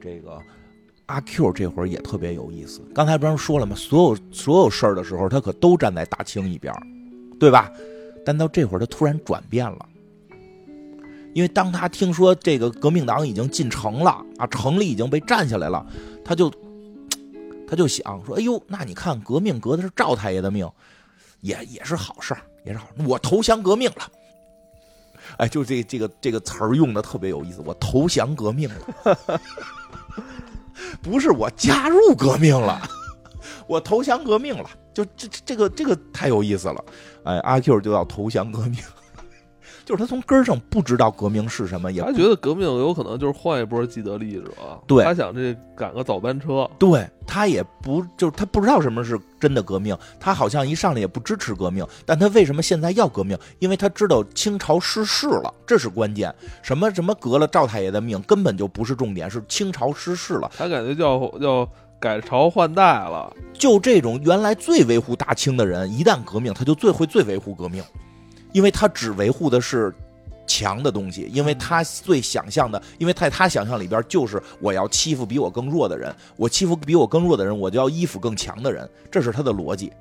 [0.00, 0.38] 这个
[1.06, 2.80] 阿 Q 这会儿也特别有意思。
[2.94, 3.74] 刚才不是说了吗？
[3.76, 6.82] 所有所有事儿的时候，他可都站在大清一边儿，
[7.38, 7.70] 对吧？
[8.24, 9.88] 但到这会儿，他突然转变了，
[11.32, 15.86] 因为当他听说这个革命党已经进城了啊，城里已经被占下来了，
[16.24, 16.52] 他就
[17.68, 20.68] 他就想说：“哎呦，那你看革命革的是赵太爷的命，
[21.40, 24.10] 也也是好事儿，也是好，我投降革命了。”
[25.38, 27.60] 哎，就这这个这个词儿用的特别有意思。
[27.64, 29.18] 我投降革命了，
[31.02, 32.80] 不是我加入革命了，
[33.66, 34.68] 我投降革命了。
[34.94, 36.84] 就这这个这个太有意思了。
[37.24, 38.76] 哎，阿 Q 就要投降革命。
[39.86, 44.50] 就是他从根儿上不知道革命是什么，也他觉得革命有可能就是换一波既得利益者，
[44.84, 53.38] 对他想这赶个早班车，对他也不就是他不知道什么是真的革命，他好像一上来也不支持革命，但他为什么现在要革命？
[53.60, 56.34] 因为他知道清朝失势了，这是关键。
[56.62, 60.50] 什么什么革了赵太爷的命根本就不是重点，是清朝失势了。
[60.58, 61.68] 他感觉叫叫
[62.00, 63.32] 改朝换代了。
[63.52, 67.84] 就这种原来最维护大清的人，一旦革命，他就最会最维护革命。
[68.56, 69.92] 因为他只维护的是
[70.46, 79.92] 强的东西，因为他最想象的，因为在他想象里边就是我要欺负比我更弱的人，我欺负比我更弱的人，我就要依附更强的人，这是他的逻辑，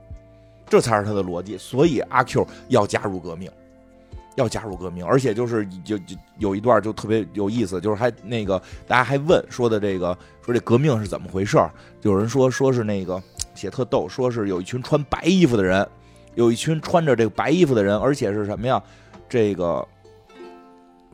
[0.69, 1.57] 这才是他的逻辑。
[1.57, 3.52] 所以阿 Q 要加入革命，
[4.36, 8.57] 要加入革命，而且就是就就有一段就特别有意思，就是还那个
[8.88, 11.57] 大家还问说的这个说这革命是怎么回事
[12.03, 13.22] 有人说说是那个
[13.53, 15.86] 写特逗，说是有一群穿白衣服的人。
[16.36, 18.82] 有一群穿着这个白衣服的人，而且是什么呀？
[19.28, 19.86] 这个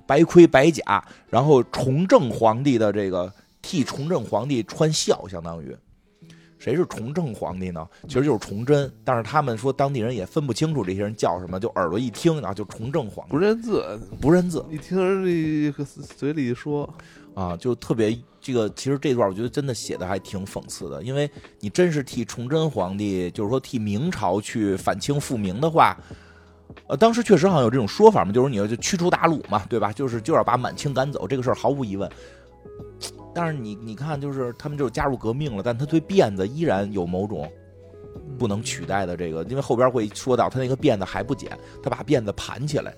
[0.05, 3.31] 白盔白甲，然后崇正皇帝的这个
[3.61, 5.75] 替崇正皇帝穿孝，相当于。
[6.59, 7.87] 谁是崇正皇帝呢？
[8.07, 13.31] 其实就是崇祯，但是他们说当地人也分不清楚这些人叫什么，就耳朵一听啊，就崇正皇帝。
[13.31, 16.87] 不认字，不认字，一听这个嘴里一说。
[17.33, 18.11] 啊，就特别
[18.41, 18.69] 这个。
[18.71, 25.97] 其实这段我觉得真的写的还挺讽刺的，因为你真是替崇祯皇帝，就是说替明朝去反清复明的话。
[26.87, 29.91] 呃，当时确实好像有这种说法嘛，就是你要就驱除鞑虏嘛，对吧？
[29.91, 32.09] 就是就要把满清赶走，这个事儿毫无疑问。
[33.35, 37.51] 但是你你看，就是他们就加入革命了，但他对辫子依然有某种
[38.39, 41.51] 不能取代的这个，因为后边会说到他那个辫子还不剪，
[41.83, 42.95] 他把辫子盘起来，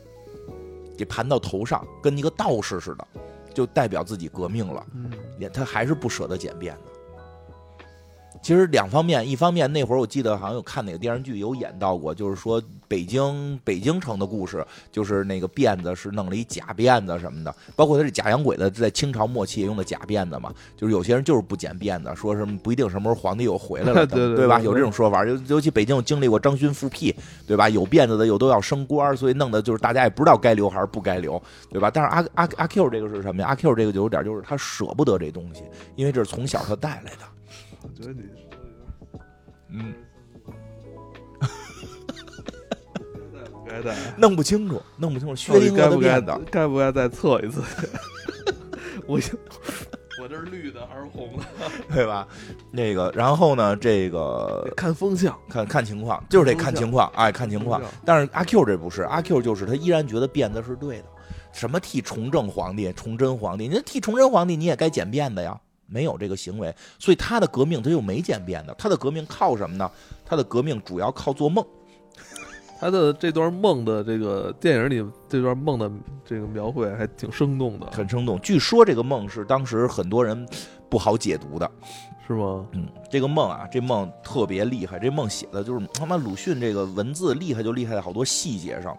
[0.96, 3.08] 给盘到头上，跟一个道士似的，
[3.54, 4.86] 就代表自己革命了。
[5.40, 6.93] 也他还是不舍得剪辫子。
[8.44, 24.60] 其实两方面，一方面那会儿我记得好像有看哪个电视剧有演到过，就是说北京北京城的故事，就是那个辫子是弄了一假辫子什么的，包括他是假洋鬼子在清朝末期也用的假辫子嘛，就是有些人就是不剪辫子，说什么不一定什么时候皇帝又回来了，对吧？
[24.60, 27.16] 有这种说法，尤尤其北京有经历过张勋复辟，
[27.48, 27.70] 对吧？
[27.70, 31.90] 有辫子的又都要升官，所以弄得就是大家也不知道该留还是不该留，对吧？
[31.90, 33.48] 但是阿阿阿 Q 这个是什么呀？
[33.48, 35.64] 阿 Q 这个就有点就是他舍不得这东西，
[35.96, 37.33] 因为这是从小他带来的。
[37.84, 38.58] 我觉得你说的
[39.70, 39.94] 嗯，
[43.68, 45.36] 该带，弄不清楚，弄不清楚。
[45.36, 47.62] 薛到底定谔的该不该辫子，该不该再测一次？
[49.06, 49.20] 我
[50.22, 51.44] 我这是绿的还是红的？
[51.94, 52.26] 对吧？
[52.72, 57.82] 那个，然后呢，这个看风向，看看情况，就是得看情况，哎，看情况。
[58.06, 61.06] 但是阿 Q 这不是，阿 Q 就是他依然觉得辫子是对的。
[61.52, 63.68] 什么替崇正皇帝、崇祯皇帝？
[63.68, 65.60] 你替崇祯皇帝，你也该剪辫子呀。
[65.86, 68.74] 没有这个行为，所以他的革命他又没渐变的。
[68.76, 69.90] 他的革命靠什么呢？
[70.26, 71.66] 他的革命主要靠做梦。
[72.80, 75.90] 他的这段梦的这个电影里，这段梦的
[76.26, 78.40] 这个描绘还挺生动的，很生动。
[78.42, 80.46] 据说这个梦是当时很多人
[80.90, 81.70] 不好解读的。
[82.26, 82.66] 是吗？
[82.72, 84.98] 嗯，这个梦啊，这梦特别厉害。
[84.98, 88.98] 这梦写的就是他妈鲁迅这个文字厉害，就厉害在好多细节上。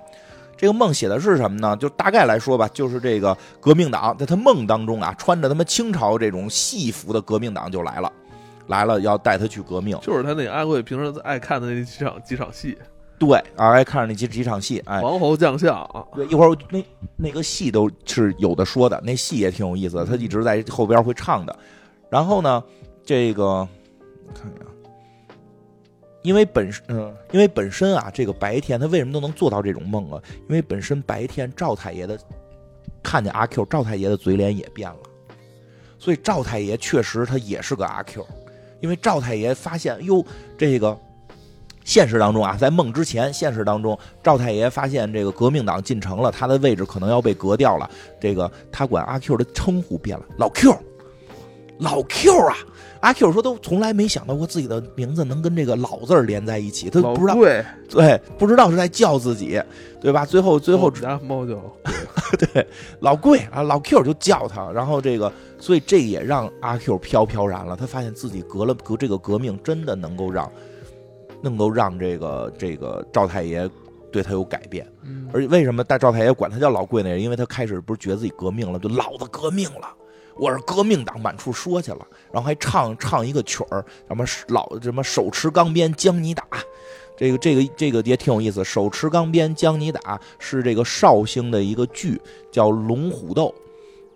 [0.64, 1.76] 这个梦写的是什么呢？
[1.76, 8.10] 就大概来说吧，就是这个革命党在他梦当中啊，穿着他妈清朝这种戏服的革命党就来了，
[8.68, 9.94] 来了要带他去革命。
[10.00, 12.78] 就是他那阿贵平时爱看的那几场几场戏，
[13.18, 16.82] 对，啊，爱看着那几几场戏，哎，王侯将相啊，对，一会儿我那
[17.14, 21.54] 那个戏都是有的说的，那戏也挺有意思的，他一直在后边会唱的。
[22.08, 22.64] 然后呢，
[23.04, 24.64] 这个我看一下，
[26.24, 30.20] 因为本身嗯、因为本身啊，这个白天他为什么都能做到这种梦啊？
[30.48, 32.18] 因为本身白天赵太爷的
[33.02, 34.96] 看见阿 Q，赵太爷的嘴脸也变了，
[35.98, 38.26] 所以赵太爷确实他也是个阿 Q，
[38.80, 40.24] 因为赵太爷发现哟，
[40.56, 40.98] 这个
[41.84, 47.90] 现实当中啊，在梦之前，现实当中赵太爷发现这个革命党进城了，他的位置可能要被革掉了。
[48.18, 50.74] 这个他管阿 Q 的称呼变了，老 Q，
[51.80, 52.56] 老 Q 啊！
[53.04, 59.60] 阿 Q 说都从来没想到过自己的名字能跟这个“老”字连在一起，他不知道对对，不知道是在叫自己，
[60.00, 60.24] 对吧？
[60.24, 61.62] 最后最后家猫叫
[62.40, 62.66] 对
[63.00, 67.76] 老贵啊，老 Q 就叫他，然后这个，所以这也让阿 Q 飘飘然了。
[67.76, 70.50] 他发现自己革了革这个革命，真的能够让
[71.42, 73.68] 能够让这个这个赵太爷
[74.10, 74.90] 对他有改变。
[75.02, 77.18] 嗯而为什么大赵太爷管他叫老贵呢？
[77.18, 79.94] 因为他开始不是觉得自己革命了，就老子革命了。
[80.36, 86.44] 我是革命党，满处说去了，然后还唱唱一个曲儿，什么老什么手持钢鞭将你打，
[87.16, 88.64] 这个这个这个也挺有意思。
[88.64, 92.20] 手持钢鞭将你打是这个绍兴的一个剧，
[92.50, 93.46] 叫《龙虎斗》，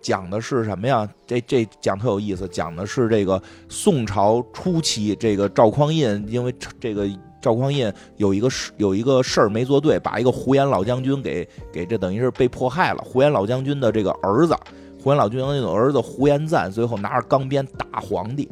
[0.01, 1.07] 讲的是什么呀？
[1.25, 7.09] 这这讲特有意思，讲的是这个宋朝初期，这个赵匡胤因为这个
[7.41, 13.01] 赵匡胤有一个事有一个事儿没做对，把一个胡延老将军给给这等于是被迫害了。
[13.05, 14.53] 胡延老将军的这个儿子。
[15.01, 18.49] 胡延老将军的儿子胡延赞最后拿着钢鞭打皇帝，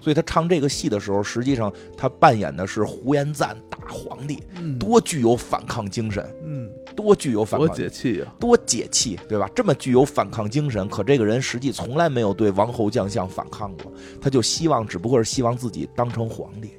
[0.00, 8.32] 所以他唱这个戏的时候，实际上他扮演的是胡延赞打皇帝，嗯多具有反抗精神，嗯，多具有反抗多，解气啊！
[8.38, 9.50] 多解气，对吧？
[9.54, 16.70] 这么具有反抗精神，可这个人实际从来没有对王侯将相反抗过，他就希望，只不过是希望自己当成皇帝。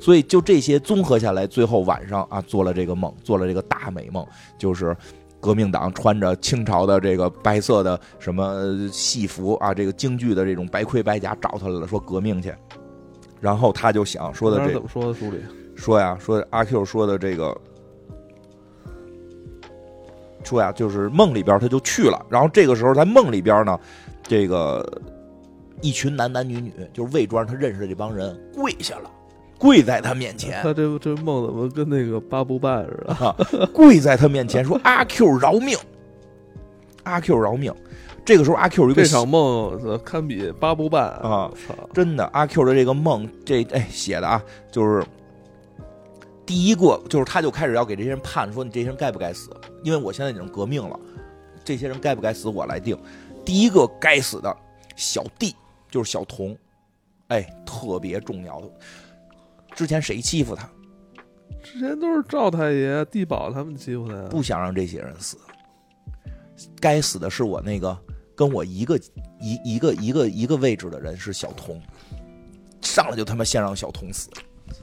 [0.00, 4.26] 所以就这些综合下来，最后晚上啊做了这个梦，做了这个大美梦，
[4.58, 4.96] 就是。
[5.42, 12.54] 革命党穿着清朝的这个白色的什么戏服啊，这个京剧的这种白盔白甲找他来了，说革命去。
[13.40, 15.38] 然后他就想说的这个怎么说的书里？
[15.74, 17.60] 说呀，说阿 Q 说的这个，
[20.44, 22.24] 说呀，就是梦里边他就去了。
[22.30, 23.76] 然后这个时候在梦里边呢，
[24.22, 24.86] 这个
[25.80, 29.10] 一群男男女女，就是魏庄他认识的这帮人跪下了，
[29.62, 30.60] 跪在他面前。
[30.60, 33.14] 他这这梦怎么跟那个八不半似的？
[33.14, 33.36] 啊，
[33.72, 35.78] 跪在他面前说：“阿 Q 饶命，
[37.04, 37.72] 阿 Q 饶命。”
[38.26, 41.48] 这个时候，阿 Q 有一个这场梦呃堪比八不半啊！
[41.66, 45.04] 操，真的，阿 Q 的这个梦，这哎写的啊，就是
[46.44, 49.50] 第一个，就是他就开始要给这些人判，说你这些人该不该死？
[49.84, 50.98] 因为我现在已经革命了，
[51.64, 52.98] 这些人该不该死我来定。
[53.44, 54.56] 第一个该死的
[54.96, 55.54] 小弟
[55.88, 56.56] 就是小童，
[57.28, 58.70] 哎，特别重要的。
[59.74, 60.68] 之前谁欺负他？
[61.62, 64.28] 之前都是赵太爷、地保他们欺负他呀。
[64.28, 65.38] 不想让这些人死，
[66.80, 67.96] 该死的是我那个
[68.34, 68.98] 跟我一个
[69.40, 71.80] 一一个一个一个位置的人是小童，
[72.80, 74.28] 上来就他妈先让小童死，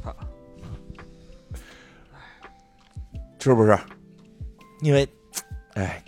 [0.03, 0.15] 操
[3.39, 3.77] 是不是？
[4.81, 5.07] 因为，
[5.73, 6.03] 哎，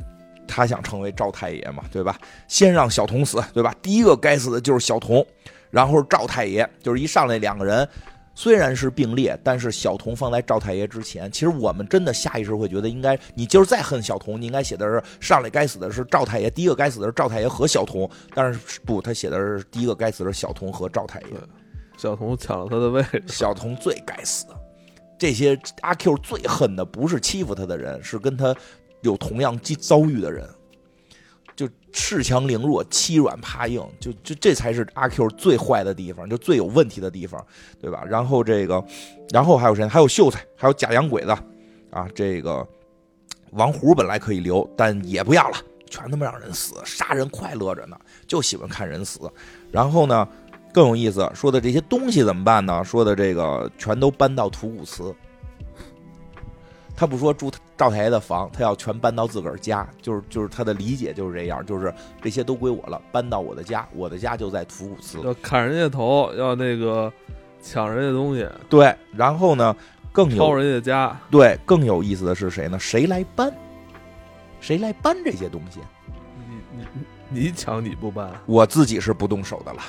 [0.47, 2.17] 他想成为赵太爷嘛，对吧？
[2.47, 3.75] 先让小童死，对吧？
[3.81, 5.25] 第一个该死的就是小童，
[5.69, 7.87] 然后赵太爷，就是一上来两个人。
[8.33, 11.31] 虽然是并列，但是小童放在赵太爷之前。
[11.31, 18.09] 其实我们真的下意识会觉得，应该你今儿再恨小童，你应该写的是上来该死的是赵太爷，第一个该死的是赵太爷和小童。
[18.33, 21.27] 但是不，他写的是第一个该死的是小童和赵太爷。
[21.97, 24.45] 小童抢了他的位置，小童最该死。
[25.19, 28.55] 这些阿 Q 最恨的不是欺负他的人，是跟他
[29.01, 30.49] 有同样遭遇的人。
[31.55, 37.45] 就恃强凌弱、欺软怕硬，就就这才是阿 Q 最坏的地方，就最有问题的地方，
[37.79, 38.03] 对吧？
[38.07, 38.83] 然后这个，
[39.29, 39.87] 然后还有谁？
[39.87, 41.31] 还有秀才，还有假洋鬼子，
[41.89, 42.65] 啊，这个
[43.51, 45.57] 王虎本来可以留，但也不要了，
[45.89, 49.19] 全他妈让人死，杀人快乐着呢，就喜欢看人死。
[49.71, 50.27] 然后呢，
[50.73, 52.83] 更有意思，说的这些东西怎么办呢？
[52.83, 55.13] 说的这个全都搬到土谷祠。
[57.01, 61.91] 他不说住赵太爷的房，他要全搬到自个儿家，就是就是他的理解就是这样，就是
[62.21, 65.19] 这些都归我了，搬到我的家，我的家就在土谷祠。
[65.21, 67.11] 要砍人家头，要那个
[67.59, 69.75] 抢人家东西，对，然后呢，
[70.11, 72.77] 更抄有人家家，对更有意思的是谁呢？
[72.77, 73.51] 谁来搬？
[74.59, 75.79] 谁来搬这些东西？
[76.37, 76.83] 你
[77.31, 79.81] 你你抢你不搬，我自己是不动手的了。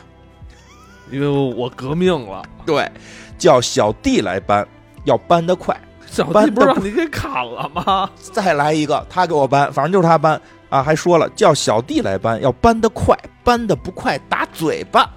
[1.11, 2.43] 因为我革命了。
[2.65, 2.91] 对，
[3.37, 4.67] 叫小弟来搬，
[5.05, 5.79] 要搬得快。
[6.13, 8.11] 小弟不是让你给砍了吗？
[8.17, 10.83] 再来一个，他给我搬，反正就是他搬啊。
[10.83, 15.11] 还说了，叫小弟来搬，要搬得快，搬得不快打嘴巴。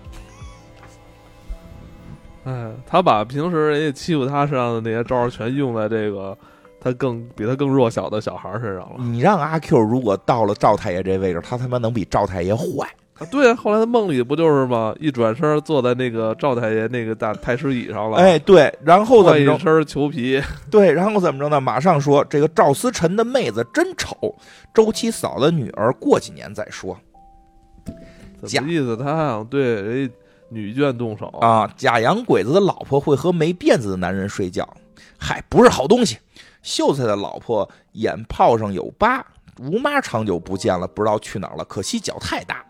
[2.46, 6.38] 哎，他把平时人家欺负他身上的那些招儿全用在这个
[6.80, 8.96] 他更比他更弱小的小孩身上了。
[9.00, 12.88] 你让阿 Q 如果到了赵太爷这位置，他他妈能比赵太爷坏？
[13.18, 14.94] 啊，对啊，后来他梦里不就是吗？
[15.00, 19.60] 一转身坐在那个赵太爷那个大太师椅上了，哎，对，然后怎换一么着？
[19.60, 21.62] 身裘皮，对，然后怎么着呢？
[21.62, 24.36] 马上说这个赵思辰的妹子真丑，
[24.74, 26.98] 周七嫂的女儿过几年再说。
[28.44, 28.98] 假什么意思？
[28.98, 30.12] 他好像对人
[30.50, 34.68] 女眷动手啊，假洋鬼子的老婆会和没辫子的男人睡觉，
[35.18, 36.18] 嗨，不是好东西。
[36.62, 39.26] 秀才的老婆眼泡上有疤，
[39.62, 42.62] 吴妈长久不见了，不知道去哪儿了，可惜脚太大。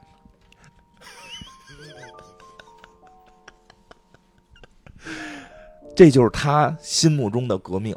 [5.95, 7.95] 这就是他心目中的革命，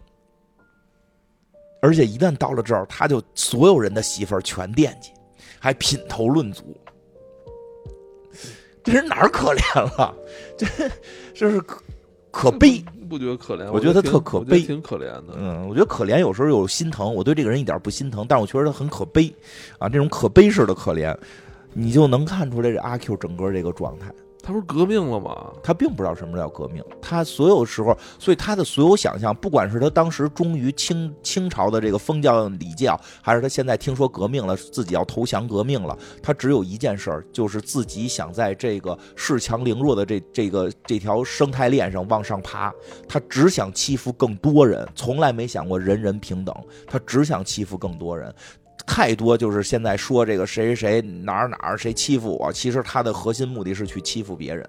[1.83, 5.11] 而且一旦到了这儿，他就所有人的媳妇儿全惦记，
[5.59, 6.77] 还品头论足。
[8.85, 10.15] 这人哪儿可怜了？
[10.57, 10.67] 这
[11.35, 11.83] 这是可
[12.31, 13.71] 可悲，不觉得可怜？
[13.73, 15.35] 我觉得他特可悲，挺可怜的。
[15.37, 19.35] 嗯，我觉得可怜有时候有心疼，我对这个人一点不心疼，但我觉得他很可悲
[19.79, 21.15] 啊，这种可悲式的可怜，
[21.75, 24.11] 你就能看出来这阿 Q 整个这个状态。
[24.43, 25.53] 他不是革命了吗？
[25.63, 26.83] 他并不知道什么叫革命。
[27.03, 42.73] 他所有时候，所以他的所有想象，不管是他当时忠于清清朝的这个封教礼教，还是他现在听说革命了，自己要投降革命了，他只有一件事儿，就是自己想在这个恃强凌弱的这这个这条生态链上往上爬。
[43.07, 46.55] 他只想欺负更多人，从来没想过人人平等。
[46.87, 48.35] 他只想欺负更多人。
[48.87, 54.67] 太多就是现在说这个谁谁谁哪儿哪儿谁欺负我，其实他的核心目的是去欺负别人。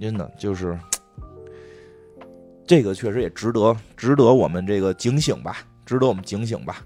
[0.00, 0.78] 真的就是
[2.66, 6.84] 这个，确实也值得值得我们这个警醒吧，值得我们警醒吧，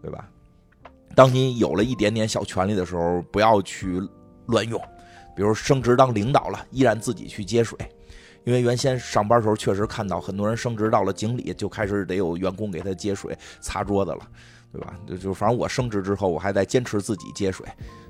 [0.00, 0.28] 对吧？
[1.14, 4.00] 当你有了一点点小权利的时候，不要去
[4.46, 4.80] 乱用，
[5.34, 7.78] 比如升职当领导了，依然自己去接水，
[8.44, 14.20] 因为原先上班时候确实看到很多人升职到了经理，就开始得有员工给他接水、擦桌子了。
[14.72, 14.94] 对吧？
[15.06, 17.66] 就就反正我升职之后，我还在坚持自己接水，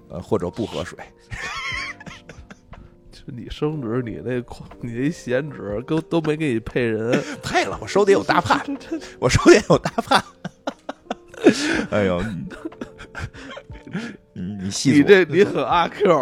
[0.08, 0.98] 呃，或者不喝水。
[3.10, 4.36] 就你升职，你那
[4.80, 8.60] 你那闲职都都没给你配人，配了，我手里有大 判，
[9.18, 10.22] 我手里有大判。
[11.90, 12.22] 哎呦，
[14.32, 16.20] 你你细你这你很阿 Q。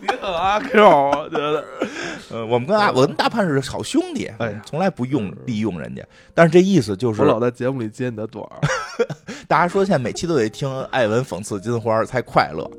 [0.00, 1.64] 你很阿 Q，我觉得，
[2.30, 6.02] 呃，我们跟阿我跟大胖是好兄弟，哎，从来不用利用人家。
[6.34, 8.60] 但是这意思就是，我老在节目里接你的短儿。
[9.48, 12.70] 大家说现在每期都得听艾文讽刺金花才快乐，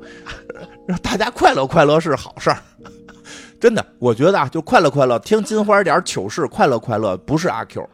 [0.86, 2.58] 让 大家快乐快乐是好事儿。
[3.60, 7.88] 真的，我觉得啊，就快乐快乐，听金花点糗事，快乐快乐，不是阿 Q。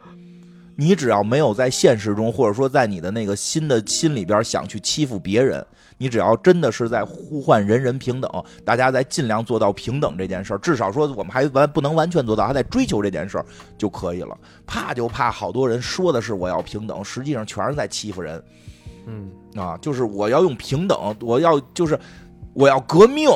[0.75, 5.65] 你只要没有在现实中，或者说在你的那个心的心里边想去欺负别人。
[6.03, 8.29] 你只要真的是在呼唤人人平等，
[8.65, 13.45] 大家在尽量做到平等这件事儿，至少说我们还完不能完全做到，还在追求这件事儿
[13.77, 14.37] 就可以了。
[14.67, 18.43] 怕就怕好多人说的是我要平等，实际上全是在欺负人。
[19.05, 21.97] 嗯，啊，就是我要用平等，我要就是
[22.53, 23.29] 我要革命，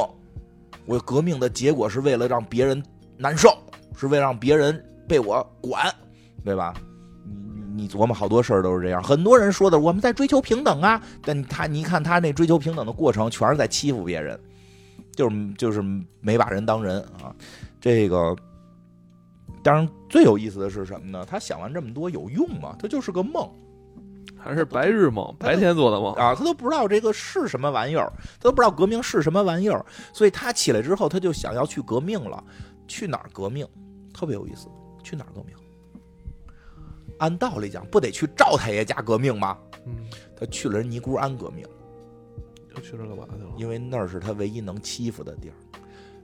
[0.85, 2.83] 我革命的结果是为了让别人
[3.15, 3.47] 难受，
[3.97, 5.89] 是为了让别人被我管，
[6.43, 6.73] 对吧？
[7.77, 14.39] 你琢磨好多事儿都是这样，很多人说的我们在追求平等啊，但他你看他那追求平等的过程，全是在欺负别人，
[15.13, 15.83] 就是就是
[16.19, 17.33] 没把人当人啊。
[17.79, 18.35] 这个
[19.61, 21.23] 当然最有意思的是什么呢？
[21.29, 22.75] 他想完这么多有用吗？
[22.79, 23.47] 他就是个梦，
[24.37, 26.33] 还是白日梦，白天做的梦啊？
[26.33, 32.43] 他都不知道这个是什么玩意儿，他都不知道革命是什么玩意儿，所以他起来之后，他就想要去革命了。
[32.87, 33.67] 去哪儿革命？
[34.13, 34.67] 特别有意思，
[35.03, 35.53] 去哪儿革命？
[37.19, 39.57] 按道理讲，不得去赵太爷家革命吗？
[39.85, 39.95] 嗯，
[40.35, 41.65] 他去了人尼姑庵革命，
[42.75, 43.49] 又去那干嘛去了？
[43.57, 45.55] 因为那儿是他唯一能欺负的地儿。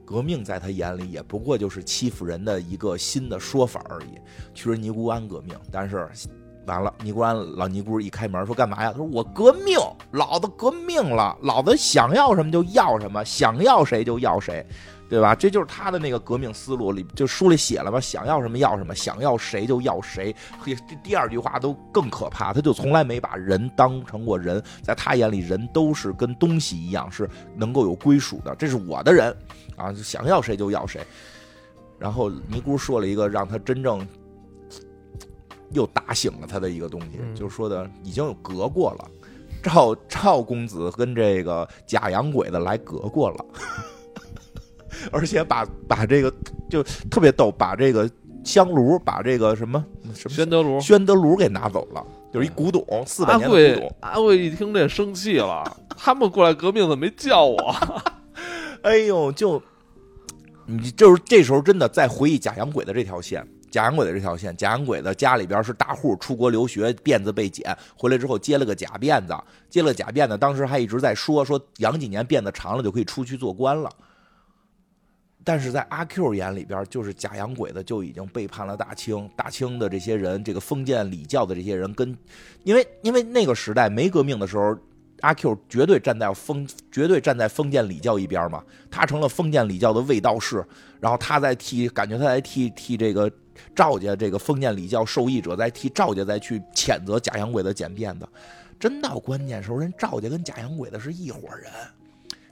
[0.04, 4.18] 革命在他眼里也不过就是欺负人的一个新的说法而已。
[4.52, 6.06] 去人尼姑庵革命，但是
[6.66, 8.92] 完了，尼姑庵老尼姑一开门说干嘛呀？
[8.92, 9.78] 他说我革命，
[10.12, 14.64] 老子革命了，老子想要什么就要什么，想要谁就要谁。
[15.14, 15.32] 对吧？
[15.32, 20.34] 这就是他的那个革命思路里，就书里写了嘛，想要什么要什么，想要谁就要谁。
[20.64, 20.74] 第
[21.04, 28.52] 第二句话都更可怕，他就从来没把人当成过人，在他眼里，人都是跟东西一样，是能够有归属的。
[28.56, 29.32] 这是我的人
[29.76, 31.00] 啊，想要谁就要谁。
[31.96, 34.04] 然后尼姑说了一个让他真正
[35.70, 39.08] 又打醒了他的一个东西，就是说的已经有隔过了，
[39.62, 43.44] 赵赵公子跟这个假洋鬼子来隔过了。
[45.10, 46.32] 而且把把这个
[46.68, 48.08] 就特别逗，把这个
[48.44, 53.96] 香炉，把这个什么什么宣德炉，宣德炉给拿走了，就是一古董，四百年的古董。
[54.00, 55.64] 阿贵一听这生气了，
[55.96, 57.74] 他们过来革命怎么没叫我？
[58.82, 59.62] 哎呦，就
[60.66, 69.34] 你就是这时候真的在回忆假洋鬼的这条线，假洋鬼的这条线，假洋鬼的家里边是大户，出国留学，辫子被剪，回来之后接了个假辫子，
[69.70, 73.90] 接了假辫子，当时还一直在说说养几年辫子长了就可以出去做官了。
[75.44, 82.16] 但是在阿 Q 眼里边，就是假洋鬼子就已经背叛了大清，大清的这些人，这个封建礼教的这些人，跟
[82.62, 84.74] 因为因为那个时代没革命的时候，
[85.20, 88.64] 阿 Q 绝对站在封，绝对站在封建礼教一边嘛。
[88.90, 90.64] 他成了封建礼教的卫道士，
[90.98, 93.30] 然后他在替，感觉他在替替这个
[93.76, 98.26] 赵家这个封建礼教受益者，在替赵家再去谴责假洋鬼子剪辫子。
[98.80, 101.70] 真到关键时候，人赵家跟假洋鬼子是一伙人。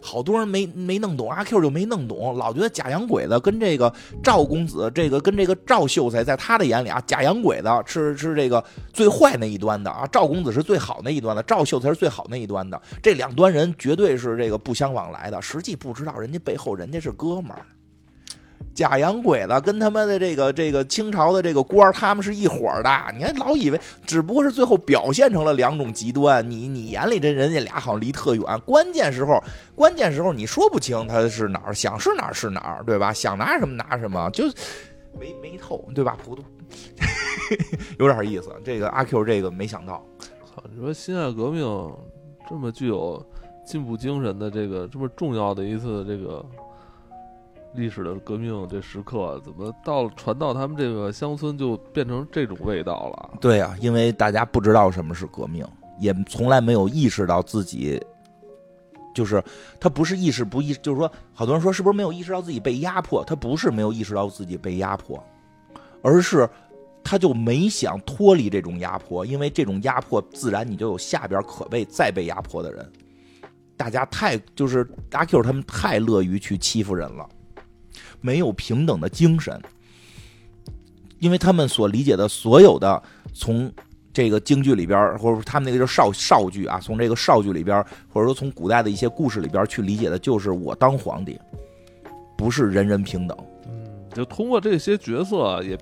[0.02, 3.92] 好多人没没弄懂，阿 Q 就没弄懂，老觉得假洋鬼子跟这个
[4.22, 8.62] 赵公子，这个跟这个赵秀才，在他的眼里啊，假洋鬼子是是这个
[8.92, 17.64] 最坏那一端的啊，赵公子是最好那一端的，赵秀才是最好那一端的，这两端人绝对是这个不相往来的，实际不知道人家背后人家是哥们儿。
[18.74, 22.90] 假洋鬼子跟他妈的这个这个清朝的这个官他们是一伙的。
[23.16, 26.48] 你还老以为只不过是最后表现成了两种极端。
[26.50, 29.42] 你你眼里这人家俩好像离特远，关键时候
[29.74, 33.12] 关键时候你说不清他是哪儿，想是哪儿是哪儿，对吧？
[33.12, 34.44] 想拿什么拿什么，就
[35.18, 36.16] 没没透，对吧？
[36.24, 36.42] 糊涂，
[37.98, 38.50] 有点意思。
[38.64, 40.04] 这个阿 Q 这个没想到，
[40.54, 40.62] 操！
[40.74, 41.64] 你说辛亥革命
[42.48, 43.24] 这么具有
[43.66, 46.44] 进步精神的这个这么重要的一次这个。
[47.74, 53.38] 历史的革命这时刻，怎么到传到他们这个乡村就变成这种味道了？
[53.40, 55.66] 对呀，因为大家不知道什么是革命，
[55.98, 57.98] 也从来没有意识到自己，
[59.14, 59.42] 就是
[59.80, 63.24] 他不是意识不意，就是说，好多人说是不是没有意识到自己被压迫？
[63.24, 65.22] 他不是没有意识到自己被压迫，
[66.02, 66.48] 而是
[67.02, 72.92] 他就没想脱离这种压迫，因为这种压迫自然你就有下边可被再被压迫的人。
[73.78, 77.28] 大家太就是阿 Q 他们太乐于去欺负人了。
[78.22, 79.60] 没有平等的精神，
[81.18, 83.02] 因为他们所理解的所有的
[83.34, 83.70] 从
[84.12, 91.38] 这个京剧里边，或者说他们那个叫少少剧啊，从这个少剧里边，或者说从古代的一些故事里边去理解的，就是我当皇帝，
[92.36, 93.36] 不是人人平等。
[93.66, 93.84] 嗯，
[94.14, 95.78] 就通过这些角色，也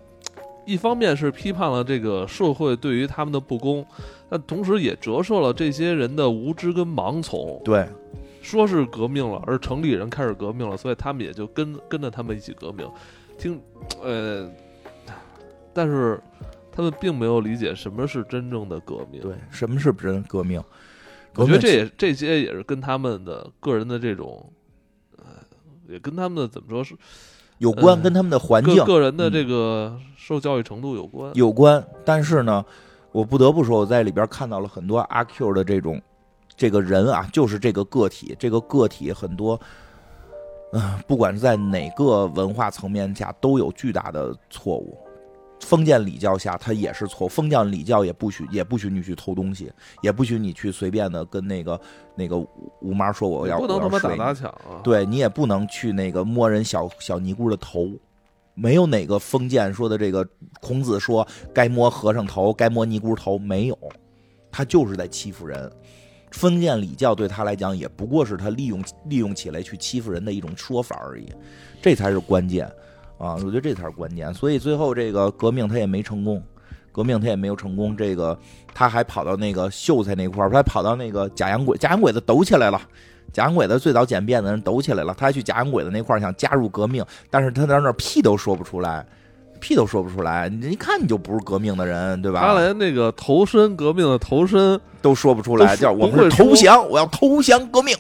[0.65, 3.85] 一方面是批判了这个社会对于他们的不公，
[4.29, 7.61] 但同时也折射了这些人的无知跟盲从。
[7.65, 7.89] 对。
[8.43, 12.91] 说是革命了，而城里人开始革命了，所以他们也就跟跟着他们一起革命。
[13.39, 13.61] 听，
[14.03, 14.51] 呃，
[15.73, 16.21] 但是
[16.73, 19.21] 他们并没有理解什么是真正的革命。
[19.21, 20.63] 对，什么是真革命？
[21.37, 24.51] 我觉得这也这些也是跟他们的个人的这种，
[25.17, 25.25] 呃，
[25.89, 26.95] 也跟他们的怎么说是
[27.59, 31.31] 有关，跟他们的环境、个人的这个受教育程度有关。
[31.35, 32.65] 有关，但是呢，
[33.13, 36.01] 我不得不说，我在里边看到了很多阿 Q 的这种。
[36.61, 39.59] 这个人啊，就是这个个体，这个个体很多，
[40.75, 44.95] 嗯，不管是在哪个文化层面下，都有巨大的错误。
[45.61, 47.27] 封建礼教下，他也是错。
[47.27, 49.73] 封建礼教也不许，也不许你去偷东西，
[50.03, 51.81] 也不许你去随便的跟那个
[52.15, 52.37] 那个
[52.83, 54.85] 吴妈说我要不能他妈打砸抢啊！
[54.85, 57.89] 对你也不能去那个摸人小小尼姑的头，
[58.53, 60.29] 没有哪个封建说的这个
[60.61, 63.79] 孔子说该摸和尚头，该摸尼姑头，没有，
[64.53, 65.73] 他就是在欺负人。
[66.31, 71.27] 封建礼教对他来讲也不过是他利用利用起来去欺负人的一种说法而已，
[71.83, 72.67] 这才是关键
[73.19, 73.35] 啊！
[73.35, 74.33] 我觉得这才是关键。
[74.33, 76.43] 所以最后这个革命他也没成功，
[76.93, 77.97] 革命他也没有成功。
[77.97, 78.39] 这个
[78.73, 82.81] 他还跑到那个秀才那块儿，他还跑到那个假洋鬼假洋鬼子抖起来了。
[83.33, 89.07] 假洋鬼子最早剪辫子人抖起来了，他还去假洋鬼子那块儿想加入革命，但是他在那儿屁都说不出来。
[89.61, 92.41] 屁都说不出来，你一看你就不是革命的人，对吧？
[92.41, 97.97] 他连那个投身革命的投身都说不出来，叫我们是投降，我要投降革命。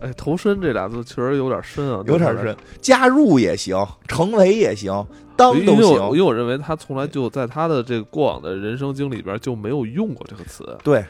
[0.00, 2.56] 哎，投身这俩字确实有点深啊，有点深。
[2.80, 3.76] 加入也行，
[4.08, 5.06] 成为也行，
[5.36, 5.96] 当都行。
[6.10, 10.78] 因为我认为他从来就在他的这个过往的人生经历里边就没有用过这个词。
[10.82, 11.04] 对，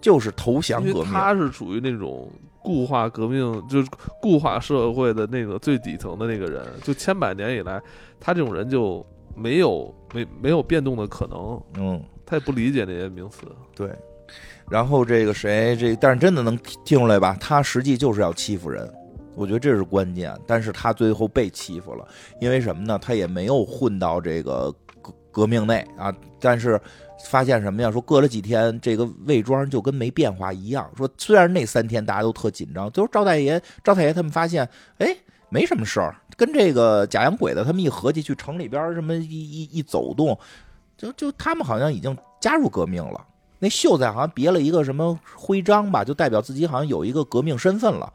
[0.00, 1.12] 就是投降革命。
[1.12, 2.30] 他是属于那种。
[2.60, 3.88] 固化革命就是
[4.20, 7.80] 固化社会的那个最底层的那个人，就千百年以来，
[8.20, 11.58] 他这种人就没有没没有变动的可能。
[11.78, 13.46] 嗯，他也不理解那些名词。
[13.74, 13.90] 对，
[14.70, 17.34] 然后这个谁这，但是真的能听出来吧？
[17.40, 18.92] 他实际就是要欺负人，
[19.34, 20.36] 我觉得这是关键。
[20.46, 22.06] 但是他最后被欺负了，
[22.40, 22.98] 因为什么呢？
[23.00, 26.78] 他也没有混到这个革革命内啊，但是。
[27.26, 27.90] 发现什么呀？
[27.90, 30.88] 说过了几天，这个魏庄就跟没变化一样。
[30.96, 34.62] 说虽然那三天大家都特紧张，就是赵大爷、赵太爷他们发现，
[34.98, 35.16] 哎，
[35.48, 36.14] 没什么事儿。
[36.36, 40.38] 跟这个假洋鬼子他们一合计，去城里边什么一一一走动，
[40.98, 43.24] 就就他们好像已经加入革命了。
[43.58, 48.12] 那秀才好像别了一个什么徽章吧，就代表自己好像有一个革命身份了。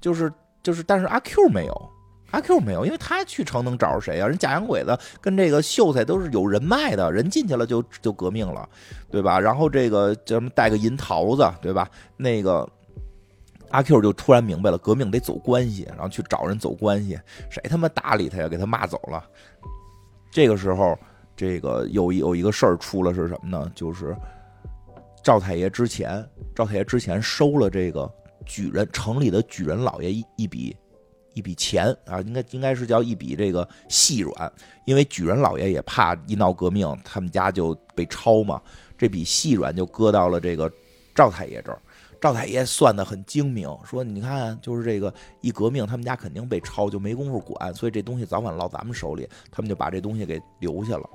[0.00, 0.32] 就是
[0.62, 1.90] 就是，但是阿 Q 没有。
[2.30, 4.28] 阿 Q 没有，因为他去城能找着谁啊？
[4.28, 8.68] 人假洋鬼子跟这个秀才都是有人脉的，人进去了就就革命了，
[9.10, 9.40] 对吧？
[9.40, 11.90] 然后这个叫什么带个银桃子，对吧？
[12.16, 12.66] 那个
[13.70, 17.18] 阿 Q 就突然明白了，革命得走关系，然后去找人走关系，
[17.50, 18.46] 谁他妈搭理他呀？
[18.48, 19.22] 给他骂走了。
[20.30, 20.96] 这个时候，
[21.40, 23.72] 这个有有一个事儿出了是什么呢？
[23.74, 24.14] 就是
[25.24, 26.22] 赵太爷之前，
[26.54, 28.06] 赵太爷之前收了这个
[28.44, 30.76] 举人城里的举人老爷一一笔
[31.32, 34.52] 一笔钱啊，应该应该是叫一笔这个细软，
[34.84, 38.60] 因为举人老爷也怕一闹革命，他们家就被抄嘛，
[38.98, 40.70] 这笔细软就搁到了这个
[41.14, 41.80] 赵太爷这儿。
[42.20, 45.10] 赵太爷算得很精明，说你看，就是这个
[45.40, 51.08] 一革命，他们家肯定被抄，就没工夫管，所以这东西早晚落咱们手里，他们就把这东西给留下了。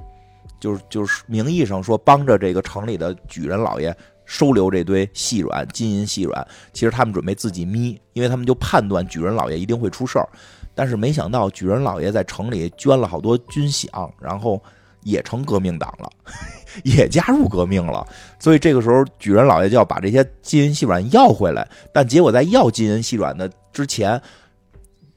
[0.65, 10.27] 就是就是名义上说帮着这个城里的举人老爷收留这堆细软金银细软，其实他们准备自己眯，因为他们就判断举人老爷一定会出事儿。
[10.73, 14.59] 但是没想到举人老爷在城里捐了好多军饷，然后
[15.03, 16.09] 也成革命党了，
[16.83, 18.03] 也加入革命了。
[18.39, 24.19] 所以这个时候举人老爷就要把这些金银细软要回来，但结果在要金银细软的之前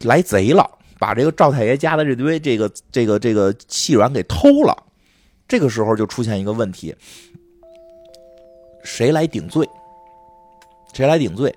[0.02, 4.76] 来贼了，把这个赵太爷家的这堆这个这个这个细软给偷了。
[5.48, 6.94] 这个时候就出现一个问题，
[8.84, 9.66] 谁来顶罪？
[10.92, 11.52] 谁来顶罪？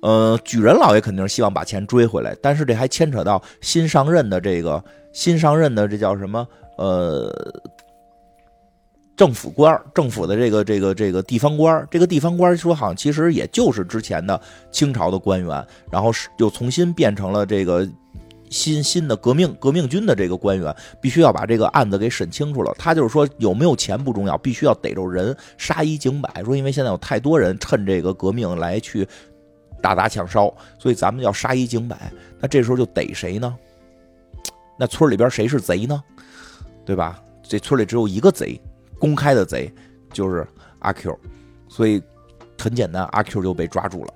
[0.00, 4.82] 呃，举人老爷肯定是希望把钱追回来，但是这还牵扯到新上任的这个
[5.12, 6.46] 新上任的这叫什么？
[6.78, 7.30] 呃，
[9.16, 14.40] 政府官政府的这个这个这个地方官这个地方官说好像其实也就是之前的
[14.70, 17.88] 清朝的官员，然后又重新变成了这个。
[18.52, 22.72] 新新的革命革命军的这个官员必须要把这个案子给审清楚了。
[22.78, 26.44] 他就是说有没有钱不重要，必须要逮着人，杀一儆百。
[26.44, 29.08] 说因为现在有太多人趁这个革命来去
[29.80, 32.12] 打砸抢烧，所以咱们要杀一儆百。
[32.38, 33.56] 那这时候就逮谁呢？
[34.78, 36.00] 那村里边谁是贼呢？
[36.84, 37.22] 对吧？
[37.42, 38.60] 这村里只有一个贼，
[38.98, 39.72] 公开的贼
[40.12, 40.46] 就是
[40.78, 41.18] 阿 Q，
[41.68, 42.02] 所以
[42.58, 44.14] 很简单，阿 Q 就被抓住了。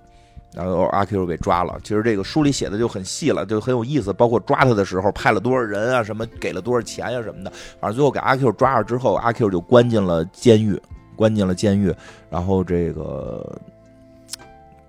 [0.56, 1.78] 然后阿 Q 被抓了。
[1.84, 4.10] 其实这个书里写的就很细了，就很有意思。
[4.10, 7.52] 包括抓他的时候派了多少人啊，什么给了多少钱呀什么的。
[7.78, 10.80] 反正最后给阿 Q 抓了之后，阿 Q 就关进了监狱，
[11.14, 11.94] 关进了监狱。
[12.30, 13.60] 然后这个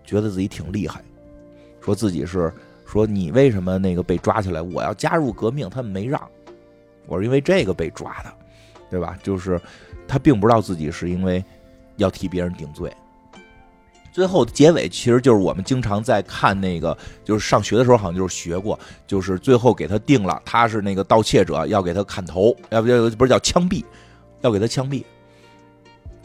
[0.06, 1.02] 觉得自己挺厉害，
[1.82, 2.50] 说自己是
[2.86, 4.62] 说你为什么那个被抓起来？
[4.62, 6.22] 我要加入革命，他们没让。
[7.08, 8.34] 我是因为这个被抓的，
[8.90, 9.18] 对吧？
[9.22, 9.60] 就是
[10.08, 11.44] 他并不知道自己是因为
[11.98, 12.90] 要替别人顶罪。
[14.18, 23.86] 最后结尾其实就是我们经常在看那个，就是上学的时候好像就是学过，就是最后给他定了，他是那个盗窃者，要给他砍头，要不要不是叫枪毙，
[24.42, 25.04] 要给他枪毙。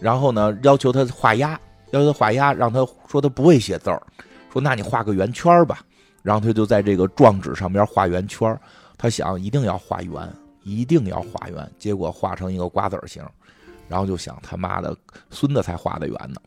[0.01, 1.51] 然后呢，要求他画押，
[1.91, 4.03] 要求他画押，让他说他不会写字儿，
[4.51, 5.85] 说那你画个圆圈吧。
[6.23, 8.59] 然后他就在这个状纸上边画圆圈，
[8.97, 13.23] 他想一定要画圆，一定要画圆，结果画成一个瓜子形，
[13.87, 14.97] 然后就想他妈的
[15.29, 16.41] 孙子才画的圆呢。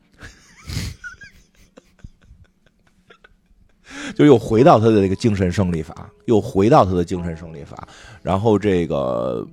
[4.14, 7.88] 就又回到他的这个精神胜利法，又回到他的精神胜利法，
[8.22, 9.46] 然后这个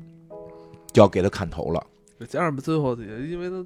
[0.93, 1.83] 就要给他砍头了。
[2.29, 3.65] 加上最后也因为他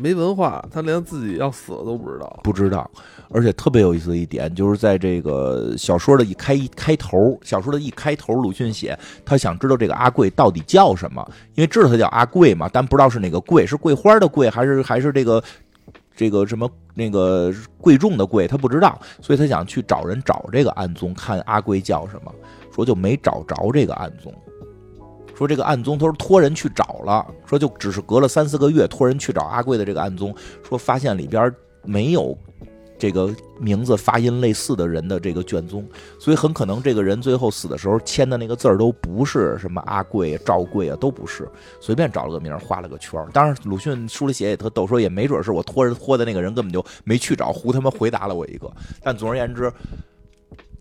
[0.00, 2.90] 没文化，他连自己要死都不知道，不知道。
[3.30, 15.42] 而且特别有意思的一点，就是在这个小说的一开一开头，小说的一开头，鲁迅写他想知道这个阿贵到底叫什么，因为知道他叫阿贵嘛，但不知道是哪个贵，是桂花的贵，还是还是这个。
[16.20, 22.30] 这个什么那个贵重的贵，他不知道，所以他想去找人找这个案宗，看阿贵叫什么。
[22.74, 24.30] 说就没找着这个案宗，
[25.34, 31.50] 说这个案宗，他说托人去找了，说就只是隔了三四个月，托人去找阿贵的这个案宗，说发现里边
[31.84, 32.36] 没有。
[33.00, 35.84] 这个名字发音类似的人的这个卷宗，
[36.18, 41.48] 所以很可能这个人最后死的时候签的那个字儿都不是什么阿贵、赵贵啊，都不是，
[41.80, 48.70] 随便找了个名画了个圈当然，鲁迅书里写也特逗，说也没准是我托人托的那个人根本就没去找，胡他妈回答了我一个。
[49.02, 49.72] 但总而言之，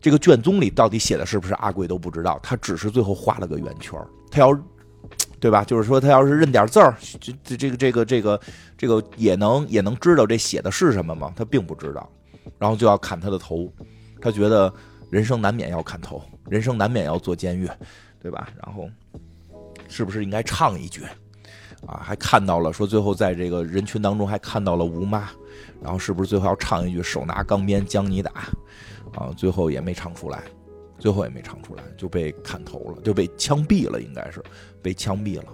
[0.01, 4.59] 这个卷宗里到底写的是不是阿贵都不知道，他只是最后画了个圆圈儿他要。
[5.39, 5.63] 对吧？
[5.63, 6.95] 就是说，他要是认点字儿，
[7.43, 8.41] 这这个这个这个
[8.77, 11.33] 这个也能也能知道这写的是什么吗？
[11.35, 12.09] 他并不知道，
[12.57, 13.71] 然后就要砍他的头。
[14.21, 14.71] 他觉得
[15.09, 17.69] 人生难免要砍头，人生难免要坐监狱，
[18.21, 18.49] 对吧？
[18.61, 18.89] 然后
[19.87, 21.03] 是不是应该唱一句
[21.87, 22.01] 啊？
[22.03, 25.29] 还看到了说最后在这个人群当中还看到了吴妈，
[25.81, 28.31] 然后是不是最后要唱一句手拿钢鞭将你打
[29.13, 29.31] 啊？
[29.37, 30.43] 最后也没唱出来。
[30.99, 34.43] 最后也没唱出来，就被砍头了，就被枪毙了，应该是
[34.81, 35.45] 被枪毙了。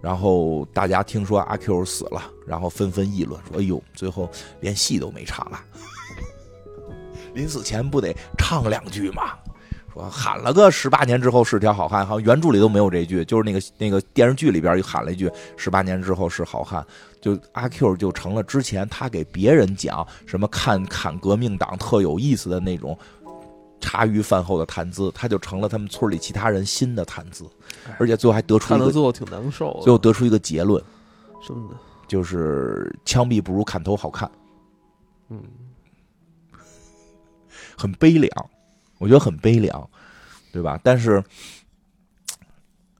[0.00, 4.28] 然后大家听说阿 Q 死了，然后纷纷议论说：“哎呦，最后
[4.60, 5.60] 连戏都没唱了，
[7.34, 9.34] 临死前不得唱两句吗？
[9.94, 16.84] 说喊了个十八年之后是条好汉，好像原著里都没有这句，就是那个那个电视剧里边又喊了一句十八年之后是好汉，
[17.20, 22.98] 就阿 Q 就成了之前他给别人讲什么看砍革命党特有意思的那种。”
[23.82, 27.44] 茶余饭后的谈资，他就成了他们村里其他人新的谈资，
[27.98, 30.82] 而且最后还得出一个最后挺难受，最后得出一个结论，
[31.42, 31.76] 什么的，
[32.08, 34.30] 就是枪毙不如砍头好看，
[35.28, 35.42] 嗯，
[37.76, 38.30] 很悲凉，
[38.98, 39.90] 我觉得很悲凉，
[40.52, 40.80] 对吧？
[40.82, 41.22] 但是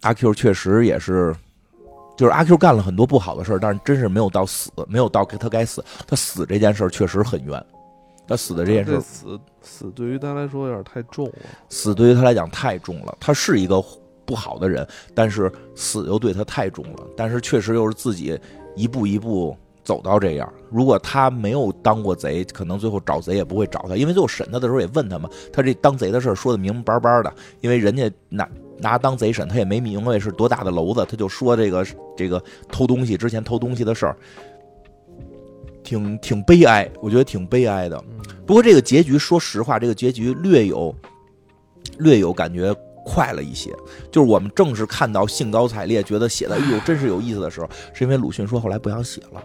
[0.00, 1.34] 阿 Q 确实也是，
[2.16, 5.82] 就是阿 Q 干了很多不好的事儿，但是真是没有到死，没有到他该死。
[6.06, 7.64] 他死这件事儿确实很冤，
[8.26, 11.32] 他死的这件事死死对于他来说有点太重了，
[11.68, 13.16] 死对于他来讲太重了。
[13.20, 13.82] 他是一个
[14.24, 17.06] 不好的人，但是死又对他太重了。
[17.16, 18.38] 但是确实又是自己
[18.74, 20.52] 一步一步走到这样。
[20.70, 31.86] 如果他没有当过贼，可能最后找贼也不会找他，因为最后审他的时候也问他嘛，他这当贼的事儿说的明明白白的，因为人家拿拿当贼审，他也没明白是多大的娄子，他就说这个
[32.16, 34.16] 这个偷东西之前偷东西的事儿，
[35.82, 38.02] 挺挺悲哀，我觉得挺悲哀的。
[38.46, 40.94] 不过这个结局，说实话，这个结局略有
[41.98, 43.70] 略有感觉快了一些。
[44.10, 49.42] 就是我们正是看到兴高采烈，觉得写的哎呦真是有意思的时候，是因为鲁迅说后来不想写了。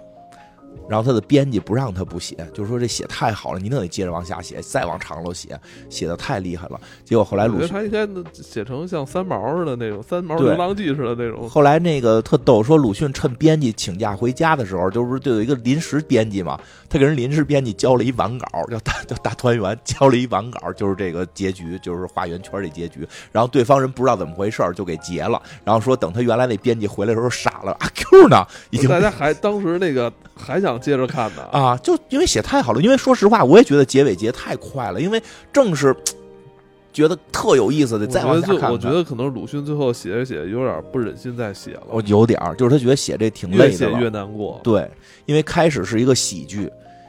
[0.89, 5.59] 然后他的编辑不让他不写，就是说这写太好了，你得接着往下写，再往长了写，
[5.89, 6.79] 写的太厉害了。
[7.03, 11.47] 结果后来鲁迅他应该写成像三毛似的那种《三毛流浪记》似的那种。
[11.49, 16.59] 后来那个特逗，说鲁迅趁编辑请假回家的时候，就是就有一个临时编辑嘛，
[16.89, 23.07] 他给人临时编辑交了一完稿，叫大叫大团圆，交了一完稿，就是这个结局，就是画圆圈这结局。
[23.31, 25.41] 然后对方人不知道怎么回事，就给结了。
[25.63, 28.45] 然后说等他原来那编辑回来的时候傻了，阿 Q 呢？
[28.71, 35.21] 已经大家还当时那个还想接着看的，啊，就因为写太好了，因为说实话，我也觉得结尾结太快了，因为
[35.53, 35.95] 正是
[36.91, 44.59] 觉得特有意思的，再往下看看，我觉得可能鲁迅最后写着写着有点不忍心再写了，我有点儿，就是他觉得写这挺越累的越写越难过。
[44.63, 44.89] 对，
[45.27, 46.67] 因为开始是一个喜剧，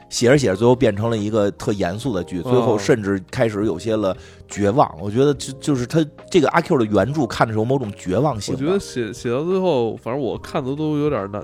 [0.09, 4.15] 写着写着最后变成了一个特严肃的剧，最后哦甚至开始有些了
[4.47, 4.87] 绝望。
[5.01, 8.53] 我觉得就就是他这个阿 Q 的原著看的时候某种绝望性。
[8.53, 11.43] 我觉得写写到最后，反正我看的都有点难，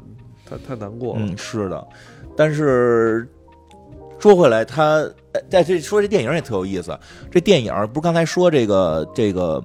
[0.49, 1.21] 太太难过了。
[1.21, 1.87] 嗯是的，
[2.35, 3.27] 但是
[4.19, 5.01] 说回来，他
[5.31, 6.97] 呃在这说这电影也特有意思。
[7.31, 9.63] 这电影不是刚才说这个这个。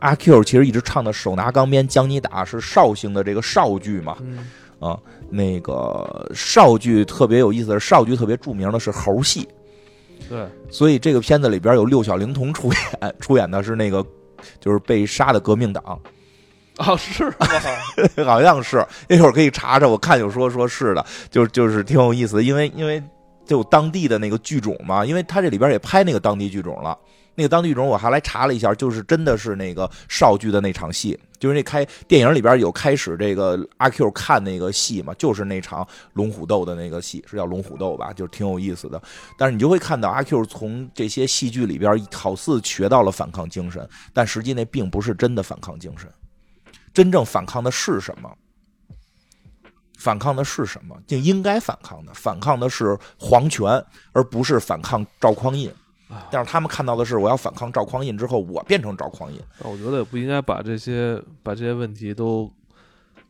[0.00, 4.46] 阿 Q 其实一直唱的“手拿钢鞭将你打”是绍兴的这个绍剧嘛，嗯，
[4.78, 9.46] 啊，那个绍剧特别有意思的是，绍剧特别著名的是猴戏，
[10.26, 14.02] 对，所以这个片子里边有六小龄童出演，出演的是那个
[14.58, 16.00] 就是被杀的革命党，
[16.80, 17.46] 啊，是吗？
[18.24, 23.02] 好像是，一会儿可以查查，我看有说说是的，就就是挺有意思的，因为因为
[23.46, 26.96] 就当地的那个剧种嘛，因为他这里边也拍那个当地剧种了。
[27.36, 39.00] 那个当地剧种我还来查了一下，就是真的是那个绍剧的那场戏，就是那开电影里边有开始这个阿 Q 看那个戏嘛，就是那场龙虎斗的那个戏，是叫龙虎斗吧，就挺有意思的。
[39.38, 46.08] 但是你就会看到阿 Q 从这些戏剧里边好似学到了反抗精神，但实际那并不是真的反抗精神。
[46.92, 48.30] 真正反抗的是什么？
[49.98, 50.96] 反抗的是什么？
[51.06, 55.70] 就应该反抗的，反抗的是皇权，而不是反抗赵匡胤。
[56.28, 59.38] 但是他们看到的是，我要反抗赵匡胤之后，我变成赵匡胤。
[59.62, 62.50] 那我觉得也不应该把这些把这些问题都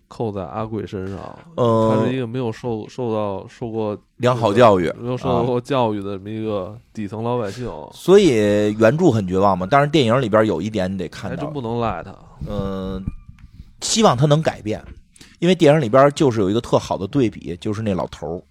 [0.08, 1.18] 扣在阿贵身上。
[1.56, 9.66] 呃他是一个没有受受到受过良好教育，没有受到过教育的这么一个底层老百姓，所以原著很绝望嘛。
[9.70, 12.14] 但是电影里边有一点你得看到，还真不能赖他。
[12.48, 13.04] 嗯、
[13.80, 14.84] 希望他能改变，
[15.38, 18.44] 因为电影里边就是有一个特好的对比，就是那老头，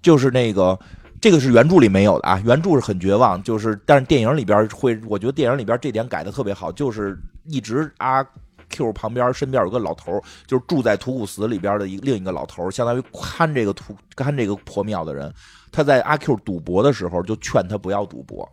[0.00, 0.78] 就是那个
[1.20, 8.26] 这个是原著里没有的啊，原著是很绝望，就是但是电影里边会，我觉得电影里边这点改的特别好，就是一直阿
[8.70, 15.30] Q 旁边身边有个老头，就是住在土谷寺里边的一另一个老头，相当于看这个土看这个破庙的人，
[15.70, 18.48] 他在阿 Q 赌博的时候就劝他不要赌博，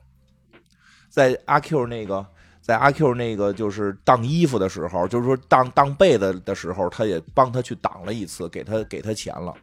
[1.09, 2.25] 在阿 Q 那个。
[2.67, 9.53] 在阿 Q 那个就是当衣服的时候，就是说当当被子的时候，他也帮他去挡了一次，给他给他钱了。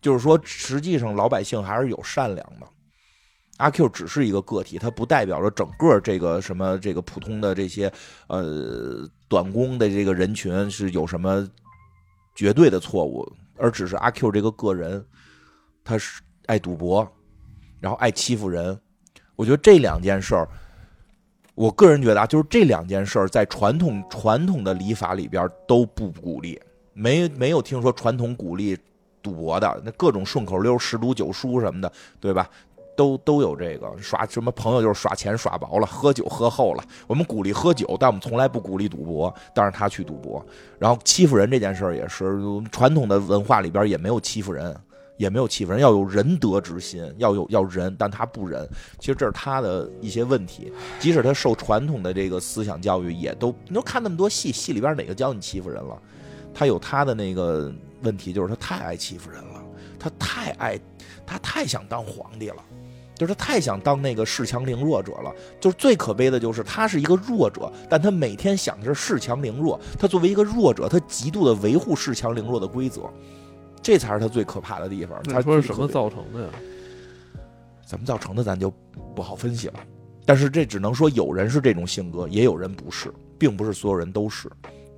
[0.00, 2.66] 就是说，实际上老百姓还是有善良的。
[3.58, 7.92] 阿 Q 只是一个个体，他不代表着整个这个什么这个普通的这些
[8.28, 11.46] 呃短工的这个人群是有什么
[12.34, 15.04] 绝对的错误，而只是阿 Q 这个个人，
[15.84, 17.06] 他是爱赌博，
[17.80, 18.80] 然后爱欺负人。
[19.36, 20.48] 我觉得这两件事儿。
[21.58, 26.56] 我个人觉得啊，就是这两件事儿在传统传统的礼法里边都不鼓励，
[26.92, 28.78] 没没有听说传统鼓励
[29.20, 32.48] 赌博的，那各种顺口溜、十赌九输什么的，对吧？
[32.96, 36.84] 都都有这个耍什么朋友就是耍钱耍薄了，喝酒喝厚了。
[37.08, 39.34] 我们鼓励喝酒，但我们从来不鼓励赌博。
[39.52, 40.44] 但是他去赌博，
[40.78, 42.40] 然后欺负人这件事儿也是
[42.70, 44.76] 传统的文化里边也没有欺负人。
[45.18, 48.66] 也没有欺负人，要有仁德之心，要有要仁，但他不仁。
[48.98, 50.72] 其实这是他的一些问题。
[50.98, 56.00] 即使他受传统的这个思想教育，也都你都看那么多戏，戏里边哪个教你欺负人了？
[56.54, 57.70] 他有他的那个
[58.02, 59.62] 问题就是他太爱欺负人了，
[59.98, 60.80] 他太爱，
[61.26, 62.62] 他太想当皇帝了，
[63.14, 65.32] 就是他太想当那个恃强凌弱者了。
[65.60, 69.78] 就是最可悲的就是他是一个弱者，但他每天想的是恃强凌弱。
[69.98, 73.02] 他作为一个弱者，他极度的维护恃强凌弱的规则，
[73.82, 75.22] 这才是他最可怕的地方。
[75.24, 76.48] 他说是什么造成的呀？
[77.86, 78.70] 怎么造成的，咱就
[79.14, 79.74] 不好分析了。
[80.26, 84.50] 但是这只能说有人是这种性格，也有人不是，并不是所有人都是。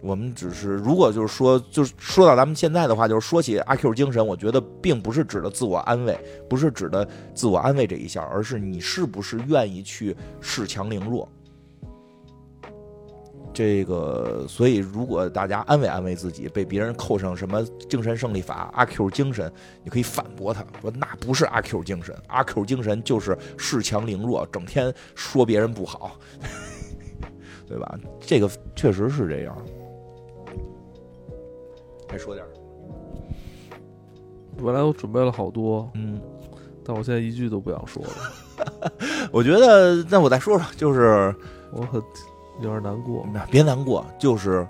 [0.02, 11.28] 我们只是，如果就是说，就是说到咱们现在的话，就是说起阿 Q 精神，我觉得并不是指的自我安慰，不是指的自我安慰这一项，而是你是不是愿意去恃强凌弱。
[13.52, 19.52] 这个，所以如果大家安慰安慰自己，被别人扣上什么精神胜利法、阿 Q 精神，
[19.82, 26.18] 你可以反驳他说那不是阿 Q 精神，阿 Q 精神就是恃强凌弱，整天说别人不好，
[27.68, 27.98] 对吧？
[28.20, 29.56] 这个确实是这样。
[32.08, 32.46] 还说点
[34.56, 36.20] 本来我准备了好多，嗯，
[36.84, 38.90] 但我现在一句都不想说了。
[39.32, 41.34] 我觉得，那我再说说，就是
[41.72, 42.00] 我很。
[42.60, 44.66] 有点难过，别难过，就是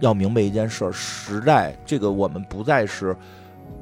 [0.00, 3.16] 要明白一件事：时代这个我们不再是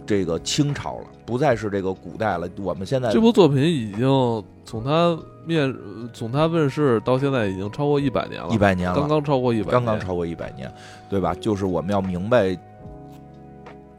[0.06, 2.48] 这个清朝了，不再是这个古代了。
[2.62, 5.74] 我们现在这部作品已经从它面
[6.12, 10.72] 从它问世到现在已经超过一百年了，一百年了，刚刚超过一百，刚刚超过一百年，
[11.10, 11.34] 对吧？
[11.34, 12.56] 就是我们要明白，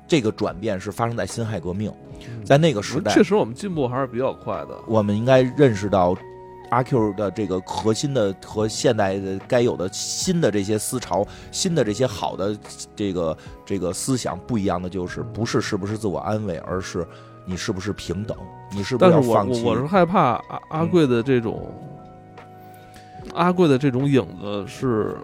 [0.08, 1.92] 这个转变是发生在辛亥革命，
[2.44, 4.78] 在那个时代，确实我们进步还是比较快的。
[4.88, 6.16] 我们应该认识到。
[6.70, 12.58] 阿 Q 的这个核心的和现代的该有的新的这些思潮，新的这些好的
[12.96, 17.08] 这个这个思想不一样的就是，不是是不是自我安慰，而是
[17.46, 18.38] 你是不是平等，
[18.72, 19.64] 你是不是要放弃？
[19.64, 21.72] 我我是害怕阿阿贵的这种
[23.34, 25.18] 阿贵的这种影子是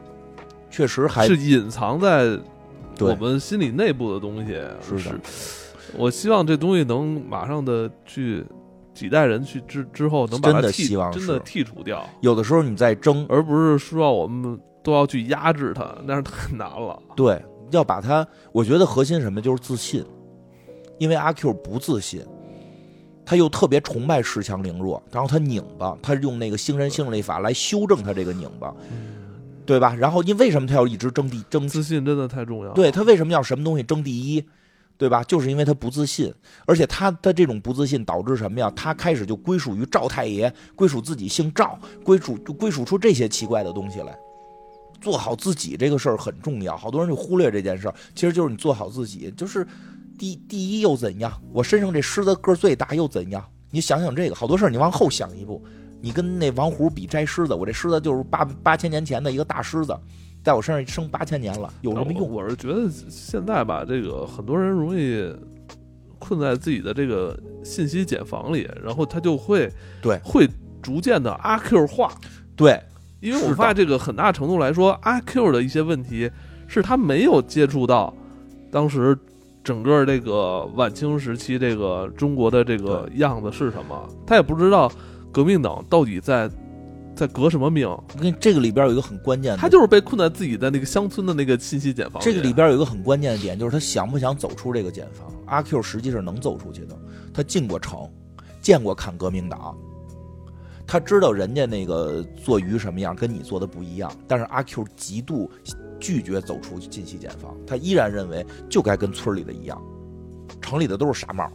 [0.69, 2.37] 确实还是隐藏在
[2.99, 4.53] 我们心理内部的东西。
[4.81, 5.19] 是的，
[5.97, 8.45] 我希望这东西能马上的去。
[8.93, 12.07] 几代人去之之后，能把它剔真的剔除掉。
[12.21, 17.01] 有的时候你在争，而不是说我们都要去压制它，那是太难了。
[17.15, 20.05] 对，要把它，我觉得核心什么就是自信，
[20.99, 22.21] 因为阿 Q 不自信，
[23.25, 28.73] 他又特别崇拜恃强凌弱，然后他拧巴，他用那个星人性力法来修正他这个拧巴，
[29.65, 29.95] 对吧？
[29.95, 31.67] 然后因为什么他要一直争第争？
[31.67, 32.71] 自信真的太重要。
[32.73, 34.45] 对他为什么要什么东西争第一？
[35.03, 35.21] 对吧？
[35.25, 36.33] 就是因为他不自信，
[36.65, 38.71] 而且他的这种不自信导致什么呀？
[38.73, 44.17] 他开始就归属于赵太爷，归属自己姓赵，归属就归属出这些奇怪的东西来。
[45.01, 47.93] 做好自己这个事儿很重要，好多人就忽略这件事儿。
[48.15, 49.67] 其实就是你做好自己，就是
[50.17, 51.29] 第第一又怎样？
[51.51, 53.45] 我身上这狮子个最大又怎样？
[53.71, 55.61] 你想想这个，好多事儿你往后想一步，
[55.99, 59.93] 你跟那王虎比摘狮子，我这狮子就是八八千年前的一个大狮子。
[60.43, 62.29] 在我身上生八千年了，有什么用？
[62.29, 65.33] 我是觉得现在吧，这个很多人容易
[66.19, 69.71] 困在自己的这个信息茧房里，然后他就会
[70.01, 70.45] 对会
[70.81, 72.13] 逐渐的阿 Q 化。
[72.57, 72.77] 对，
[73.21, 76.29] 因为我发现这个很大程度来说，阿 Q 的一些问题
[76.67, 78.13] 是他没有接触到
[78.69, 79.17] 当时
[79.63, 84.91] 整个这个晚清时期这个中国的这个样子是什么，他也不知道
[85.31, 86.51] 革命党到底在。
[87.15, 87.87] 在革什么命？
[87.87, 92.21] 我跟这个里边有一个很关键的，他就是被困在自己的那个乡村的那个信息茧房。
[92.21, 95.31] 这个里边有一个很关键的点，就是他想不想走出这个茧房？
[95.45, 96.97] 阿 Q 实际是能走出去的，
[97.33, 98.09] 他进过城，
[98.61, 99.77] 见过砍革命党，
[100.87, 104.11] 他知道人家那个做鱼什么样，跟你做的不一样。
[104.27, 105.51] 但是阿 Q 极度
[105.99, 109.79] 拒绝走出信息茧房，他依然认为就该跟村里的一样，
[110.61, 111.47] 城里的都是傻帽，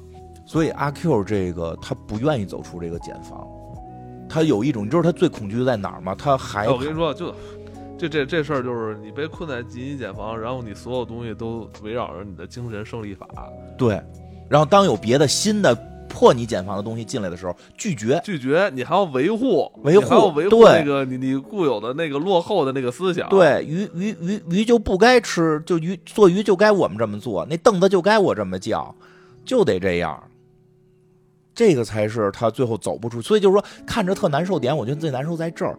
[0.46, 3.44] 所以阿 Q 这个他不愿意走出这个茧房。
[4.38, 6.14] 他有一种，你知道他最恐惧的在哪儿吗？
[6.16, 7.34] 他还我跟你说，就
[7.98, 13.26] 这这这事儿，就是你被困在紧急茧房，然后你所有东西都围绕着你的精神胜利法。
[13.76, 14.00] 对，
[14.48, 15.74] 然后当有别的新的
[16.08, 23.28] 破你茧房的东西进来的时候，拒绝拒绝，你还要维护维护维护那个你你固有的那个落后的那个思想。
[23.28, 28.94] 对，鱼鱼鱼鱼就不该吃，就鱼做鱼就该我们这么做，那凳子就该我这么叫，
[29.44, 30.22] 就得这样。
[31.58, 35.76] 这个才是他最后走不出，所以就是说看着特难受点，我觉得最难受在这儿，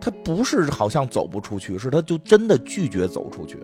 [0.00, 3.58] 他不是好像走不出去，是他就真的拒绝走出去，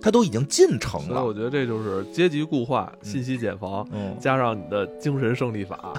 [0.00, 1.22] 他都已经进城了。
[1.22, 3.86] 我觉得这就是阶级固化、信息茧房，
[4.18, 5.92] 加上你的精神胜利法，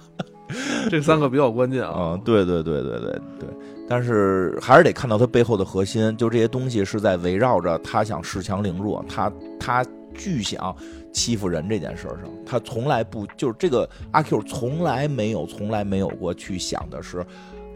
[0.90, 2.14] 这三个比较关键啊。
[2.22, 3.48] 对对对对对对，
[3.88, 9.82] 但是还是得看到他背后的核心，就这些东西是在围绕着他想恃强凌弱，他他
[10.12, 10.76] 巨想。
[11.18, 17.26] 欺负人这件事上，他从来不就是这个阿 Q 从来没有从来没有过去想的是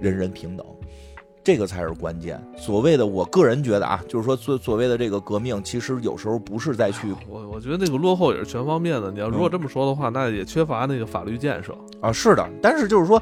[0.00, 0.64] 人人平等，
[1.42, 2.40] 这个才是关键。
[2.56, 9.10] 所谓的，我个人觉得啊，就是说所所谓的这个革命，其实有时候不是在去我我觉得那个落后也是全方面的。
[9.10, 11.76] 你要如果嗯这么说的话，那也缺乏那个法律建设。
[12.00, 13.20] 啊，是的，但是就是说，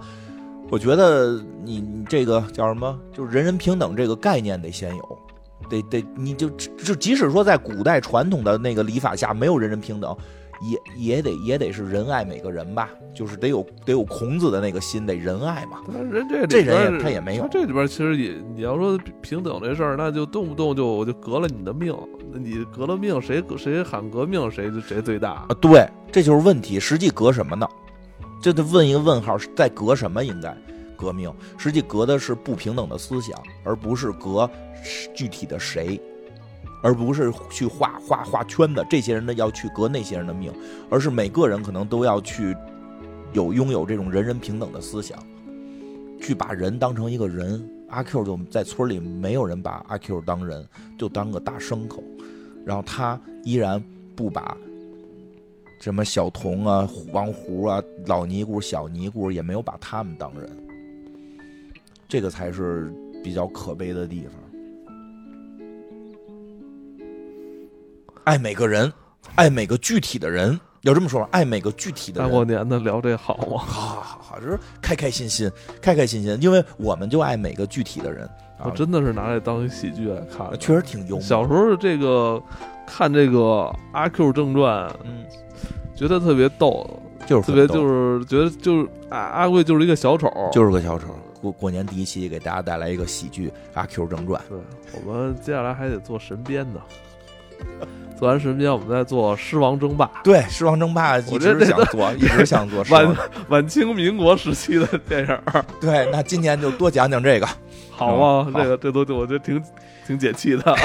[0.68, 5.18] 我觉得你你这个叫什么，就是人人平等这个概念得先有，
[5.70, 10.14] 得得，你就就即使说在古代传统的那个礼法下没有人人平等，
[10.96, 15.78] 也也得也得是仁爱每个人吧，就是得有得有孔子的那个心，得仁爱嘛。
[16.10, 21.96] 人这这人也他也没有这里边其实也，你要说平等这事儿，那就动不动就我就革了你的命，
[22.32, 25.48] 那你革了命，谁谁喊革命，谁就谁最大啊，。
[25.60, 26.80] 对，这就是问题。
[26.80, 27.66] 实际革什么呢？
[28.42, 30.24] 这得问一个问号，是在革什么？
[30.24, 30.56] 应该
[31.00, 34.48] 革命，实际革的是不平等的思想，而不是革
[35.14, 35.98] 具体的谁，
[36.82, 40.52] 而不是去画画画圈的这些人呢要去革那些人的命，
[40.90, 42.54] 而是每个人可能都要去
[43.32, 45.18] 有拥有这种人人平等的思想，
[46.20, 47.66] 去把人当成一个人。
[47.92, 50.64] 阿 Q 就在村里，没有人把阿 Q 当人，
[50.96, 52.00] 就当个大牲口，
[52.64, 53.82] 然后他依然
[54.14, 54.56] 不把
[55.80, 60.48] 什么小童啊、王胡啊、老尼姑、小尼姑，也没有把他们当人，
[62.10, 62.92] 这个才是
[63.22, 64.34] 比较可悲的地方。
[68.24, 68.92] 爱每个人，
[69.36, 72.28] 爱每个具体的人，要这么说吧，爱每个具体的大。
[72.28, 73.58] 过年的聊这好吗？
[73.58, 75.48] 好好好好，就是开开心心，
[75.80, 78.26] 开开心心，因为我们就爱每个具体的人
[78.58, 80.56] 啊，我真的是拿来当喜剧来看的。
[80.56, 81.20] 确实挺幽默。
[81.20, 82.42] 小时候这个
[82.88, 83.38] 看这个
[83.92, 85.24] 《阿 Q 正传》，嗯，
[85.94, 86.84] 觉得特别逗，
[87.24, 91.06] 就是特别就是觉得就是阿阿贵就是一个小丑，就是个小丑。
[91.40, 94.40] 过过年第一期给大家带来一个喜剧《阿 Q 正传》。
[94.48, 94.58] 对，
[95.04, 96.80] 我们接下来还得做神鞭呢。
[98.18, 102.84] 做完神鞭，我们再做狮王争霸，对，《狮王争霸》一直想做，一直想做。
[102.90, 103.16] 晚
[103.48, 105.38] 晚清民国时期的电影，
[105.80, 107.48] 对，那今年就多讲讲这个。
[107.90, 109.62] 好啊，嗯这个这都我觉得挺
[110.06, 110.76] 挺解气的。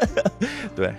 [0.76, 0.94] 对，